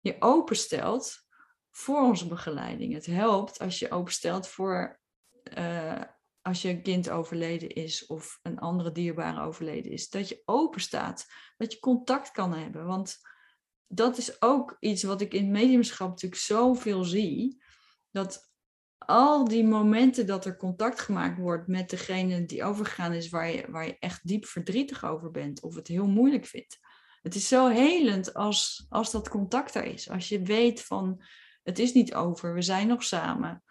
je 0.00 0.16
openstelt 0.18 1.26
voor 1.70 2.00
onze 2.00 2.28
begeleiding. 2.28 2.92
Het 2.94 3.06
helpt 3.06 3.58
als 3.58 3.78
je 3.78 3.90
openstelt 3.90 4.48
voor 4.48 5.00
uh, 5.58 6.02
als 6.42 6.62
je 6.62 6.82
kind 6.82 7.10
overleden 7.10 7.68
is 7.68 8.06
of 8.06 8.38
een 8.42 8.58
andere 8.58 8.92
dierbare 8.92 9.40
overleden 9.40 9.92
is. 9.92 10.10
Dat 10.10 10.28
je 10.28 10.42
open 10.44 10.80
staat, 10.80 11.26
dat 11.56 11.72
je 11.72 11.78
contact 11.78 12.30
kan 12.30 12.52
hebben. 12.52 12.86
Want 12.86 13.16
dat 13.86 14.18
is 14.18 14.42
ook 14.42 14.76
iets 14.80 15.02
wat 15.02 15.20
ik 15.20 15.34
in 15.34 15.50
mediumschap 15.50 16.08
natuurlijk 16.08 16.40
zoveel 16.40 17.04
zie. 17.04 17.62
Dat 18.10 18.50
al 18.98 19.48
die 19.48 19.64
momenten 19.64 20.26
dat 20.26 20.44
er 20.44 20.56
contact 20.56 21.00
gemaakt 21.00 21.38
wordt 21.38 21.66
met 21.66 21.90
degene 21.90 22.44
die 22.44 22.64
overgegaan 22.64 23.12
is, 23.12 23.28
waar 23.28 23.50
je, 23.50 23.70
waar 23.70 23.86
je 23.86 23.98
echt 23.98 24.26
diep 24.26 24.46
verdrietig 24.46 25.04
over 25.04 25.30
bent 25.30 25.62
of 25.62 25.74
het 25.74 25.88
heel 25.88 26.06
moeilijk 26.06 26.46
vindt. 26.46 26.78
Het 27.22 27.34
is 27.34 27.48
zo 27.48 27.68
helend 27.68 28.34
als, 28.34 28.86
als 28.88 29.10
dat 29.10 29.28
contact 29.28 29.74
er 29.74 29.84
is. 29.84 30.10
Als 30.10 30.28
je 30.28 30.42
weet 30.42 30.84
van 30.84 31.22
het 31.62 31.78
is 31.78 31.92
niet 31.92 32.14
over, 32.14 32.54
we 32.54 32.62
zijn 32.62 32.86
nog 32.86 33.02
samen. 33.02 33.62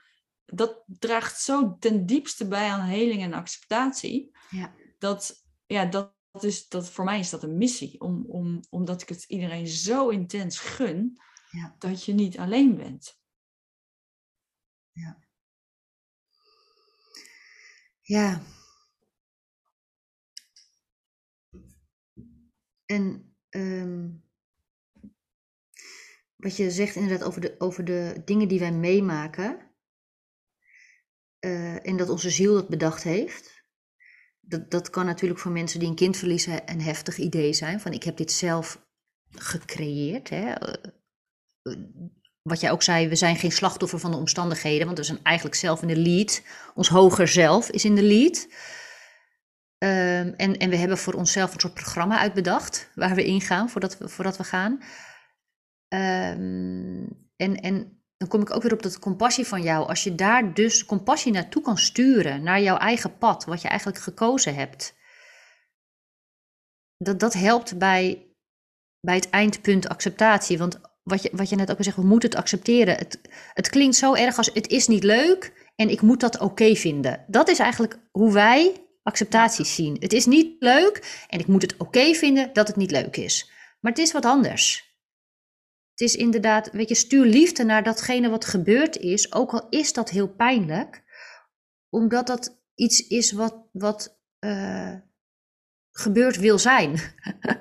Dat 0.54 0.84
draagt 0.86 1.42
zo 1.42 1.78
ten 1.80 2.06
diepste 2.06 2.48
bij 2.48 2.70
aan 2.70 2.88
heling 2.88 3.22
en 3.22 3.34
acceptatie. 3.34 4.36
Ja. 4.50 4.74
Dat, 5.00 5.46
ja, 5.66 5.86
dat, 5.86 6.14
is, 6.40 6.68
dat, 6.68 6.90
voor 6.90 7.06
mij 7.06 7.20
is 7.20 7.30
dat 7.30 7.44
een 7.44 7.58
missie. 7.58 8.02
Om, 8.02 8.26
om, 8.28 8.60
omdat 8.70 9.02
ik 9.02 9.10
het 9.10 9.24
iedereen 9.24 9.68
zo 9.68 10.10
intens 10.10 10.60
gun 10.60 11.22
ja. 11.52 11.76
dat 11.80 12.06
je 12.06 12.14
niet 12.14 12.38
alleen 12.38 12.76
bent. 12.76 13.20
Ja. 14.92 15.18
Ja. 18.02 18.42
En 22.86 23.36
ehm, 23.50 24.10
wat 26.36 26.58
je 26.58 26.72
zegt 26.72 26.96
inderdaad 26.96 27.28
over 27.28 27.42
de, 27.42 27.56
over 27.58 27.86
de 27.86 28.22
dingen 28.26 28.48
die 28.48 28.60
wij 28.60 28.72
meemaken. 28.72 29.67
Uh, 31.40 31.88
en 31.88 31.98
dat 31.98 32.10
onze 32.10 32.30
ziel 32.30 32.54
dat 32.54 32.68
bedacht 32.70 33.04
heeft. 33.04 33.66
Dat, 34.40 34.72
dat 34.72 34.90
kan 34.90 35.06
natuurlijk 35.06 35.40
voor 35.40 35.52
mensen 35.52 35.80
die 35.80 35.90
een 35.90 35.96
kind 35.96 36.18
verliezen 36.18 36.72
een 36.72 36.82
heftig 36.82 37.18
idee 37.18 37.54
zijn. 37.54 37.80
Van 37.80 37.92
ik 37.92 38.04
heb 38.04 38.18
dit 38.18 38.32
zelf 38.32 38.86
gecreëerd. 39.32 40.30
Hè. 40.30 40.52
Eh, 40.52 40.74
wat 42.42 42.60
jij 42.60 42.72
ook 42.72 42.84
zei, 42.84 43.08
we 43.08 43.16
zijn 43.16 43.36
geen 43.36 43.52
slachtoffer 43.52 44.00
van 44.00 44.12
de 44.12 44.18
omstandigheden, 44.18 44.86
want 44.86 44.98
we 44.98 45.04
zijn 45.04 45.24
eigenlijk 45.24 45.56
zelf 45.56 45.82
in 45.82 45.88
de 45.88 45.98
lead. 45.98 46.42
Ons 46.76 46.88
hoger 46.88 47.28
zelf 47.28 47.70
is 47.70 47.86
in 47.86 47.96
de 47.96 48.04
lead. 48.04 48.48
Um, 49.84 50.34
en, 50.34 50.58
en 50.58 50.70
we 50.70 50.76
hebben 50.76 50.98
voor 50.98 51.14
onszelf 51.14 51.54
een 51.54 51.60
soort 51.60 51.74
programma 51.74 52.20
uitbedacht 52.20 52.92
waar 52.96 53.16
we 53.16 53.26
ingaan 53.26 53.70
voordat 53.70 53.98
we, 53.98 54.10
voordat 54.10 54.38
we 54.38 54.44
gaan. 54.44 54.72
Um, 55.88 57.30
en, 57.36 57.56
en 57.56 57.97
dan 58.18 58.28
kom 58.28 58.42
ik 58.42 58.56
ook 58.56 58.62
weer 58.62 58.74
op 58.74 58.82
dat 58.84 59.00
compassie 59.00 59.48
van 59.48 59.62
jou. 59.62 59.88
Als 59.88 60.04
je 60.04 60.16
daar 60.16 60.54
dus 60.54 60.86
compassie 60.86 61.32
naartoe 61.32 61.62
kan 61.62 61.78
sturen, 61.78 62.44
naar 62.44 62.62
jouw 62.62 62.78
eigen 62.78 63.18
pad, 63.18 63.46
wat 63.46 63.62
je 63.62 63.68
eigenlijk 63.68 64.00
gekozen 64.00 64.56
hebt. 64.56 64.96
Dat, 66.98 67.20
dat 67.20 67.34
helpt 67.34 67.78
bij, 67.78 68.36
bij 69.00 69.16
het 69.16 69.30
eindpunt 69.30 69.90
acceptatie. 69.90 70.58
Want 70.58 70.80
wat 71.04 71.22
je, 71.22 71.30
wat 71.34 71.50
je 71.50 71.56
net 71.56 71.72
ook 71.72 71.78
al 71.78 71.84
zegt, 71.84 71.96
we 71.96 72.04
moeten 72.04 72.30
het 72.30 72.38
accepteren. 72.38 72.96
Het, 72.96 73.20
het 73.54 73.70
klinkt 73.70 73.96
zo 73.96 74.14
erg 74.14 74.38
als 74.38 74.50
het 74.54 74.68
is 74.68 74.88
niet 74.88 75.04
leuk 75.04 75.70
en 75.76 75.90
ik 75.90 76.02
moet 76.02 76.20
dat 76.20 76.40
oké 76.40 76.76
vinden. 76.76 77.24
Dat 77.28 77.50
is 77.50 77.60
eigenlijk 77.60 78.00
hoe 78.12 78.34
wij 78.34 78.88
acceptaties 79.04 79.76
zien. 79.76 79.98
Het 80.00 80.14
is 80.14 80.26
niet 80.26 80.56
leuk 80.60 81.26
en 81.28 81.40
ik 81.40 81.48
moet 81.48 81.62
het 81.62 81.78
oké 81.78 82.14
vinden 82.14 82.54
dat 82.54 82.68
het 82.68 82.76
niet 82.76 82.92
leuk 82.92 83.18
is. 83.18 83.52
Maar 83.80 83.92
het 83.92 84.02
is 84.02 84.12
wat 84.12 84.26
anders. 84.26 84.87
Het 85.98 86.08
is 86.10 86.16
inderdaad, 86.16 86.72
weet 86.72 86.90
je, 86.90 86.96
stuur 86.96 87.26
liefde 87.26 87.64
naar 87.64 87.84
datgene 87.84 88.30
wat 88.30 88.46
gebeurd 88.46 88.98
is, 88.98 89.34
ook 89.34 89.52
al 89.52 89.68
is 89.70 89.94
dat 89.94 90.10
heel 90.10 90.28
pijnlijk, 90.28 91.04
omdat 91.90 92.28
dat 92.28 92.62
iets 92.76 93.08
is 93.08 93.32
wat, 93.32 93.68
wat 93.72 94.20
uh, 94.40 94.94
gebeurd 95.92 96.38
wil 96.38 96.60
zijn. 96.60 97.00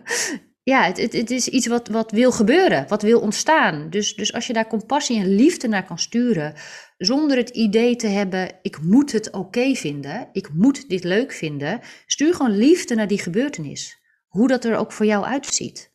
ja, 0.72 0.82
het, 0.82 0.96
het, 0.96 1.12
het, 1.12 1.30
is 1.30 1.48
iets 1.48 1.66
wat, 1.66 1.88
wat 1.88 2.10
wil 2.10 2.32
gebeuren, 2.32 2.88
wat 2.88 3.02
wil 3.02 3.20
ontstaan. 3.20 3.90
Dus, 3.90 4.14
dus 4.14 4.32
als 4.32 4.46
je 4.46 4.52
daar 4.52 4.66
compassie 4.66 5.20
en 5.20 5.34
liefde 5.34 5.68
naar 5.68 5.84
kan 5.84 5.98
sturen, 5.98 6.54
zonder 6.98 7.36
het 7.36 7.50
idee 7.50 7.96
te 7.96 8.06
hebben, 8.06 8.58
ik 8.62 8.82
moet 8.82 9.12
het 9.12 9.30
oké 9.30 9.74
vinden, 9.74 10.28
ik 10.32 10.52
moet 10.52 10.88
dit 10.88 11.04
leuk 11.04 11.32
vinden, 11.32 11.80
stuur 12.06 12.34
gewoon 12.34 12.56
liefde 12.56 12.94
naar 12.94 13.08
die 13.08 13.20
gebeurtenis. 13.20 13.98
Hoe 14.26 14.48
dat 14.48 14.64
er 14.64 14.76
ook 14.76 14.92
voor 14.92 15.06
jou 15.06 15.24
uitziet. 15.24 15.94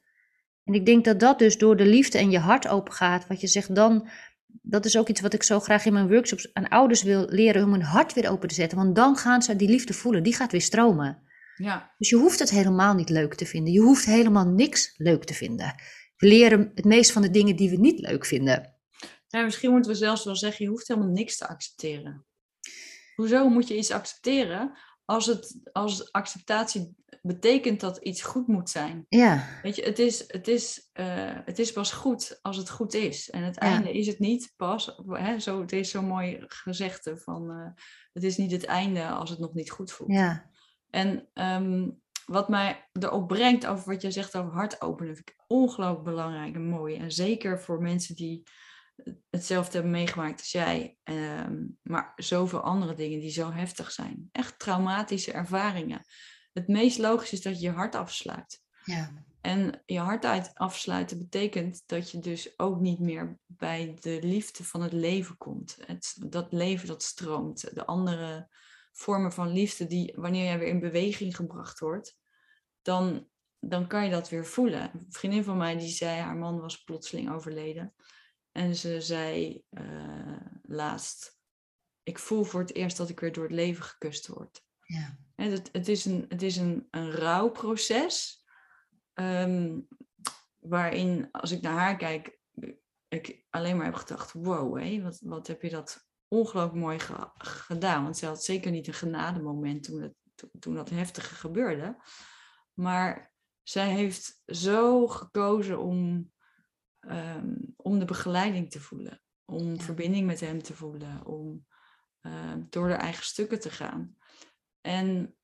En 0.72 0.78
ik 0.78 0.86
denk 0.86 1.06
dat 1.06 1.20
dat 1.20 1.40
dus 1.40 1.58
door 1.58 1.78
de 1.78 1.86
liefde 1.86 2.18
en 2.18 2.32
je 2.32 2.40
hart 2.40 2.68
open 2.68 2.94
gaat, 2.94 3.28
wat 3.28 3.42
je 3.42 3.48
zegt 3.48 3.76
dan, 3.76 4.10
dat 4.62 4.86
is 4.86 4.98
ook 4.98 5.08
iets 5.08 5.22
wat 5.22 5.34
ik 5.34 5.44
zo 5.44 5.60
graag 5.60 5.86
in 5.86 5.94
mijn 5.94 6.08
workshops 6.08 6.54
aan 6.54 6.68
ouders 6.68 7.04
wil 7.04 7.26
leren, 7.30 7.64
om 7.64 7.72
hun 7.72 7.82
hart 7.82 8.14
weer 8.14 8.30
open 8.30 8.48
te 8.48 8.56
zetten. 8.56 8.78
Want 8.78 8.96
dan 8.96 9.18
gaan 9.18 9.42
ze 9.42 9.56
die 9.56 9.70
liefde 9.70 9.94
voelen, 9.94 10.24
die 10.24 10.36
gaat 10.36 10.52
weer 10.52 10.62
stromen. 10.62 11.24
Ja. 11.56 11.94
Dus 11.98 12.10
je 12.10 12.16
hoeft 12.16 12.40
het 12.40 12.50
helemaal 12.50 12.94
niet 12.94 13.10
leuk 13.10 13.36
te 13.36 13.46
vinden. 13.46 13.74
Je 13.74 13.80
hoeft 13.80 14.06
helemaal 14.06 14.46
niks 14.46 14.94
leuk 14.98 15.24
te 15.24 15.34
vinden. 15.34 15.76
We 16.18 16.28
leren 16.28 16.72
het 16.76 16.86
meest 16.86 17.12
van 17.12 17.22
de 17.22 17.32
dingen 17.32 17.56
die 17.56 17.70
we 17.70 17.78
niet 17.78 18.00
leuk 18.00 18.26
vinden. 18.26 18.76
Ja, 19.28 19.44
misschien 19.44 19.72
moeten 19.72 19.92
we 19.92 19.98
zelfs 19.98 20.24
wel 20.24 20.36
zeggen, 20.36 20.66
je 20.66 20.72
hoeft 20.72 20.88
helemaal 20.88 21.12
niks 21.12 21.38
te 21.38 21.48
accepteren. 21.48 22.26
Hoezo 23.16 23.50
moet 23.50 23.68
je 23.68 23.78
iets 23.78 23.92
accepteren 23.92 24.78
als, 25.12 25.26
het, 25.26 25.60
als 25.72 26.12
acceptatie 26.12 26.96
betekent 27.22 27.80
dat 27.80 27.98
iets 27.98 28.22
goed 28.22 28.48
moet 28.48 28.70
zijn? 28.70 29.06
Ja. 29.10 29.48
Weet 29.62 29.76
je, 29.76 29.84
het 29.84 30.00
is, 30.00 30.24
het 30.28 30.48
is, 30.48 30.90
uh, 30.94 31.38
het 31.46 31.60
is 31.60 31.72
pas 31.72 31.92
goed 31.92 32.40
als 32.42 32.58
het 32.58 32.70
goed 32.70 32.94
is. 32.94 33.30
En 33.30 33.44
het 33.44 33.58
einde 33.58 33.92
is 33.92 34.08
het 34.08 34.20
niet 34.20 34.54
pas. 34.56 35.02
Hè, 35.08 35.40
zo, 35.40 35.62
het 35.62 35.72
is 35.72 35.90
zo'n 35.90 36.08
mooi 36.08 36.44
gezegde 36.48 37.18
van, 37.18 37.52
uh, 37.52 37.84
het 38.14 38.24
is 38.24 38.38
niet 38.38 38.52
het 38.52 38.66
einde 38.66 39.08
als 39.08 39.30
het 39.30 39.40
nog 39.40 39.54
niet 39.54 39.72
goed 39.72 39.92
voelt. 39.92 40.12
Ja. 40.12 40.50
En 40.90 41.28
um, 41.34 42.02
wat 42.26 42.50
mij 42.50 42.90
erop 42.92 43.28
brengt 43.28 43.66
over 43.66 43.92
wat 43.92 44.02
jij 44.02 44.12
zegt 44.12 44.38
over 44.38 44.52
hart 44.52 44.82
openen, 44.82 45.16
vind 45.16 45.30
ik 45.30 45.36
ongelooflijk 45.48 46.04
belangrijk 46.04 46.56
en 46.56 46.70
mooi. 46.70 46.96
En 46.96 47.12
zeker 47.12 47.62
voor 47.62 47.82
mensen 47.82 48.16
die 48.16 48.44
hetzelfde 49.30 49.72
hebben 49.72 49.92
meegemaakt 49.92 50.40
als 50.40 50.52
jij, 50.52 50.98
um, 51.04 51.78
maar 51.82 52.14
zoveel 52.16 52.62
andere 52.62 52.94
dingen 52.94 53.20
die 53.20 53.32
zo 53.32 53.52
heftig 53.52 53.92
zijn. 53.92 54.30
Echt 54.32 54.60
traumatische 54.60 55.32
ervaringen. 55.32 56.06
Het 56.54 56.68
meest 56.68 56.98
logisch 56.98 57.32
is 57.32 57.42
dat 57.42 57.62
je 57.62 57.68
je 57.68 57.74
hart 57.74 57.96
afsluit. 57.96 58.62
Ja. 58.84 59.26
En 59.42 59.82
je 59.86 60.00
hart 60.00 60.26
uit 60.26 60.52
afsluiten 60.54 61.18
betekent 61.18 61.84
dat 61.86 62.12
je 62.12 62.20
dus 62.20 62.60
ook 62.60 62.80
niet 62.80 63.00
meer 63.00 63.40
bij 63.46 63.98
de 64.00 64.20
liefde 64.22 64.64
van 64.64 64.82
het 64.82 64.94
leven 64.94 65.38
komt. 65.38 65.78
Het, 65.86 66.16
dat 66.28 66.52
leven 66.52 66.88
dat 66.88 67.04
stroomt. 67.04 67.76
De 67.76 67.86
andere 67.86 68.50
vormen 68.92 69.32
van 69.32 69.52
liefde 69.52 69.88
die 69.88 70.14
wanneer 70.16 70.44
jij 70.44 70.60
weer 70.60 70.68
in 70.68 70.80
beweging 70.80 71.36
gebracht 71.36 71.80
wordt, 71.80 72.18
dan, 72.82 73.28
dan 73.60 73.88
kan 73.88 74.04
je 74.04 74.10
dat 74.10 74.30
weer 74.30 74.46
voelen. 74.46 74.92
Een 74.94 75.06
vriendin 75.10 75.44
van 75.44 75.58
mij 75.58 75.78
die 75.78 75.90
zei, 75.90 76.20
haar 76.20 76.38
man 76.38 76.60
was 76.60 76.84
plotseling 76.84 77.32
overleden. 77.32 77.94
En 78.52 78.76
ze 78.76 79.02
zei 79.02 79.64
uh, 79.70 80.42
laatst, 80.62 81.40
ik 82.04 82.20
voel 82.20 82.44
voor 82.44 82.60
het 82.60 82.74
eerst 82.74 82.98
dat 82.98 83.10
ik 83.10 83.20
weer 83.20 83.32
door 83.32 83.44
het 83.44 83.54
leven 83.54 83.84
gekust 83.84 84.28
word. 84.28 84.64
Ja. 84.82 85.18
En 85.36 85.52
het, 85.52 85.70
het 85.72 85.88
is 85.88 86.06
een, 86.06 86.26
het 86.28 86.42
is 86.42 86.58
een, 86.58 86.88
een 86.92 87.12
rouwproces, 87.12 88.46
um, 89.14 89.88
waarin 90.60 91.32
als 91.32 91.52
ik 91.52 91.62
naar 91.62 91.78
haar 91.78 91.98
kijk, 91.98 92.40
ik, 93.08 93.46
alleen 93.50 93.78
maar 93.78 93.86
heb 93.86 93.96
gedacht, 93.96 94.32
wow, 94.34 94.80
hé, 94.80 95.02
wat, 95.02 95.20
wat 95.20 95.48
heb 95.48 95.62
je 95.62 95.70
dat 95.70 96.10
ongelooflijk 96.28 96.84
mooi 96.84 97.00
gedaan. 97.38 98.04
Want 98.04 98.18
ze 98.18 98.26
had 98.26 98.44
zeker 98.44 98.72
niet 98.72 98.88
een 98.88 98.94
genademoment 98.94 99.84
toen, 99.84 100.16
toen 100.60 100.76
dat 100.76 100.90
heftige 100.90 101.36
gebeurde. 101.36 102.04
Maar 102.74 103.34
zij 103.64 103.90
heeft 103.90 104.42
zo 104.46 105.08
gekozen 105.08 105.80
om, 105.80 106.32
ehm, 107.02 107.56
om 107.76 108.00
de 108.00 108.06
begeleiding 108.06 108.72
te 108.72 108.80
voelen. 108.80 109.22
Om 109.46 109.80
verbinding 109.80 110.26
met 110.26 110.40
hem 110.40 110.64
te 110.64 110.74
voelen. 110.74 111.26
Om 111.26 111.66
uh, 112.22 112.54
door 112.70 112.90
haar 112.90 113.00
eigen 113.00 113.24
stukken 113.24 113.60
te 113.60 113.70
gaan. 113.70 114.16
En, 114.82 115.36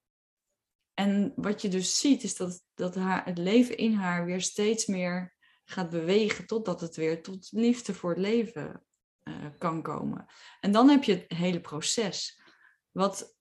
en 0.94 1.34
wat 1.36 1.62
je 1.62 1.70
dus 1.70 2.00
ziet 2.00 2.24
is 2.24 2.36
dat, 2.36 2.64
dat 2.74 2.96
haar, 2.96 3.26
het 3.26 3.38
leven 3.38 3.78
in 3.78 3.94
haar 3.94 4.26
weer 4.26 4.42
steeds 4.42 4.86
meer 4.86 5.36
gaat 5.64 5.90
bewegen 5.90 6.46
totdat 6.46 6.82
het 6.82 6.96
weer 6.96 7.24
tot 7.24 7.48
liefde 7.52 7.94
voor 7.94 8.10
het 8.10 8.20
leven 8.20 8.84
uh, 9.24 9.36
kan 9.58 9.82
komen. 9.82 10.26
En 10.60 10.72
dan 10.72 10.90
heb 10.90 11.04
je 11.04 11.14
het 11.14 11.38
hele 11.38 11.62
proces. 11.62 12.42
Wat, 12.92 13.36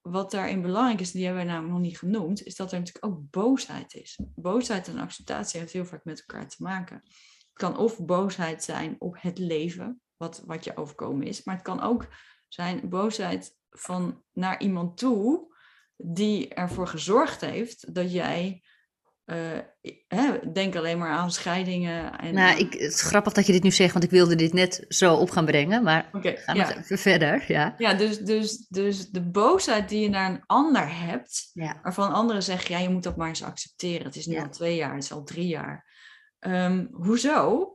wat 0.00 0.30
daarin 0.30 0.62
belangrijk 0.62 1.00
is, 1.00 1.10
die 1.10 1.24
hebben 1.24 1.44
wij 1.44 1.52
namelijk 1.52 1.74
nog 1.74 1.86
niet 1.86 1.98
genoemd, 1.98 2.42
is 2.42 2.56
dat 2.56 2.72
er 2.72 2.78
natuurlijk 2.78 3.04
ook 3.04 3.30
boosheid 3.30 3.94
is. 3.94 4.18
Boosheid 4.34 4.88
en 4.88 4.98
acceptatie 4.98 5.60
heeft 5.60 5.72
heel 5.72 5.84
vaak 5.84 6.04
met 6.04 6.24
elkaar 6.26 6.48
te 6.48 6.62
maken. 6.62 7.02
Het 7.54 7.62
kan 7.62 7.78
of 7.78 8.04
boosheid 8.04 8.64
zijn 8.64 8.96
op 8.98 9.16
het 9.18 9.38
leven, 9.38 10.00
wat, 10.16 10.42
wat 10.46 10.64
je 10.64 10.76
overkomen 10.76 11.26
is, 11.26 11.44
maar 11.44 11.54
het 11.54 11.64
kan 11.64 11.82
ook 11.82 12.06
zijn 12.48 12.88
boosheid 12.88 13.56
van 13.70 14.22
naar 14.32 14.60
iemand 14.60 14.98
toe 14.98 15.54
die 15.96 16.48
ervoor 16.48 16.88
gezorgd 16.88 17.40
heeft 17.40 17.94
dat 17.94 18.12
jij 18.12 18.62
uh, 19.26 19.58
hè, 20.08 20.52
denk 20.52 20.76
alleen 20.76 20.98
maar 20.98 21.10
aan 21.10 21.30
scheidingen. 21.30 22.18
En, 22.18 22.34
nou, 22.34 22.58
ik, 22.58 22.72
het 22.72 22.92
is 22.92 23.02
grappig 23.02 23.32
dat 23.32 23.46
je 23.46 23.52
dit 23.52 23.62
nu 23.62 23.70
zegt, 23.70 23.92
want 23.92 24.04
ik 24.04 24.10
wilde 24.10 24.34
dit 24.34 24.52
net 24.52 24.84
zo 24.88 25.14
op 25.14 25.30
gaan 25.30 25.44
brengen, 25.44 25.82
maar 25.82 26.08
okay, 26.12 26.36
gaan 26.36 26.56
we 26.56 26.76
even 26.76 26.98
verder. 26.98 27.44
Ja, 27.48 27.74
ja 27.78 27.94
dus, 27.94 28.18
dus, 28.18 28.66
dus 28.68 29.08
de 29.08 29.22
boosheid 29.22 29.88
die 29.88 30.00
je 30.00 30.08
naar 30.08 30.30
een 30.30 30.42
ander 30.46 30.98
hebt, 30.98 31.50
ja. 31.52 31.78
waarvan 31.82 32.12
anderen 32.12 32.42
zeggen, 32.42 32.74
ja, 32.74 32.80
je 32.80 32.88
moet 32.88 33.02
dat 33.02 33.16
maar 33.16 33.28
eens 33.28 33.42
accepteren. 33.42 34.06
Het 34.06 34.16
is 34.16 34.26
nu 34.26 34.38
al 34.38 34.50
twee 34.50 34.76
jaar, 34.76 34.94
het 34.94 35.04
is 35.04 35.12
al 35.12 35.24
drie 35.24 35.46
jaar. 35.46 35.92
Um, 36.46 36.88
hoezo? 36.92 37.68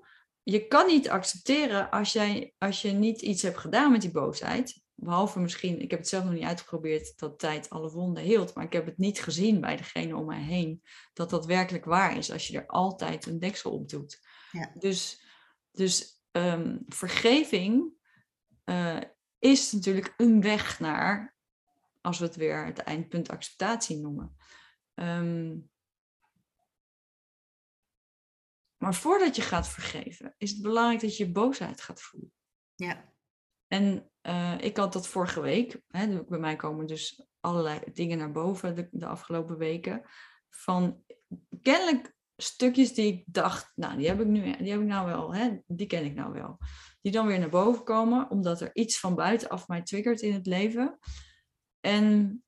Je 0.43 0.67
kan 0.67 0.88
niet 0.88 1.09
accepteren 1.09 1.89
als, 1.89 2.13
jij, 2.13 2.53
als 2.57 2.82
je 2.82 2.91
niet 2.91 3.22
iets 3.22 3.41
hebt 3.41 3.57
gedaan 3.57 3.91
met 3.91 4.01
die 4.01 4.11
boosheid. 4.11 4.82
Behalve 4.95 5.39
misschien, 5.39 5.82
ik 5.82 5.89
heb 5.89 5.99
het 5.99 6.07
zelf 6.07 6.24
nog 6.24 6.34
niet 6.34 6.43
uitgeprobeerd 6.43 7.17
dat 7.17 7.39
tijd 7.39 7.70
alle 7.70 7.91
wonden 7.91 8.24
hield, 8.24 8.53
maar 8.53 8.65
ik 8.65 8.74
heb 8.74 8.86
het 8.86 8.97
niet 8.97 9.22
gezien 9.22 9.61
bij 9.61 9.76
degene 9.76 10.15
om 10.15 10.26
mij 10.26 10.41
heen 10.41 10.84
dat 11.13 11.30
dat 11.30 11.45
werkelijk 11.45 11.86
waar 11.86 12.17
is 12.17 12.32
als 12.32 12.47
je 12.47 12.57
er 12.57 12.67
altijd 12.67 13.26
een 13.26 13.39
deksel 13.39 13.72
op 13.72 13.89
doet. 13.89 14.20
Ja. 14.51 14.72
Dus, 14.78 15.24
dus 15.72 16.24
ehm, 16.32 16.78
vergeving 16.88 17.93
uh, 18.65 19.01
is 19.39 19.72
natuurlijk 19.72 20.13
een 20.17 20.41
weg 20.41 20.80
naar, 20.80 21.36
als 22.01 22.20
we 22.20 22.26
het 22.26 22.36
weer 22.36 22.65
het 22.65 22.80
eindpunt 22.80 23.30
acceptatie 23.30 23.97
noemen. 23.97 24.36
Um, 24.95 25.70
maar 28.80 28.96
voordat 28.96 29.36
je 29.36 29.42
gaat 29.42 29.70
vergeven, 29.70 30.36
is 30.38 30.52
het 30.52 30.62
belangrijk 30.62 31.02
dat 31.02 31.18
je 31.18 31.32
boosheid 31.32 31.82
gaat 31.82 32.02
voelen. 32.02 32.32
Ja. 32.76 33.14
En 33.68 34.12
uh, 34.22 34.58
ik 34.60 34.78
had 34.78 34.94
dat 34.94 35.08
vorige 35.08 35.42
week. 35.42 35.82
Hè, 35.88 36.24
bij 36.24 36.40
mij 36.40 36.56
komen 36.56 36.88
dus 36.88 37.28
allerlei 37.40 37.80
dingen 37.94 38.18
naar 38.18 38.32
boven 38.32 38.76
de, 38.76 38.88
de, 38.92 39.06
afgelopen 39.06 39.58
weken. 39.58 40.02
Van 40.50 41.04
kennelijk 41.62 42.16
stukjes 42.36 42.94
die 42.94 43.14
ik 43.14 43.24
dacht, 43.26 43.72
nou, 43.76 43.98
die 43.98 44.08
heb 44.08 44.20
ik 44.20 44.28
nu, 44.28 44.42
die 44.58 44.72
heb 44.72 44.80
ik 44.80 44.88
nou 44.88 45.06
wel, 45.06 45.34
hè, 45.34 45.58
die 45.68 45.88
ken 45.88 46.06
ik 46.06 46.16
nou 46.16 46.34
wel. 46.34 46.58
Die 47.02 47.12
dan 47.12 47.28
weer 47.28 47.40
naar 47.40 47.50
boven 47.50 47.84
komen, 47.84 48.30
omdat 48.30 48.62
er 48.62 48.76
iets 48.76 49.00
van 49.00 49.16
buitenaf 49.16 49.68
mij 49.68 49.82
triggert 49.82 50.22
in 50.22 50.34
het 50.34 50.46
leven. 50.46 51.00
En 51.80 52.44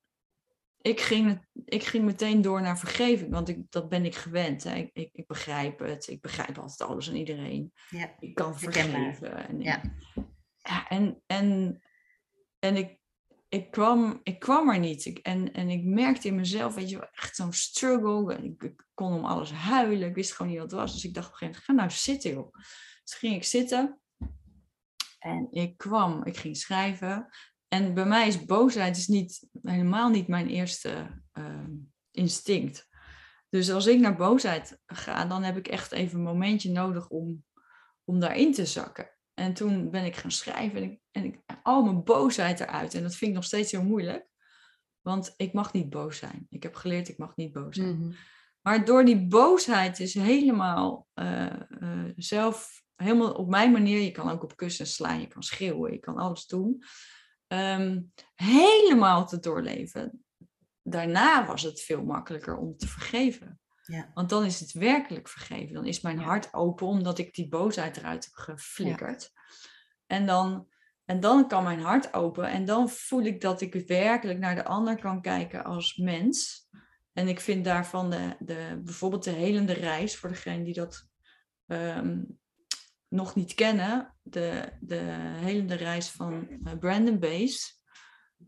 ik 0.82 1.00
ging, 1.00 1.46
ik 1.64 1.84
ging 1.84 2.04
meteen 2.04 2.42
door 2.42 2.60
naar 2.60 2.78
vergeving, 2.78 3.30
want 3.30 3.48
ik, 3.48 3.70
dat 3.70 3.88
ben 3.88 4.04
ik 4.04 4.14
gewend. 4.14 4.64
Hè. 4.64 4.74
Ik, 4.74 4.90
ik, 4.92 5.10
ik, 5.12 5.26
begrijp 5.26 5.78
het, 5.78 6.08
ik 6.08 6.20
begrijp 6.20 6.58
altijd 6.58 6.90
alles 6.90 7.08
en 7.08 7.16
iedereen. 7.16 7.72
Ja. 7.90 8.14
Ik 8.18 8.34
kan 8.34 8.58
vergeven. 8.58 9.48
En, 9.48 9.60
ja. 9.60 9.80
Ja, 10.56 10.88
en, 10.88 11.22
en, 11.26 11.80
en 12.58 12.76
ik, 12.76 12.98
ik, 13.48 13.70
kwam, 13.70 14.20
ik 14.22 14.38
kwam 14.38 14.70
er 14.70 14.78
niet. 14.78 15.04
Ik, 15.04 15.18
en, 15.18 15.52
en 15.52 15.68
ik 15.68 15.84
merkte 15.84 16.28
in 16.28 16.34
mezelf, 16.34 16.74
weet 16.74 16.90
je 16.90 17.10
echt 17.12 17.36
zo'n 17.36 17.52
struggle. 17.52 18.36
Ik, 18.36 18.62
ik, 18.62 18.86
kon 18.94 19.12
om 19.12 19.24
alles 19.24 19.52
huilen. 19.52 20.08
Ik 20.08 20.14
wist 20.14 20.32
gewoon 20.32 20.50
niet 20.50 20.60
wat 20.60 20.70
het 20.70 20.80
was. 20.80 20.92
Dus 20.92 21.04
ik 21.04 21.14
dacht 21.14 21.26
op 21.26 21.32
een 21.32 21.38
gegeven 21.38 21.62
moment, 21.66 21.92
ga 21.94 22.02
nou 22.02 22.16
zitten 22.16 22.30
joh. 22.30 22.52
Dus 23.04 23.14
ging 23.14 23.34
ik 23.34 23.44
zitten. 23.44 24.00
En 25.18 25.48
ik 25.50 25.76
kwam, 25.76 26.24
ik 26.24 26.36
ging 26.36 26.56
schrijven. 26.56 27.28
En 27.72 27.94
bij 27.94 28.04
mij 28.04 28.26
is 28.26 28.44
boosheid 28.44 28.96
is 28.96 29.06
niet, 29.06 29.48
helemaal 29.62 30.08
niet 30.08 30.28
mijn 30.28 30.48
eerste 30.48 31.22
uh, 31.38 31.68
instinct. 32.10 32.88
Dus 33.48 33.70
als 33.70 33.86
ik 33.86 34.00
naar 34.00 34.16
boosheid 34.16 34.78
ga, 34.86 35.24
dan 35.24 35.42
heb 35.42 35.56
ik 35.56 35.68
echt 35.68 35.92
even 35.92 36.18
een 36.18 36.24
momentje 36.24 36.70
nodig 36.70 37.08
om, 37.08 37.44
om 38.04 38.20
daarin 38.20 38.52
te 38.52 38.66
zakken. 38.66 39.10
En 39.34 39.54
toen 39.54 39.90
ben 39.90 40.04
ik 40.04 40.16
gaan 40.16 40.30
schrijven 40.30 40.76
en, 40.76 40.90
ik, 40.90 41.00
en 41.10 41.24
ik, 41.24 41.40
al 41.62 41.82
mijn 41.82 42.04
boosheid 42.04 42.60
eruit. 42.60 42.94
En 42.94 43.02
dat 43.02 43.14
vind 43.14 43.30
ik 43.30 43.36
nog 43.36 43.44
steeds 43.44 43.72
heel 43.72 43.84
moeilijk. 43.84 44.28
Want 45.00 45.34
ik 45.36 45.52
mag 45.52 45.72
niet 45.72 45.90
boos 45.90 46.16
zijn. 46.18 46.46
Ik 46.50 46.62
heb 46.62 46.74
geleerd, 46.74 47.08
ik 47.08 47.18
mag 47.18 47.36
niet 47.36 47.52
boos 47.52 47.76
zijn. 47.76 47.98
Mhm. 47.98 48.12
Maar 48.60 48.84
door 48.84 49.04
die 49.04 49.26
boosheid 49.26 50.00
is 50.00 50.14
helemaal 50.14 51.06
uh, 51.14 51.52
uh, 51.80 52.10
zelf, 52.16 52.82
helemaal 52.94 53.32
op 53.32 53.48
mijn 53.48 53.72
manier. 53.72 54.00
Je 54.00 54.10
kan 54.10 54.30
ook 54.30 54.42
op 54.42 54.56
kussen 54.56 54.86
slaan, 54.86 55.20
je 55.20 55.26
kan 55.26 55.42
schreeuwen, 55.42 55.92
je 55.92 55.98
kan 55.98 56.16
alles 56.16 56.46
doen. 56.46 56.82
Um, 57.52 58.12
helemaal 58.34 59.26
te 59.26 59.38
doorleven. 59.38 60.24
Daarna 60.82 61.46
was 61.46 61.62
het 61.62 61.80
veel 61.80 62.02
makkelijker 62.02 62.56
om 62.56 62.76
te 62.76 62.88
vergeven. 62.88 63.60
Ja. 63.82 64.10
Want 64.14 64.28
dan 64.28 64.44
is 64.44 64.60
het 64.60 64.72
werkelijk 64.72 65.28
vergeven. 65.28 65.74
Dan 65.74 65.86
is 65.86 66.00
mijn 66.00 66.18
hart 66.18 66.54
open 66.54 66.86
omdat 66.86 67.18
ik 67.18 67.34
die 67.34 67.48
boosheid 67.48 67.96
eruit 67.96 68.24
heb 68.24 68.34
geflikkerd. 68.34 69.32
En, 70.06 70.26
dan, 70.26 70.68
en 71.04 71.20
dan 71.20 71.48
kan 71.48 71.62
mijn 71.62 71.80
hart 71.80 72.14
open 72.14 72.48
en 72.48 72.64
dan 72.64 72.90
voel 72.90 73.22
ik 73.22 73.40
dat 73.40 73.60
ik 73.60 73.86
werkelijk 73.86 74.38
naar 74.38 74.54
de 74.54 74.64
ander 74.64 75.00
kan 75.00 75.20
kijken 75.20 75.64
als 75.64 75.96
mens. 75.96 76.68
En 77.12 77.28
ik 77.28 77.40
vind 77.40 77.64
daarvan 77.64 78.10
de, 78.10 78.36
de, 78.38 78.80
bijvoorbeeld 78.84 79.24
de 79.24 79.30
helende 79.30 79.72
reis, 79.72 80.16
voor 80.16 80.28
degene 80.28 80.64
die 80.64 80.74
dat 80.74 81.08
um, 81.66 82.40
nog 83.12 83.34
niet 83.34 83.54
kennen, 83.54 84.14
de, 84.22 84.72
de 84.80 85.00
helende 85.40 85.74
reis 85.74 86.08
van 86.08 86.48
uh, 86.64 86.72
Brandon 86.78 87.18
Base 87.18 87.72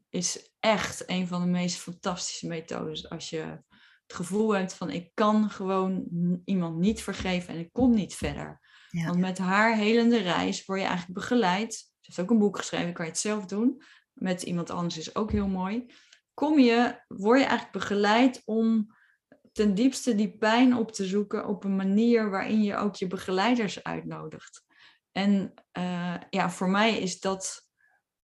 is 0.08 0.54
echt 0.60 1.08
een 1.10 1.26
van 1.26 1.42
de 1.42 1.48
meest 1.48 1.76
fantastische 1.76 2.46
methodes 2.46 3.08
als 3.08 3.30
je 3.30 3.62
het 4.06 4.16
gevoel 4.16 4.54
hebt 4.54 4.74
van 4.74 4.90
ik 4.90 5.10
kan 5.14 5.50
gewoon 5.50 6.08
iemand 6.44 6.78
niet 6.78 7.02
vergeven 7.02 7.54
en 7.54 7.60
ik 7.60 7.72
kom 7.72 7.94
niet 7.94 8.14
verder. 8.14 8.60
Want 8.90 9.18
met 9.18 9.38
haar 9.38 9.76
helende 9.76 10.18
reis 10.18 10.64
word 10.64 10.80
je 10.80 10.86
eigenlijk 10.86 11.18
begeleid. 11.18 11.74
Ze 11.74 11.86
heeft 12.00 12.20
ook 12.20 12.30
een 12.30 12.38
boek 12.38 12.56
geschreven, 12.56 12.92
kan 12.92 13.04
je 13.04 13.10
het 13.10 13.20
zelf 13.20 13.46
doen. 13.46 13.82
Met 14.12 14.42
iemand 14.42 14.70
anders 14.70 14.98
is 14.98 15.14
ook 15.14 15.32
heel 15.32 15.48
mooi. 15.48 15.86
Kom 16.34 16.58
je, 16.58 17.04
word 17.08 17.38
je 17.38 17.46
eigenlijk 17.46 17.78
begeleid 17.78 18.42
om 18.44 18.93
ten 19.55 19.74
diepste 19.74 20.14
die 20.14 20.36
pijn 20.38 20.76
op 20.76 20.92
te 20.92 21.07
zoeken 21.07 21.46
op 21.46 21.64
een 21.64 21.76
manier 21.76 22.30
waarin 22.30 22.62
je 22.62 22.76
ook 22.76 22.94
je 22.94 23.07
begeleiders 23.07 23.82
uitnodigt. 23.82 24.64
En 25.12 25.55
uh, 25.78 26.16
ja, 26.30 26.50
voor 26.50 26.70
mij 26.70 26.98
is 26.98 27.20
dat 27.20 27.68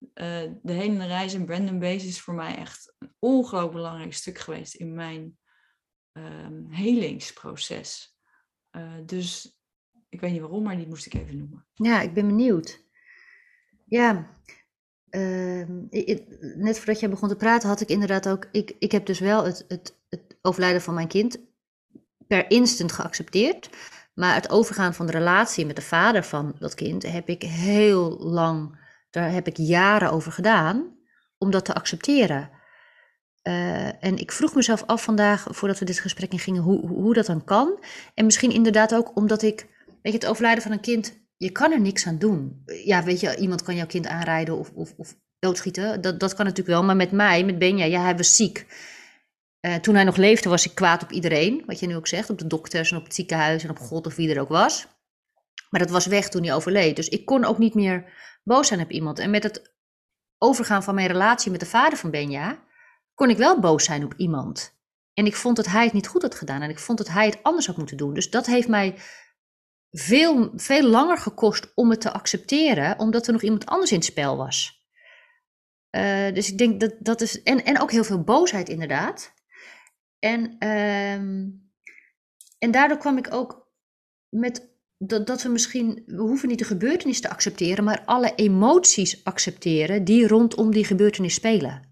uh, 0.01 0.51
de 0.63 0.73
hele 0.73 1.07
reis 1.07 1.35
in 1.35 1.45
Brandon 1.45 1.79
Base 1.79 2.07
is 2.07 2.21
voor 2.21 2.35
mij 2.35 2.57
echt 2.57 2.95
een 2.99 3.15
ongelooflijk 3.19 3.75
belangrijk 3.75 4.15
stuk 4.15 4.39
geweest 4.39 4.75
in 4.75 4.95
mijn 4.95 5.39
um, 6.13 6.67
helingsproces. 6.71 8.17
Uh, 8.77 8.93
dus 9.07 9.59
ik 10.09 10.21
weet 10.21 10.33
niet 10.33 10.41
waarom, 10.41 10.63
maar 10.63 10.77
die 10.77 10.89
moest 10.89 11.07
ik 11.07 11.15
even 11.15 11.39
noemen. 11.39 11.67
Ja, 11.75 12.01
ik 12.01 12.15
ben 12.15 12.27
benieuwd. 12.27 12.85
Ja, 13.87 14.39
uh, 15.11 15.65
net 16.57 16.77
voordat 16.77 17.01
jij 17.01 17.11
begon 17.11 17.29
te 17.29 17.37
praten 17.37 17.69
had 17.69 17.81
ik 17.81 17.89
inderdaad 17.89 18.29
ook... 18.29 18.49
Ik, 18.53 18.77
ik 18.79 18.93
heb 18.93 19.07
dus 19.07 19.19
wel 19.19 19.45
het, 19.45 19.65
het, 19.69 19.99
het 20.09 20.30
overlijden 20.43 20.83
van 20.83 20.95
mijn 20.95 21.09
kind 21.09 21.39
per 22.27 22.51
instant 22.51 22.93
geaccepteerd. 22.93 23.71
Maar 24.15 24.35
het 24.35 24.51
overgaan 24.51 24.95
van 24.95 25.07
de 25.07 25.13
relatie 25.13 25.67
met 25.67 25.77
de 25.77 25.83
vader 25.83 26.25
van 26.25 26.55
dat 26.59 26.75
kind 26.75 27.03
heb 27.03 27.29
ik 27.29 27.43
heel 27.43 28.19
lang... 28.19 28.79
Daar 29.11 29.33
heb 29.33 29.47
ik 29.47 29.57
jaren 29.57 30.11
over 30.11 30.33
gedaan 30.33 30.97
om 31.39 31.51
dat 31.51 31.65
te 31.65 31.75
accepteren. 31.75 32.51
Uh, 33.43 34.05
en 34.05 34.17
ik 34.17 34.33
vroeg 34.33 34.55
mezelf 34.55 34.83
af 34.87 35.03
vandaag, 35.03 35.47
voordat 35.51 35.79
we 35.79 35.85
dit 35.85 35.99
gesprek 35.99 36.33
in 36.33 36.39
gingen, 36.39 36.63
hoe, 36.63 36.87
hoe 36.87 37.15
dat 37.15 37.27
dan 37.27 37.45
kan. 37.45 37.85
En 38.15 38.25
misschien 38.25 38.51
inderdaad 38.51 38.95
ook 38.95 39.17
omdat 39.17 39.43
ik, 39.43 39.67
weet 39.87 40.13
je, 40.13 40.19
het 40.19 40.27
overlijden 40.27 40.63
van 40.63 40.73
een 40.73 40.81
kind, 40.81 41.19
je 41.37 41.51
kan 41.51 41.73
er 41.73 41.81
niks 41.81 42.07
aan 42.07 42.19
doen. 42.19 42.63
Ja, 42.85 43.03
weet 43.03 43.21
je, 43.21 43.37
iemand 43.37 43.63
kan 43.63 43.77
jouw 43.77 43.87
kind 43.87 44.07
aanrijden 44.07 44.59
of, 44.59 44.71
of, 44.75 44.93
of 44.97 45.17
doodschieten, 45.39 46.01
dat, 46.01 46.21
dat 46.21 46.35
kan 46.35 46.45
natuurlijk 46.45 46.77
wel. 46.77 46.85
Maar 46.85 46.97
met 46.97 47.13
mij, 47.13 47.45
met 47.45 47.59
Benja, 47.59 47.85
ja, 47.85 48.03
hij 48.03 48.17
was 48.17 48.37
ziek. 48.37 48.67
Uh, 49.61 49.75
toen 49.75 49.95
hij 49.95 50.05
nog 50.05 50.17
leefde 50.17 50.49
was 50.49 50.67
ik 50.67 50.75
kwaad 50.75 51.03
op 51.03 51.13
iedereen, 51.13 51.63
wat 51.67 51.81
je 51.81 51.87
nu 51.87 51.97
ook 51.97 52.07
zegt, 52.07 52.31
op 52.31 52.39
de 52.39 52.47
dokters 52.47 52.91
en 52.91 52.97
op 52.97 53.05
het 53.05 53.15
ziekenhuis 53.15 53.65
en 53.65 53.71
op 53.71 53.79
God 53.79 54.07
of 54.07 54.17
wie 54.17 54.35
er 54.35 54.41
ook 54.41 54.49
was. 54.49 54.87
Maar 55.71 55.81
dat 55.81 55.91
was 55.91 56.07
weg 56.07 56.29
toen 56.29 56.43
hij 56.43 56.55
overleed. 56.55 56.97
Dus 56.97 57.09
ik 57.09 57.27
kon 57.27 57.45
ook 57.45 57.59
niet 57.59 57.75
meer 57.75 58.13
boos 58.45 58.69
zijn 58.69 58.81
op 58.81 58.91
iemand. 58.91 59.19
En 59.19 59.31
met 59.31 59.43
het 59.43 59.75
overgaan 60.39 60.83
van 60.83 60.95
mijn 60.95 61.07
relatie 61.07 61.51
met 61.51 61.61
de 61.61 61.67
vader 61.67 61.99
van 61.99 62.11
Benja, 62.11 62.63
kon 63.15 63.31
ik 63.31 63.37
wel 63.37 63.61
boos 63.61 63.85
zijn 63.85 64.05
op 64.05 64.15
iemand. 64.17 64.79
En 65.15 65.27
ik 65.27 65.37
vond 65.37 65.57
dat 65.57 65.67
hij 65.67 65.85
het 65.85 65.93
niet 65.93 66.09
goed 66.09 66.23
had 66.23 66.35
gedaan. 66.35 66.63
En 66.63 66.71
ik 66.71 66.79
vond 66.79 66.99
dat 66.99 67.09
hij 67.09 67.27
het 67.27 67.43
anders 67.43 67.67
had 67.67 67.77
moeten 67.77 67.97
doen. 67.97 68.15
Dus 68.15 68.31
dat 68.31 68.47
heeft 68.47 68.69
mij 68.69 68.95
veel, 69.91 70.53
veel 70.55 70.83
langer 70.83 71.19
gekost 71.19 71.73
om 71.75 71.91
het 71.91 72.01
te 72.01 72.13
accepteren, 72.13 72.99
omdat 72.99 73.27
er 73.27 73.33
nog 73.33 73.43
iemand 73.43 73.67
anders 73.67 73.91
in 73.91 73.97
het 73.97 74.07
spel 74.07 74.37
was. 74.37 74.85
Uh, 75.91 76.33
dus 76.33 76.51
ik 76.51 76.59
denk 76.59 76.81
dat 76.81 76.95
dat 76.99 77.21
is. 77.21 77.43
En, 77.43 77.65
en 77.65 77.81
ook 77.81 77.91
heel 77.91 78.05
veel 78.05 78.23
boosheid, 78.23 78.69
inderdaad. 78.69 79.33
En, 80.21 80.57
uh, 80.59 81.13
en 82.59 82.71
daardoor 82.71 82.99
kwam 82.99 83.19
ik 83.19 83.33
ook 83.33 83.73
met 84.29 84.71
dat, 84.99 85.27
dat 85.27 85.43
we 85.43 85.49
misschien. 85.49 86.03
We 86.07 86.21
hoeven 86.21 86.49
niet 86.49 86.59
de 86.59 86.65
gebeurtenis 86.65 87.21
te 87.21 87.31
accepteren, 87.31 87.85
maar 87.85 88.03
alle 88.05 88.35
emoties 88.35 89.25
accepteren 89.25 90.05
die 90.05 90.27
rondom 90.27 90.73
die 90.73 90.85
gebeurtenis 90.85 91.35
spelen. 91.35 91.89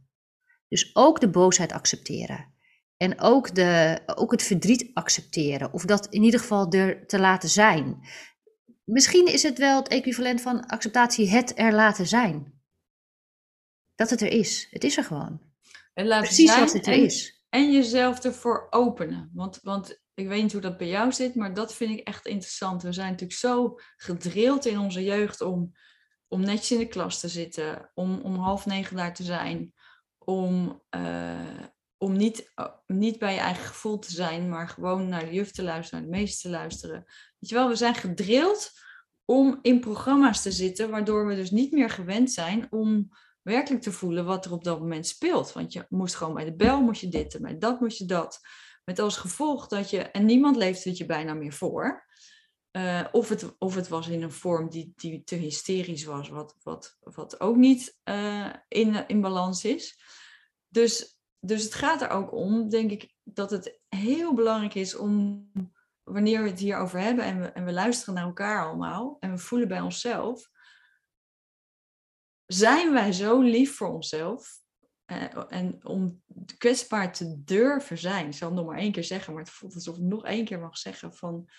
Dus 0.68 0.90
ook 0.94 1.20
de 1.20 1.28
boosheid 1.30 1.72
accepteren. 1.72 2.56
En 2.96 3.20
ook, 3.20 3.54
de, 3.54 4.00
ook 4.06 4.30
het 4.30 4.42
verdriet 4.42 4.90
accepteren. 4.94 5.72
Of 5.72 5.84
dat 5.84 6.06
in 6.10 6.22
ieder 6.22 6.40
geval 6.40 6.72
er 6.72 7.06
te 7.06 7.18
laten 7.18 7.48
zijn. 7.48 8.00
Misschien 8.84 9.26
is 9.26 9.42
het 9.42 9.58
wel 9.58 9.76
het 9.76 9.88
equivalent 9.88 10.40
van 10.40 10.66
acceptatie 10.66 11.30
het 11.30 11.58
er 11.58 11.72
laten 11.72 12.06
zijn. 12.06 12.60
Dat 13.94 14.10
het 14.10 14.20
er 14.20 14.32
is. 14.32 14.68
Het 14.70 14.84
is 14.84 14.96
er 14.96 15.04
gewoon. 15.04 15.40
Precies 15.94 16.58
wat 16.58 16.72
het 16.72 16.86
er 16.86 16.92
en, 16.92 17.04
is. 17.04 17.37
En 17.48 17.72
jezelf 17.72 18.24
ervoor 18.24 18.66
openen. 18.70 19.30
Want, 19.34 19.58
want 19.62 20.02
ik 20.14 20.28
weet 20.28 20.42
niet 20.42 20.52
hoe 20.52 20.60
dat 20.60 20.76
bij 20.76 20.88
jou 20.88 21.12
zit, 21.12 21.34
maar 21.34 21.54
dat 21.54 21.74
vind 21.74 21.98
ik 21.98 22.06
echt 22.06 22.26
interessant. 22.26 22.82
We 22.82 22.92
zijn 22.92 23.10
natuurlijk 23.10 23.38
zo 23.38 23.78
gedrild 23.96 24.66
in 24.66 24.78
onze 24.78 25.04
jeugd 25.04 25.40
om, 25.40 25.72
om 26.28 26.40
netjes 26.40 26.70
in 26.70 26.78
de 26.78 26.88
klas 26.88 27.20
te 27.20 27.28
zitten. 27.28 27.90
Om 27.94 28.20
om 28.20 28.36
half 28.36 28.66
negen 28.66 28.96
daar 28.96 29.14
te 29.14 29.22
zijn. 29.22 29.72
Om, 30.18 30.82
uh, 30.96 31.64
om 31.96 32.16
niet, 32.16 32.52
oh, 32.54 32.74
niet 32.86 33.18
bij 33.18 33.34
je 33.34 33.40
eigen 33.40 33.64
gevoel 33.64 33.98
te 33.98 34.12
zijn, 34.12 34.48
maar 34.48 34.68
gewoon 34.68 35.08
naar 35.08 35.24
de 35.24 35.32
juf 35.32 35.50
te 35.50 35.62
luisteren, 35.62 36.02
naar 36.02 36.10
de 36.10 36.18
meester 36.18 36.50
te 36.50 36.56
luisteren. 36.56 37.04
Weet 37.38 37.50
je 37.50 37.54
wel, 37.54 37.68
we 37.68 37.76
zijn 37.76 37.94
gedrild 37.94 38.70
om 39.24 39.58
in 39.62 39.80
programma's 39.80 40.42
te 40.42 40.52
zitten, 40.52 40.90
waardoor 40.90 41.26
we 41.26 41.34
dus 41.34 41.50
niet 41.50 41.72
meer 41.72 41.90
gewend 41.90 42.32
zijn 42.32 42.66
om 42.70 43.10
werkelijk 43.48 43.82
te 43.82 43.92
voelen 43.92 44.24
wat 44.24 44.44
er 44.44 44.52
op 44.52 44.64
dat 44.64 44.80
moment 44.80 45.06
speelt. 45.06 45.52
Want 45.52 45.72
je 45.72 45.86
moest 45.88 46.14
gewoon 46.14 46.34
bij 46.34 46.44
de 46.44 46.56
bel, 46.56 46.80
moest 46.80 47.00
je 47.00 47.08
dit 47.08 47.34
en 47.34 47.42
bij 47.42 47.58
dat 47.58 47.80
moest 47.80 47.98
je 47.98 48.04
dat. 48.04 48.40
Met 48.84 48.98
als 48.98 49.16
gevolg 49.16 49.66
dat 49.66 49.90
je, 49.90 50.02
en 50.02 50.24
niemand 50.24 50.56
leeft 50.56 50.84
het 50.84 50.96
je 50.96 51.06
bijna 51.06 51.34
meer 51.34 51.52
voor. 51.52 52.06
Uh, 52.72 53.04
of, 53.12 53.28
het, 53.28 53.58
of 53.58 53.74
het 53.74 53.88
was 53.88 54.08
in 54.08 54.22
een 54.22 54.32
vorm 54.32 54.70
die, 54.70 54.92
die 54.96 55.24
te 55.24 55.34
hysterisch 55.34 56.04
was, 56.04 56.28
wat, 56.28 56.56
wat, 56.62 56.96
wat 57.00 57.40
ook 57.40 57.56
niet 57.56 57.98
uh, 58.04 58.52
in, 58.68 59.06
in 59.06 59.20
balans 59.20 59.64
is. 59.64 60.00
Dus 60.68 61.18
dus 61.40 61.62
het 61.64 61.74
gaat 61.74 62.02
er 62.02 62.10
ook 62.10 62.32
om, 62.32 62.68
denk 62.68 62.90
ik, 62.90 63.14
dat 63.24 63.50
het 63.50 63.80
heel 63.88 64.34
belangrijk 64.34 64.74
is 64.74 64.96
om, 64.96 65.46
wanneer 66.02 66.42
we 66.42 66.48
het 66.48 66.58
hierover 66.58 67.00
hebben 67.00 67.24
en 67.24 67.40
we, 67.40 67.46
en 67.46 67.64
we 67.64 67.72
luisteren 67.72 68.14
naar 68.14 68.24
elkaar 68.24 68.66
allemaal 68.66 69.16
en 69.20 69.30
we 69.30 69.38
voelen 69.38 69.68
bij 69.68 69.80
onszelf, 69.80 70.50
zijn 72.48 72.92
wij 72.92 73.12
zo 73.12 73.40
lief 73.40 73.76
voor 73.76 73.88
onszelf 73.88 74.60
eh, 75.04 75.44
en 75.48 75.86
om 75.86 76.22
kwetsbaar 76.58 77.12
te 77.12 77.42
durven 77.44 77.98
zijn. 77.98 78.26
Ik 78.26 78.34
zal 78.34 78.52
nog 78.52 78.66
maar 78.66 78.78
één 78.78 78.92
keer 78.92 79.04
zeggen, 79.04 79.32
maar 79.32 79.42
het 79.42 79.52
voelt 79.52 79.74
alsof 79.74 79.96
ik 79.96 80.02
nog 80.02 80.24
één 80.24 80.44
keer 80.44 80.60
mag 80.60 80.78
zeggen 80.78 81.14
van 81.14 81.50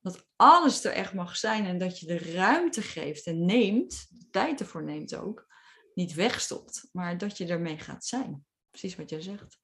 dat 0.00 0.26
alles 0.36 0.84
er 0.84 0.92
echt 0.92 1.14
mag 1.14 1.36
zijn 1.36 1.66
en 1.66 1.78
dat 1.78 1.98
je 1.98 2.06
de 2.06 2.18
ruimte 2.18 2.82
geeft 2.82 3.26
en 3.26 3.44
neemt, 3.44 4.06
de 4.10 4.30
tijd 4.30 4.60
ervoor 4.60 4.84
neemt 4.84 5.14
ook, 5.14 5.46
niet 5.94 6.14
wegstopt, 6.14 6.88
maar 6.92 7.18
dat 7.18 7.38
je 7.38 7.46
ermee 7.46 7.78
gaat 7.78 8.04
zijn 8.04 8.44
precies 8.74 8.96
wat 8.96 9.10
jij 9.10 9.20
zegt. 9.20 9.58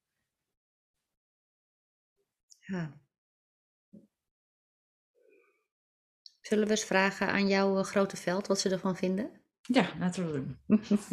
Zullen 6.41 6.65
we 6.65 6.71
eens 6.71 6.85
vragen 6.85 7.29
aan 7.29 7.49
jouw 7.49 7.79
eh, 7.79 7.85
grote 7.85 8.17
veld 8.17 8.47
wat 8.47 8.61
ze 8.61 8.71
ervan 8.71 8.97
vinden? 8.97 9.40
Ja, 9.63 9.85
laten 9.99 10.27
we 10.27 10.33
doen. 10.33 10.57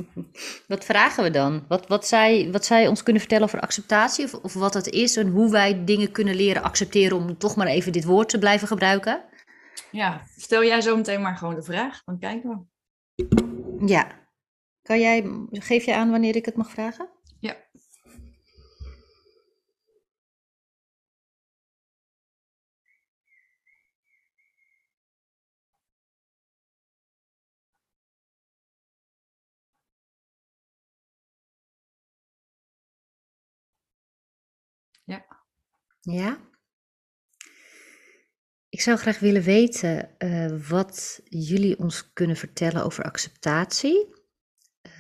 wat 0.67 0.85
vragen 0.85 1.23
we 1.23 1.29
dan? 1.29 1.65
Wat, 1.67 1.87
wat, 1.87 2.07
zij, 2.07 2.51
wat 2.51 2.65
zij 2.65 2.87
ons 2.87 3.03
kunnen 3.03 3.21
vertellen 3.21 3.45
over 3.45 3.59
acceptatie 3.59 4.25
of, 4.25 4.33
of 4.33 4.53
wat 4.53 4.73
het 4.73 4.87
is 4.87 5.15
en 5.15 5.27
hoe 5.27 5.51
wij 5.51 5.85
dingen 5.85 6.11
kunnen 6.11 6.35
leren 6.35 6.63
accepteren 6.63 7.17
om 7.17 7.37
toch 7.37 7.55
maar 7.55 7.67
even 7.67 7.91
dit 7.91 8.05
woord 8.05 8.29
te 8.29 8.39
blijven 8.39 8.67
gebruiken? 8.67 9.23
Ja, 9.91 10.21
stel 10.35 10.63
jij 10.63 10.81
zo 10.81 10.95
meteen 10.95 11.21
maar 11.21 11.37
gewoon 11.37 11.55
de 11.55 11.63
vraag, 11.63 12.03
dan 12.03 12.19
kijken 12.19 12.49
we. 12.49 12.65
Ja. 13.87 14.25
Kan 14.81 14.99
jij, 14.99 15.25
geef 15.51 15.85
je 15.85 15.95
aan 15.95 16.11
wanneer 16.11 16.35
ik 16.35 16.45
het 16.45 16.55
mag 16.55 16.69
vragen? 16.69 17.09
Ja. 35.07 35.25
Ja. 36.01 36.37
Ik 38.69 38.81
zou 38.81 38.97
graag 38.97 39.19
willen 39.19 39.41
weten 39.41 40.15
uh, 40.17 40.69
wat 40.69 41.21
jullie 41.23 41.79
ons 41.79 42.13
kunnen 42.13 42.35
vertellen 42.35 42.83
over 42.83 43.03
acceptatie. 43.03 44.15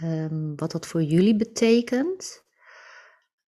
Um, 0.03 0.55
wat 0.55 0.71
dat 0.71 0.87
voor 0.87 1.03
jullie 1.03 1.35
betekent. 1.35 2.45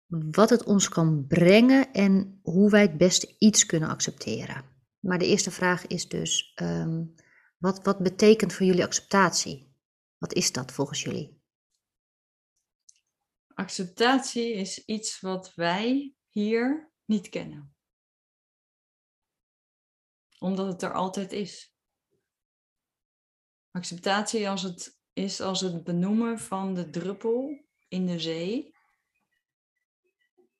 Wat 0.06 0.50
het 0.50 0.64
ons 0.64 0.88
kan 0.88 1.26
brengen 1.26 1.92
en 1.92 2.40
hoe 2.42 2.70
wij 2.70 2.82
het 2.82 2.96
beste 2.96 3.34
iets 3.38 3.66
kunnen 3.66 3.88
accepteren. 3.88 4.64
Maar 5.00 5.18
de 5.18 5.26
eerste 5.26 5.50
vraag 5.50 5.86
is 5.86 6.08
dus: 6.08 6.52
um, 6.62 7.14
wat, 7.58 7.84
wat 7.84 7.98
betekent 7.98 8.52
voor 8.52 8.66
jullie 8.66 8.84
acceptatie? 8.84 9.74
Wat 10.18 10.32
is 10.32 10.52
dat 10.52 10.72
volgens 10.72 11.02
jullie? 11.02 11.42
Acceptatie 13.54 14.52
is 14.52 14.84
iets 14.84 15.20
wat 15.20 15.54
wij 15.54 16.14
hier 16.34 16.92
niet 17.04 17.28
kennen. 17.28 17.74
Omdat 20.38 20.66
het 20.66 20.82
er 20.82 20.92
altijd 20.92 21.32
is. 21.32 21.74
Acceptatie 23.70 24.48
als 24.48 24.62
het 24.62 24.98
is 25.12 25.40
als 25.40 25.60
het 25.60 25.84
benoemen 25.84 26.38
van 26.38 26.74
de 26.74 26.90
druppel 26.90 27.64
in 27.88 28.06
de 28.06 28.20
zee. 28.20 28.74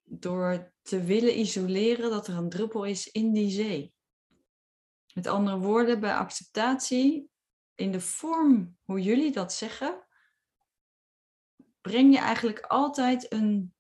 Door 0.05 0.75
te 0.83 1.03
willen 1.03 1.39
isoleren 1.39 2.11
dat 2.11 2.27
er 2.27 2.37
een 2.37 2.49
druppel 2.49 2.85
is 2.85 3.11
in 3.11 3.33
die 3.33 3.51
zee. 3.51 3.95
Met 5.15 5.27
andere 5.27 5.59
woorden, 5.59 6.01
bij 6.01 6.15
acceptatie, 6.15 7.31
in 7.75 7.93
de 7.93 8.01
vorm 8.01 8.79
hoe 8.85 9.03
jullie 9.03 9.33
dat 9.33 9.53
zeggen, 9.53 10.07
breng 11.81 12.13
je 12.13 12.19
eigenlijk 12.19 12.61
altijd 12.61 13.33
een 13.33 13.74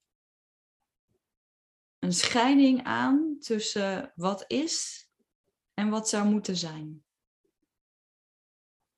een 2.04 2.12
scheiding 2.12 2.82
aan 2.82 3.36
tussen 3.40 4.12
wat 4.14 4.44
is 4.46 5.06
en 5.74 5.88
wat 5.88 6.08
zou 6.08 6.28
moeten 6.28 6.56
zijn. 6.56 7.04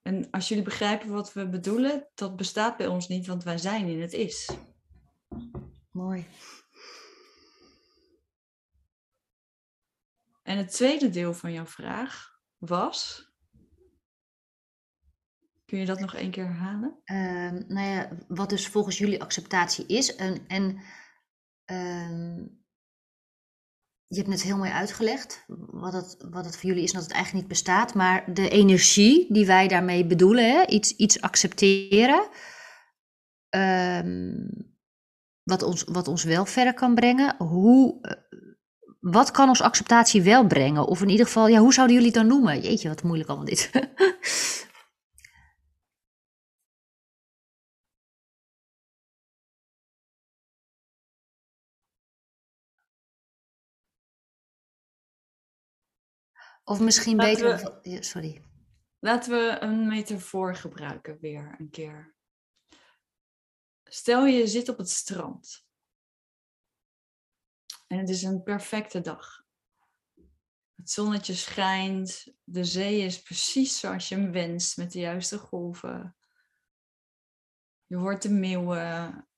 En 0.02 0.30
als 0.30 0.48
jullie 0.48 0.64
begrijpen 0.64 1.08
wat 1.08 1.32
we 1.32 1.48
bedoelen, 1.48 2.08
dat 2.14 2.36
bestaat 2.36 2.76
bij 2.76 2.86
ons 2.86 3.08
niet, 3.08 3.26
want 3.26 3.44
wij 3.44 3.58
zijn 3.58 3.88
in 3.88 4.00
het 4.00 4.12
is. 4.12 4.50
Mooi. 5.90 6.26
En 10.42 10.56
het 10.56 10.70
tweede 10.70 11.10
deel 11.10 11.34
van 11.34 11.52
jouw 11.52 11.66
vraag 11.66 12.40
was. 12.56 13.30
Kun 15.64 15.78
je 15.78 15.86
dat 15.86 16.00
nog 16.00 16.14
één 16.14 16.30
keer 16.30 16.46
herhalen? 16.46 17.00
Uh, 17.04 17.66
nou 17.68 17.86
ja, 17.86 18.16
wat 18.28 18.48
dus 18.48 18.68
volgens 18.68 18.98
jullie 18.98 19.22
acceptatie 19.22 19.86
is. 19.86 20.16
En, 20.16 20.46
en 20.46 20.82
uh, 21.66 22.46
je 24.08 24.16
hebt 24.16 24.28
net 24.28 24.42
heel 24.42 24.56
mooi 24.56 24.70
uitgelegd 24.70 25.44
wat 25.70 25.92
het, 25.92 26.16
wat 26.30 26.44
het 26.44 26.56
voor 26.56 26.68
jullie 26.68 26.82
is 26.82 26.90
en 26.90 26.98
dat 26.98 27.06
het 27.06 27.14
eigenlijk 27.14 27.44
niet 27.44 27.52
bestaat. 27.52 27.94
Maar 27.94 28.34
de 28.34 28.48
energie 28.48 29.32
die 29.32 29.46
wij 29.46 29.68
daarmee 29.68 30.06
bedoelen, 30.06 30.50
hè, 30.50 30.66
iets, 30.66 30.96
iets 30.96 31.20
accepteren, 31.20 32.28
um, 33.50 34.48
wat, 35.42 35.62
ons, 35.62 35.84
wat 35.84 36.08
ons 36.08 36.24
wel 36.24 36.46
verder 36.46 36.74
kan 36.74 36.94
brengen. 36.94 37.34
Hoe, 37.38 37.98
uh, 38.02 38.12
wat 39.00 39.30
kan 39.30 39.48
ons 39.48 39.60
acceptatie 39.60 40.22
wel 40.22 40.46
brengen? 40.46 40.86
Of 40.86 41.02
in 41.02 41.08
ieder 41.08 41.26
geval, 41.26 41.48
ja, 41.48 41.58
hoe 41.58 41.74
zouden 41.74 41.96
jullie 41.96 42.10
het 42.10 42.20
dan 42.20 42.28
noemen? 42.28 42.60
Jeetje, 42.60 42.88
wat 42.88 43.02
moeilijk 43.02 43.28
allemaal 43.28 43.46
dit. 43.46 43.70
Of 56.68 56.80
misschien 56.80 57.16
beter. 57.16 57.78
We... 57.82 58.02
sorry. 58.02 58.42
Laten 58.98 59.30
we 59.30 59.56
een 59.60 59.86
metafoor 59.86 60.56
gebruiken 60.56 61.18
weer 61.20 61.54
een 61.58 61.70
keer. 61.70 62.14
Stel 63.84 64.26
je 64.26 64.46
zit 64.46 64.68
op 64.68 64.78
het 64.78 64.90
strand. 64.90 65.66
En 67.86 67.98
het 67.98 68.08
is 68.08 68.22
een 68.22 68.42
perfecte 68.42 69.00
dag. 69.00 69.44
Het 70.74 70.90
zonnetje 70.90 71.34
schijnt, 71.34 72.26
de 72.44 72.64
zee 72.64 73.00
is 73.00 73.22
precies 73.22 73.78
zoals 73.78 74.08
je 74.08 74.14
hem 74.14 74.32
wenst, 74.32 74.76
met 74.76 74.92
de 74.92 74.98
juiste 74.98 75.38
golven. 75.38 76.16
Je 77.86 77.96
hoort 77.96 78.22
de 78.22 78.30
meeuwen 78.30 79.28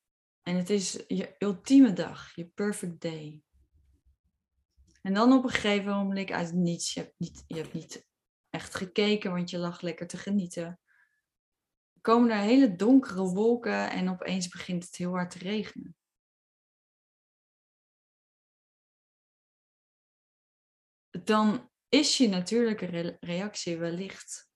en 0.43 0.57
het 0.57 0.71
is 0.71 1.05
je 1.09 1.35
ultieme 1.39 1.93
dag, 1.93 2.35
je 2.35 2.47
perfect 2.47 3.01
day. 3.01 3.43
En 5.09 5.15
dan 5.15 5.33
op 5.33 5.45
een 5.45 5.51
gegeven 5.51 5.93
moment 5.93 6.31
uit 6.31 6.53
niets, 6.53 6.95
je 6.95 7.01
hebt 7.01 7.19
niet, 7.19 7.45
je 7.47 7.55
hebt 7.55 7.73
niet 7.73 8.07
echt 8.51 8.75
gekeken, 8.75 9.31
want 9.31 9.51
je 9.51 9.59
lag 9.59 9.81
lekker 9.81 10.07
te 10.07 10.17
genieten. 10.17 10.81
komen 12.01 12.31
er 12.31 12.39
hele 12.39 12.77
donkere 12.77 13.23
wolken 13.23 13.91
en 13.91 14.09
opeens 14.09 14.49
begint 14.49 14.85
het 14.85 14.97
heel 14.97 15.11
hard 15.11 15.31
te 15.31 15.39
regenen. 15.39 15.97
Dan 21.11 21.71
is 21.89 22.17
je 22.17 22.29
natuurlijke 22.29 23.19
reactie 23.21 23.77
wellicht 23.79 24.51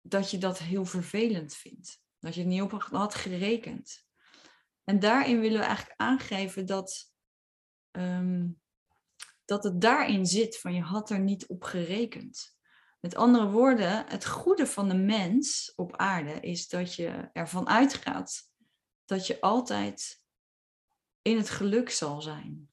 dat 0.00 0.30
je 0.30 0.38
dat 0.38 0.58
heel 0.58 0.84
vervelend 0.84 1.54
vindt. 1.54 2.02
Dat 2.18 2.34
je 2.34 2.40
het 2.40 2.48
niet 2.50 2.62
op 2.62 2.72
had 2.72 3.14
gerekend. 3.14 4.06
En 4.84 5.00
daarin 5.00 5.40
willen 5.40 5.58
we 5.58 5.64
eigenlijk 5.66 6.00
aangeven 6.00 6.66
dat 6.66 7.13
Ehm, 7.94 8.48
dat 9.44 9.64
het 9.64 9.80
daarin 9.80 10.26
zit 10.26 10.58
van 10.58 10.74
je 10.74 10.82
had 10.82 11.10
er 11.10 11.20
niet 11.20 11.46
op 11.46 11.62
gerekend. 11.62 12.56
Met 13.00 13.14
andere 13.14 13.50
woorden, 13.50 14.06
het 14.06 14.26
goede 14.26 14.66
van 14.66 14.88
de 14.88 14.94
mens 14.94 15.72
op 15.76 15.96
aarde 15.96 16.40
is 16.40 16.68
dat 16.68 16.94
je 16.94 17.30
ervan 17.32 17.68
uitgaat 17.68 18.50
dat 19.04 19.26
je 19.26 19.40
altijd 19.40 20.22
in 21.22 21.36
het 21.36 21.50
geluk 21.50 21.90
zal 21.90 22.22
zijn. 22.22 22.70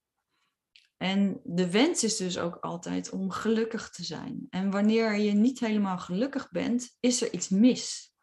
En 0.97 1.41
de 1.43 1.72
wens 1.72 2.03
is 2.03 2.17
dus 2.17 2.38
ook 2.38 2.55
altijd 2.55 3.09
om 3.09 3.32
gelukkig 3.32 3.89
te 3.89 4.03
zijn. 4.03 4.47
En 4.49 4.72
wanneer 4.72 5.17
je 5.17 5.32
niet 5.32 5.59
helemaal 5.59 5.97
gelukkig 5.97 6.51
bent, 6.51 6.97
is 6.99 7.22
er 7.22 7.34
iets 7.34 7.49
mis. 7.49 8.13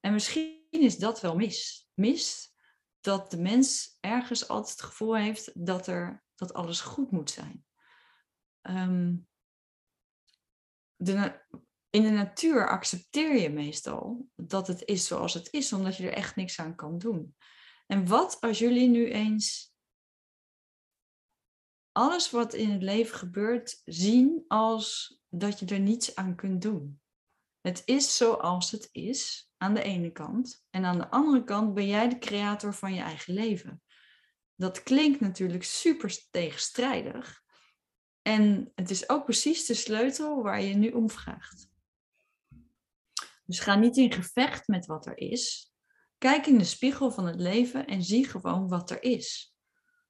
En 0.00 0.12
misschien 0.12 0.66
is 0.70 0.98
dat 0.98 1.20
wel 1.20 1.36
mis. 1.36 1.88
Mis 1.94 2.52
dat 3.00 3.30
de 3.30 3.38
mens 3.38 3.96
ergens 4.00 4.48
altijd 4.48 4.70
het 4.76 4.86
gevoel 4.86 5.16
heeft 5.16 5.50
dat 5.66 5.86
er 5.86 6.23
dat 6.34 6.54
alles 6.54 6.80
goed 6.80 7.10
moet 7.10 7.30
zijn. 7.30 7.64
Ehm, 8.60 9.16
de, 10.96 11.44
in 11.90 12.02
de 12.02 12.10
natuur 12.10 12.68
accepteer 12.68 13.40
je 13.40 13.50
meestal 13.50 14.28
dat 14.36 14.66
het 14.66 14.84
is 14.84 15.06
zoals 15.06 15.34
het 15.34 15.52
is, 15.52 15.72
omdat 15.72 15.96
je 15.96 16.06
er 16.06 16.12
echt 16.12 16.36
niks 16.36 16.60
aan 16.60 16.74
kan 16.74 16.98
doen. 16.98 17.36
En 17.86 18.06
wat 18.06 18.40
als 18.40 18.58
jullie 18.58 18.88
nu 18.88 19.10
eens 19.10 19.74
alles 21.92 22.30
wat 22.30 22.54
in 22.54 22.70
het 22.70 22.82
leven 22.82 23.16
gebeurt 23.16 23.82
zien 23.84 24.44
als 24.48 25.18
dat 25.28 25.58
je 25.58 25.66
er 25.66 25.80
niets 25.80 26.14
aan 26.14 26.34
kunt 26.36 26.62
doen? 26.62 27.00
Het 27.60 27.82
is 27.84 28.16
zoals 28.16 28.70
het 28.70 28.88
is 28.92 29.50
aan 29.56 29.74
de 29.74 29.82
ene 29.82 30.12
kant. 30.12 30.64
En 30.70 30.84
aan 30.84 30.98
de 30.98 31.10
andere 31.10 31.44
kant 31.44 31.74
ben 31.74 31.86
jij 31.86 32.08
de 32.08 32.18
creator 32.18 32.74
van 32.74 32.94
je 32.94 33.00
eigen 33.00 33.34
leven. 33.34 33.82
Dat 34.56 34.82
klinkt 34.82 35.20
natuurlijk 35.20 35.64
super 35.64 36.16
tegenstrijdig. 36.30 37.42
En 38.22 38.72
het 38.74 38.90
is 38.90 39.08
ook 39.08 39.24
precies 39.24 39.66
de 39.66 39.74
sleutel 39.74 40.42
waar 40.42 40.62
je 40.62 40.74
nu 40.74 40.90
om 40.90 41.10
vraagt. 41.10 41.68
Dus 43.44 43.58
ga 43.58 43.74
niet 43.74 43.96
in 43.96 44.12
gevecht 44.12 44.68
met 44.68 44.86
wat 44.86 45.06
er 45.06 45.18
is. 45.18 45.72
Kijk 46.18 46.46
in 46.46 46.58
de 46.58 46.64
spiegel 46.64 47.10
van 47.10 47.26
het 47.26 47.40
leven 47.40 47.86
en 47.86 48.02
zie 48.02 48.24
gewoon 48.24 48.68
wat 48.68 48.90
er 48.90 49.02
is. 49.02 49.54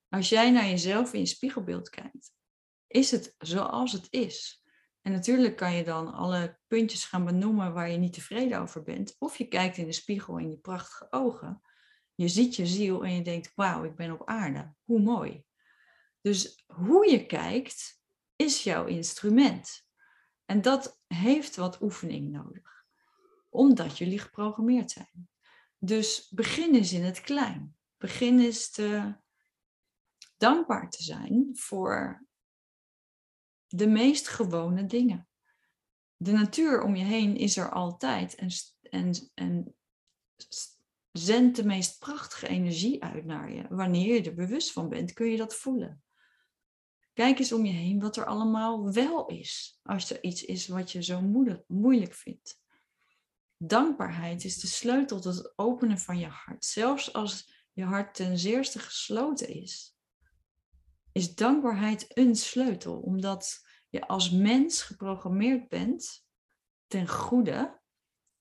Als 0.08 0.28
jij 0.28 0.50
naar 0.50 0.66
jezelf 0.66 1.12
in 1.12 1.20
je 1.20 1.26
spiegelbeeld 1.26 1.88
kijkt, 1.88 2.32
is 2.86 3.10
het 3.10 3.34
zoals 3.38 3.92
het 3.92 4.06
is. 4.10 4.62
En 5.02 5.12
natuurlijk 5.12 5.56
kan 5.56 5.74
je 5.74 5.84
dan 5.84 6.12
alle 6.12 6.58
puntjes 6.66 7.04
gaan 7.04 7.24
benoemen 7.24 7.72
waar 7.72 7.90
je 7.90 7.98
niet 7.98 8.12
tevreden 8.12 8.60
over 8.60 8.82
bent. 8.82 9.16
Of 9.18 9.38
je 9.38 9.48
kijkt 9.48 9.76
in 9.76 9.86
de 9.86 9.92
spiegel 9.92 10.38
in 10.38 10.48
die 10.48 10.58
prachtige 10.58 11.06
ogen 11.10 11.60
je 12.14 12.28
ziet 12.28 12.56
je 12.56 12.66
ziel 12.66 13.04
en 13.04 13.14
je 13.14 13.22
denkt, 13.22 13.52
wauw, 13.54 13.84
ik 13.84 13.94
ben 13.94 14.12
op 14.12 14.26
aarde. 14.26 14.74
Hoe 14.84 15.00
mooi. 15.00 15.44
Dus 16.20 16.64
hoe 16.66 17.10
je 17.10 17.26
kijkt, 17.26 18.02
is 18.36 18.62
jouw 18.62 18.86
instrument. 18.86 19.86
En 20.44 20.62
dat 20.62 21.00
heeft 21.06 21.56
wat 21.56 21.80
oefening 21.80 22.30
nodig, 22.30 22.84
omdat 23.48 23.98
jullie 23.98 24.18
geprogrammeerd 24.18 24.90
zijn. 24.90 25.28
Dus 25.78 26.28
begin 26.28 26.74
eens 26.74 26.92
in 26.92 27.02
het 27.02 27.20
klein. 27.20 27.76
Begin 27.96 28.40
eens 28.40 28.70
te 28.70 29.16
dankbaar 30.36 30.90
te 30.90 31.02
zijn 31.02 31.50
voor 31.52 32.26
de 33.66 33.86
meest 33.86 34.28
gewone 34.28 34.86
dingen. 34.86 35.28
De 36.16 36.32
natuur 36.32 36.82
om 36.82 36.96
je 36.96 37.04
heen 37.04 37.36
is 37.36 37.56
er 37.56 37.70
altijd 37.70 38.34
en, 38.34 38.50
en, 38.82 39.30
en 39.34 39.76
zendt 41.18 41.56
de 41.56 41.64
meest 41.64 41.98
prachtige 41.98 42.48
energie 42.48 43.02
uit 43.02 43.24
naar 43.24 43.52
je. 43.52 43.66
Wanneer 43.68 44.14
je 44.14 44.22
er 44.22 44.34
bewust 44.34 44.72
van 44.72 44.88
bent, 44.88 45.12
kun 45.12 45.30
je 45.30 45.36
dat 45.36 45.54
voelen. 45.54 46.02
Kijk 47.12 47.38
eens 47.38 47.52
om 47.52 47.64
je 47.64 47.72
heen 47.72 48.00
wat 48.00 48.16
er 48.16 48.26
allemaal 48.26 48.92
wel 48.92 49.26
is, 49.26 49.80
als 49.82 50.10
er 50.10 50.22
iets 50.22 50.44
is 50.44 50.66
wat 50.66 50.92
je 50.92 51.02
zo 51.02 51.20
moeilijk 51.66 52.14
vindt. 52.14 52.60
Dankbaarheid 53.56 54.44
is 54.44 54.60
de 54.60 54.66
sleutel 54.66 55.20
tot 55.20 55.34
het 55.34 55.52
openen 55.58 55.98
van 55.98 56.18
je 56.18 56.26
hart. 56.26 56.64
Zelfs 56.64 57.12
als 57.12 57.66
je 57.72 57.84
hart 57.84 58.14
ten 58.14 58.38
zeerste 58.38 58.78
gesloten 58.78 59.48
is, 59.48 59.96
is 61.12 61.34
dankbaarheid 61.34 62.18
een 62.18 62.36
sleutel, 62.36 62.98
omdat 62.98 63.66
je 63.88 64.06
als 64.06 64.30
mens 64.30 64.82
geprogrammeerd 64.82 65.68
bent 65.68 66.26
ten 66.86 67.08
goede, 67.08 67.80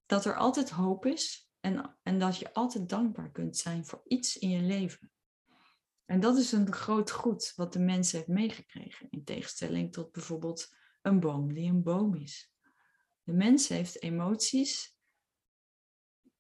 dat 0.06 0.26
er 0.26 0.38
altijd 0.38 0.70
hoop 0.70 1.06
is 1.06 1.43
en, 1.64 1.98
en 2.04 2.20
dat 2.20 2.38
je 2.38 2.54
altijd 2.54 2.90
dankbaar 2.90 3.32
kunt 3.32 3.58
zijn 3.58 3.86
voor 3.86 4.02
iets 4.08 4.38
in 4.38 4.50
je 4.50 4.62
leven. 4.62 5.12
En 6.06 6.20
dat 6.20 6.38
is 6.38 6.52
een 6.52 6.74
groot 6.74 7.12
goed 7.12 7.54
wat 7.56 7.74
de 7.74 7.80
mens 7.80 8.12
heeft 8.12 8.28
meegekregen. 8.28 9.08
In 9.10 9.24
tegenstelling 9.24 9.94
tot 9.94 10.12
bijvoorbeeld 10.12 10.76
een 11.02 11.20
boom 11.20 11.54
die 11.54 11.70
een 11.70 11.84
boom 11.84 12.16
is. 12.16 12.54
De 13.24 13.34
mens 13.34 13.68
heeft 13.68 14.02
emoties 14.02 14.98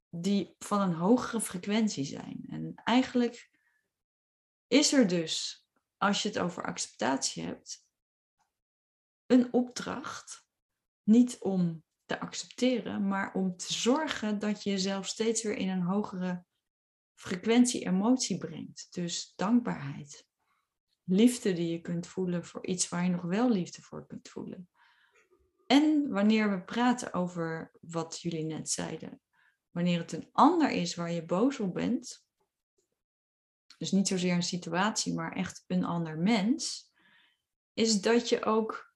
die 0.09 0.55
van 0.59 0.81
een 0.81 0.93
hogere 0.93 1.41
frequentie 1.41 2.05
zijn. 2.05 2.45
En 2.49 2.75
eigenlijk 2.75 3.49
is 4.67 4.93
er 4.93 5.07
dus, 5.07 5.65
als 5.97 6.21
je 6.21 6.27
het 6.27 6.39
over 6.39 6.63
acceptatie 6.63 7.43
hebt, 7.43 7.87
een 9.25 9.53
opdracht. 9.53 10.47
Niet 11.03 11.37
om 11.39 11.83
te 12.05 12.19
accepteren, 12.19 13.07
maar 13.07 13.33
om 13.33 13.57
te 13.57 13.73
zorgen 13.73 14.39
dat 14.39 14.63
je 14.63 14.69
jezelf 14.69 15.07
steeds 15.07 15.43
weer 15.43 15.55
in 15.55 15.69
een 15.69 15.81
hogere 15.81 16.43
frequentie 17.13 17.85
emotie 17.85 18.37
brengt. 18.37 18.87
Dus 18.91 19.33
dankbaarheid. 19.35 20.27
Liefde 21.03 21.53
die 21.53 21.71
je 21.71 21.81
kunt 21.81 22.07
voelen 22.07 22.45
voor 22.45 22.65
iets 22.65 22.89
waar 22.89 23.03
je 23.03 23.09
nog 23.09 23.21
wel 23.21 23.49
liefde 23.49 23.81
voor 23.81 24.07
kunt 24.07 24.29
voelen. 24.29 24.69
En 25.67 26.09
wanneer 26.09 26.49
we 26.49 26.61
praten 26.61 27.13
over 27.13 27.71
wat 27.81 28.21
jullie 28.21 28.45
net 28.45 28.69
zeiden, 28.69 29.21
wanneer 29.71 29.99
het 29.99 30.11
een 30.11 30.29
ander 30.31 30.71
is 30.71 30.95
waar 30.95 31.11
je 31.11 31.25
boos 31.25 31.59
op 31.59 31.73
bent, 31.73 32.25
dus 33.77 33.91
niet 33.91 34.07
zozeer 34.07 34.33
een 34.33 34.43
situatie, 34.43 35.13
maar 35.13 35.31
echt 35.31 35.63
een 35.67 35.83
ander 35.83 36.17
mens, 36.17 36.91
is 37.73 38.01
dat 38.01 38.29
je 38.29 38.45
ook 38.45 38.93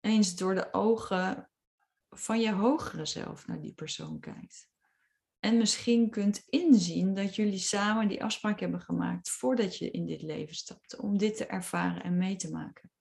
eens 0.00 0.34
door 0.34 0.54
de 0.54 0.72
ogen 0.72 1.47
van 2.10 2.40
je 2.40 2.52
hogere 2.52 3.06
zelf 3.06 3.46
naar 3.46 3.60
die 3.60 3.74
persoon 3.74 4.20
kijkt. 4.20 4.68
En 5.40 5.56
misschien 5.56 6.10
kunt 6.10 6.44
inzien 6.46 7.14
dat 7.14 7.36
jullie 7.36 7.58
samen 7.58 8.08
die 8.08 8.24
afspraak 8.24 8.60
hebben 8.60 8.80
gemaakt 8.80 9.30
voordat 9.30 9.76
je 9.76 9.90
in 9.90 10.06
dit 10.06 10.22
leven 10.22 10.54
stapte, 10.54 11.02
om 11.02 11.18
dit 11.18 11.36
te 11.36 11.46
ervaren 11.46 12.02
en 12.02 12.16
mee 12.16 12.36
te 12.36 12.50
maken. 12.50 12.92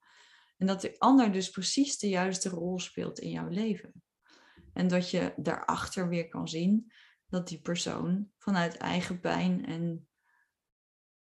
En 0.57 0.67
dat 0.67 0.81
de 0.81 0.99
ander 0.99 1.31
dus 1.31 1.49
precies 1.49 1.97
de 1.97 2.09
juiste 2.09 2.49
rol 2.49 2.79
speelt 2.79 3.19
in 3.19 3.29
jouw 3.29 3.47
leven. 3.47 4.03
En 4.73 4.87
dat 4.87 5.09
je 5.09 5.33
daarachter 5.35 6.09
weer 6.09 6.27
kan 6.27 6.47
zien 6.47 6.91
dat 7.27 7.47
die 7.47 7.61
persoon 7.61 8.31
vanuit 8.37 8.77
eigen 8.77 9.19
pijn 9.19 9.65
en 9.65 10.07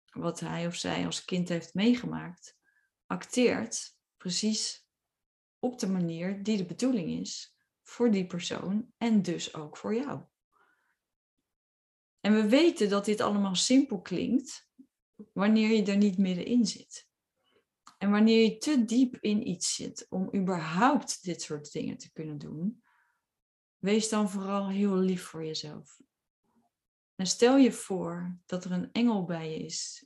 wat 0.10 0.40
hij 0.40 0.68
of 0.68 0.76
zij 0.76 1.06
als 1.06 1.26
kind 1.26 1.50
heeft 1.50 1.74
meegemaakt, 1.74 2.58
acteert 3.06 3.98
precies 4.18 4.88
op 5.60 5.80
de 5.80 5.88
manier 5.88 6.44
die 6.44 6.58
de 6.58 6.66
bedoeling 6.66 7.20
is 7.20 7.55
voor 7.88 8.12
die 8.12 8.28
persoon 8.28 8.94
en 8.98 9.22
dus 9.22 9.54
ook 9.54 9.78
voor 9.78 9.96
jou. 9.96 10.24
En 12.20 12.34
we 12.34 12.50
weten 12.50 12.90
dat 12.90 13.06
dit 13.06 13.22
allemaal 13.22 13.56
simpel 13.56 14.02
klinkt 14.02 14.70
wanneer 15.34 15.70
je 15.70 15.84
er 15.84 15.98
niet 15.98 16.18
middenin 16.18 16.66
zit. 16.66 17.08
En 17.98 18.12
wanneer 18.12 18.44
je 18.44 18.58
te 18.58 18.86
diep 18.86 19.18
in 19.22 19.48
iets 19.48 19.76
zit 19.76 20.06
om 20.10 20.36
überhaupt 20.36 21.24
dit 21.24 21.42
soort 21.42 21.72
dingen 21.72 21.98
te 21.98 22.12
kunnen 22.12 22.38
doen, 22.38 22.84
wees 23.78 24.10
dan 24.10 24.30
vooral 24.30 24.70
heel 24.70 24.96
lief 24.96 25.24
voor 25.24 25.46
jezelf. 25.46 26.00
En 27.16 27.28
stel 27.28 27.58
je 27.58 27.72
voor 27.72 28.38
dat 28.46 28.66
er 28.66 28.72
een 28.72 28.92
engel 28.92 29.26
bij 29.26 29.52
je 29.52 29.66
is 29.66 30.06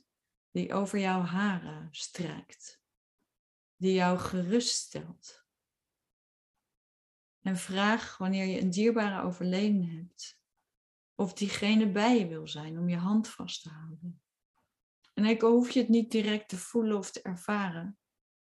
die 0.50 0.72
over 0.72 0.98
jouw 0.98 1.20
haren 1.20 1.88
strijkt, 1.90 2.80
die 3.76 3.92
jou 3.92 4.18
geruststelt. 4.18 5.39
En 7.42 7.56
vraag 7.56 8.16
wanneer 8.18 8.46
je 8.46 8.60
een 8.60 8.70
dierbare 8.70 9.22
overleden 9.22 9.84
hebt, 9.84 10.40
of 11.14 11.32
diegene 11.32 11.90
bij 11.90 12.18
je 12.18 12.28
wil 12.28 12.48
zijn 12.48 12.78
om 12.78 12.88
je 12.88 12.96
hand 12.96 13.28
vast 13.28 13.62
te 13.62 13.68
houden. 13.68 14.22
En 15.14 15.24
ik 15.24 15.40
hoef 15.40 15.70
je 15.70 15.80
het 15.80 15.88
niet 15.88 16.10
direct 16.10 16.48
te 16.48 16.56
voelen 16.56 16.96
of 16.96 17.10
te 17.10 17.22
ervaren. 17.22 17.98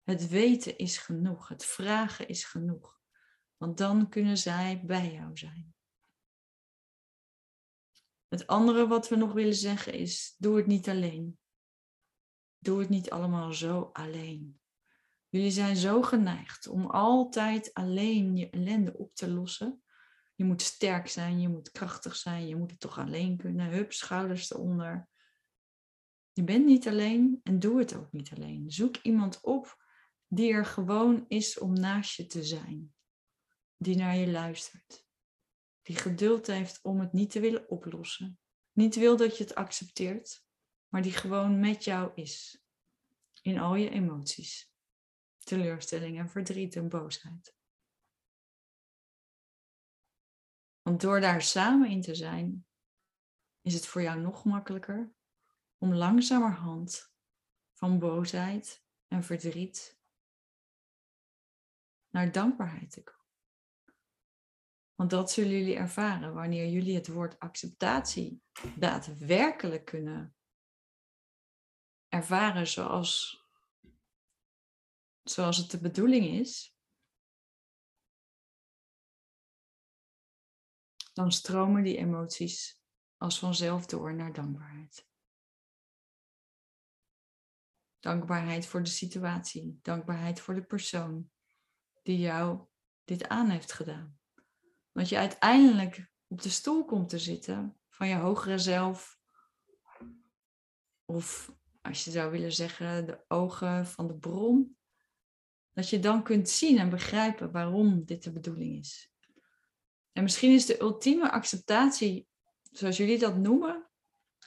Het 0.04 0.28
weten 0.28 0.78
is 0.78 0.98
genoeg, 0.98 1.48
het 1.48 1.66
vragen 1.66 2.28
is 2.28 2.44
genoeg, 2.44 3.00
want 3.58 3.78
dan 3.78 4.10
kunnen 4.10 4.38
zij 4.38 4.82
bij 4.86 5.12
jou 5.14 5.38
zijn. 5.38 5.76
Het 8.28 8.48
andere 8.48 8.88
wat 8.88 9.10
we 9.10 9.16
nog 9.16 9.34
willen 9.34 9.56
zeggen 9.56 9.94
is: 9.94 10.36
doe 10.38 10.58
het 10.58 10.68
niet 10.68 10.90
alleen. 10.90 11.40
Doe 12.58 12.80
het 12.80 12.90
niet 12.90 13.10
allemaal 13.10 13.54
zo 13.54 13.90
alleen. 13.94 14.60
Jullie 15.30 15.52
zijn 15.52 15.76
zo 15.76 16.02
geneigd 16.02 16.68
om 16.68 16.86
altijd 16.86 17.74
alleen 17.74 18.36
je 18.36 18.50
ellende 18.50 18.98
op 18.98 19.16
te 19.16 19.32
lossen. 19.32 19.82
Je 20.36 20.44
moet 20.44 20.62
sterk 20.62 21.08
zijn, 21.08 21.40
je 21.42 21.50
moet 21.50 21.72
krachtig 21.72 22.16
zijn, 22.16 22.48
je 22.48 22.56
moet 22.56 22.72
het 22.72 22.80
toch 22.80 23.00
alleen 23.00 23.38
kunnen. 23.38 23.70
Hup, 23.70 23.94
schouders 23.94 24.52
eronder. 24.52 25.08
Je 26.34 26.44
bent 26.44 26.66
niet 26.66 26.88
alleen 26.88 27.40
en 27.44 27.60
doe 27.60 27.80
het 27.80 27.96
ook 27.96 28.12
niet 28.12 28.32
alleen. 28.36 28.72
Zoek 28.72 28.98
iemand 28.98 29.42
op 29.42 29.84
die 30.28 30.54
er 30.54 30.66
gewoon 30.66 31.26
is 31.28 31.60
om 31.60 31.74
naast 31.74 32.16
je 32.16 32.26
te 32.26 32.44
zijn. 32.44 32.94
Die 33.78 33.96
naar 33.96 34.16
je 34.16 34.28
luistert. 34.28 35.06
Die 35.82 35.96
geduld 35.96 36.48
heeft 36.48 36.80
om 36.82 37.00
het 37.00 37.14
niet 37.14 37.32
te 37.32 37.40
willen 37.40 37.70
oplossen. 37.70 38.40
Niet 38.72 38.96
wil 38.96 39.18
dat 39.18 39.38
je 39.38 39.44
het 39.44 39.56
accepteert, 39.56 40.46
maar 40.88 41.02
die 41.02 41.12
gewoon 41.12 41.60
met 41.60 41.84
jou 41.84 42.12
is. 42.16 42.62
In 43.42 43.60
al 43.60 43.76
je 43.76 43.90
emoties. 43.90 44.72
Teleurstelling 45.48 46.20
en 46.20 46.30
verdriet 46.30 46.76
en 46.76 46.90
boosheid. 46.90 47.56
Want 50.82 51.02
door 51.02 51.20
daar 51.22 51.42
samen 51.42 51.90
in 51.90 52.02
te 52.02 52.16
zijn, 52.16 52.68
is 53.62 53.74
het 53.74 53.86
voor 53.86 54.02
jou 54.02 54.20
nog 54.20 54.46
makkelijker 54.46 55.14
om 55.78 55.94
langzamerhand 55.94 57.14
van 57.74 58.00
boosheid 58.00 58.84
en 59.08 59.24
verdriet 59.24 60.00
naar 62.10 62.32
dankbaarheid 62.32 62.92
te 62.92 63.04
komen. 63.04 63.26
Want 64.96 65.10
dat 65.10 65.32
zullen 65.32 65.52
jullie 65.52 65.76
ervaren 65.76 66.34
wanneer 66.34 66.68
jullie 66.68 66.96
het 66.96 67.08
woord 67.08 67.40
acceptatie 67.40 68.44
daadwerkelijk 68.76 69.86
kunnen 69.86 70.36
ervaren 72.08 72.68
zoals, 72.68 73.42
zoals 75.32 75.58
het 75.58 75.72
de 75.72 75.80
bedoeling 75.80 76.26
is. 76.26 76.76
Dan 81.14 81.32
stromen 81.32 81.84
die 81.84 81.98
emoties 81.98 82.82
als 83.18 83.40
vanzelf 83.40 83.86
door 83.86 84.14
naar 84.14 84.34
dankbaarheid. 84.34 85.08
Dankbaarheid 88.00 88.66
voor 88.66 88.84
de 88.84 88.90
situatie, 88.90 89.80
dankbaarheid 89.82 90.40
voor 90.40 90.54
de 90.54 90.66
persoon 90.66 91.32
die 92.04 92.20
jou 92.20 92.68
dit 93.04 93.28
aan 93.28 93.50
heeft 93.50 93.74
gedaan. 93.74 94.20
Want 94.92 95.10
je 95.10 95.18
uiteindelijk 95.18 96.12
op 96.28 96.42
de 96.42 96.50
stoel 96.50 96.86
komt 96.86 97.10
te 97.10 97.20
zitten 97.20 97.80
van 97.90 98.08
je 98.08 98.16
hogere 98.16 98.58
zelf. 98.58 99.20
Of 101.06 101.56
als 101.82 102.04
je 102.04 102.12
zou 102.12 102.32
willen 102.32 102.54
zeggen, 102.54 103.06
de 103.06 103.26
ogen 103.28 103.88
van 103.88 104.08
de 104.08 104.18
bron. 104.18 104.77
Dat 105.78 105.90
je 105.90 106.00
dan 106.00 106.24
kunt 106.24 106.50
zien 106.50 106.78
en 106.78 106.90
begrijpen 106.90 107.52
waarom 107.52 108.06
dit 108.06 108.24
de 108.24 108.32
bedoeling 108.32 108.80
is. 108.80 109.12
En 110.12 110.24
misschien 110.24 110.54
is 110.54 110.66
de 110.66 110.82
ultieme 110.82 111.32
acceptatie, 111.32 112.28
zoals 112.72 112.98
jullie 112.98 113.20
dat 113.20 113.38
noemen, 113.38 113.88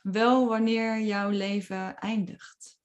wel 0.02 0.48
wanneer 0.48 1.00
jouw 1.00 1.30
leven 1.30 1.96
eindigt. 1.98 2.78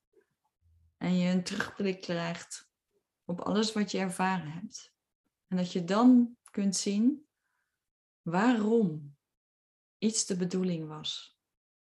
En 0.97 1.17
je 1.17 1.29
een 1.29 1.43
terugblik 1.43 2.01
krijgt 2.01 2.69
op 3.23 3.39
alles 3.39 3.73
wat 3.73 3.91
je 3.91 3.97
ervaren 3.97 4.51
hebt. 4.51 4.93
En 5.47 5.57
dat 5.57 5.71
je 5.71 5.83
dan 5.83 6.37
kunt 6.51 6.75
zien 6.75 7.27
waarom 8.21 9.15
iets 9.97 10.25
de 10.25 10.35
bedoeling 10.35 10.87
was. 10.87 11.39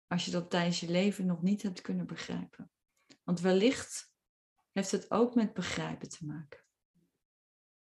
Als 0.08 0.26
je 0.26 0.32
dat 0.32 0.50
tijdens 0.50 0.80
je 0.80 0.90
leven 0.90 1.26
nog 1.26 1.42
niet 1.42 1.62
hebt 1.62 1.82
kunnen 1.82 2.08
begrijpen. 2.08 2.72
Want 3.24 3.40
wellicht 3.40 4.09
heeft 4.80 4.92
het 4.92 5.12
ook 5.12 5.36
met 5.36 5.54
begrijpen 5.54 6.10
te 6.10 6.26
maken. 6.26 6.64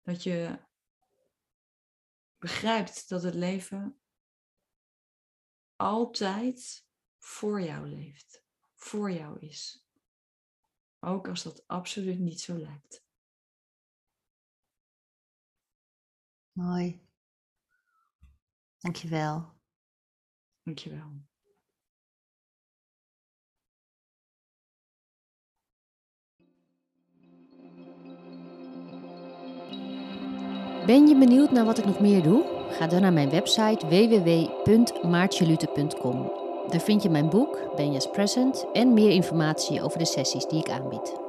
Dat 0.02 0.22
je 0.22 0.64
begrijpt 2.38 3.08
dat 3.08 3.22
het 3.22 3.34
leven 3.34 4.00
altijd 5.76 6.86
voor 7.18 7.60
jou 7.60 7.88
leeft, 7.88 8.44
voor 8.74 9.10
jou 9.10 9.40
is. 9.40 9.86
Ook 10.98 11.28
als 11.28 11.42
dat 11.42 11.66
absoluut 11.66 12.18
niet 12.18 12.40
zo 12.40 12.58
lijkt. 12.58 13.04
Mooi. 16.52 17.08
Dankjewel. 18.78 19.60
Dankjewel. 20.62 21.26
Ben 30.86 31.06
je 31.06 31.16
benieuwd 31.16 31.50
naar 31.50 31.64
wat 31.64 31.78
ik 31.78 31.84
nog 31.84 32.00
meer 32.00 32.22
doe? 32.22 32.44
Ga 32.70 32.86
dan 32.86 33.00
naar 33.00 33.12
mijn 33.12 33.30
website 33.30 33.86
www.maartjelute.com. 33.86 36.32
Daar 36.68 36.80
vind 36.80 37.02
je 37.02 37.10
mijn 37.10 37.28
boek, 37.28 37.58
Benja's 37.76 38.10
Present, 38.10 38.66
en 38.72 38.94
meer 38.94 39.10
informatie 39.10 39.82
over 39.82 39.98
de 39.98 40.04
sessies 40.04 40.46
die 40.46 40.58
ik 40.58 40.70
aanbied. 40.70 41.23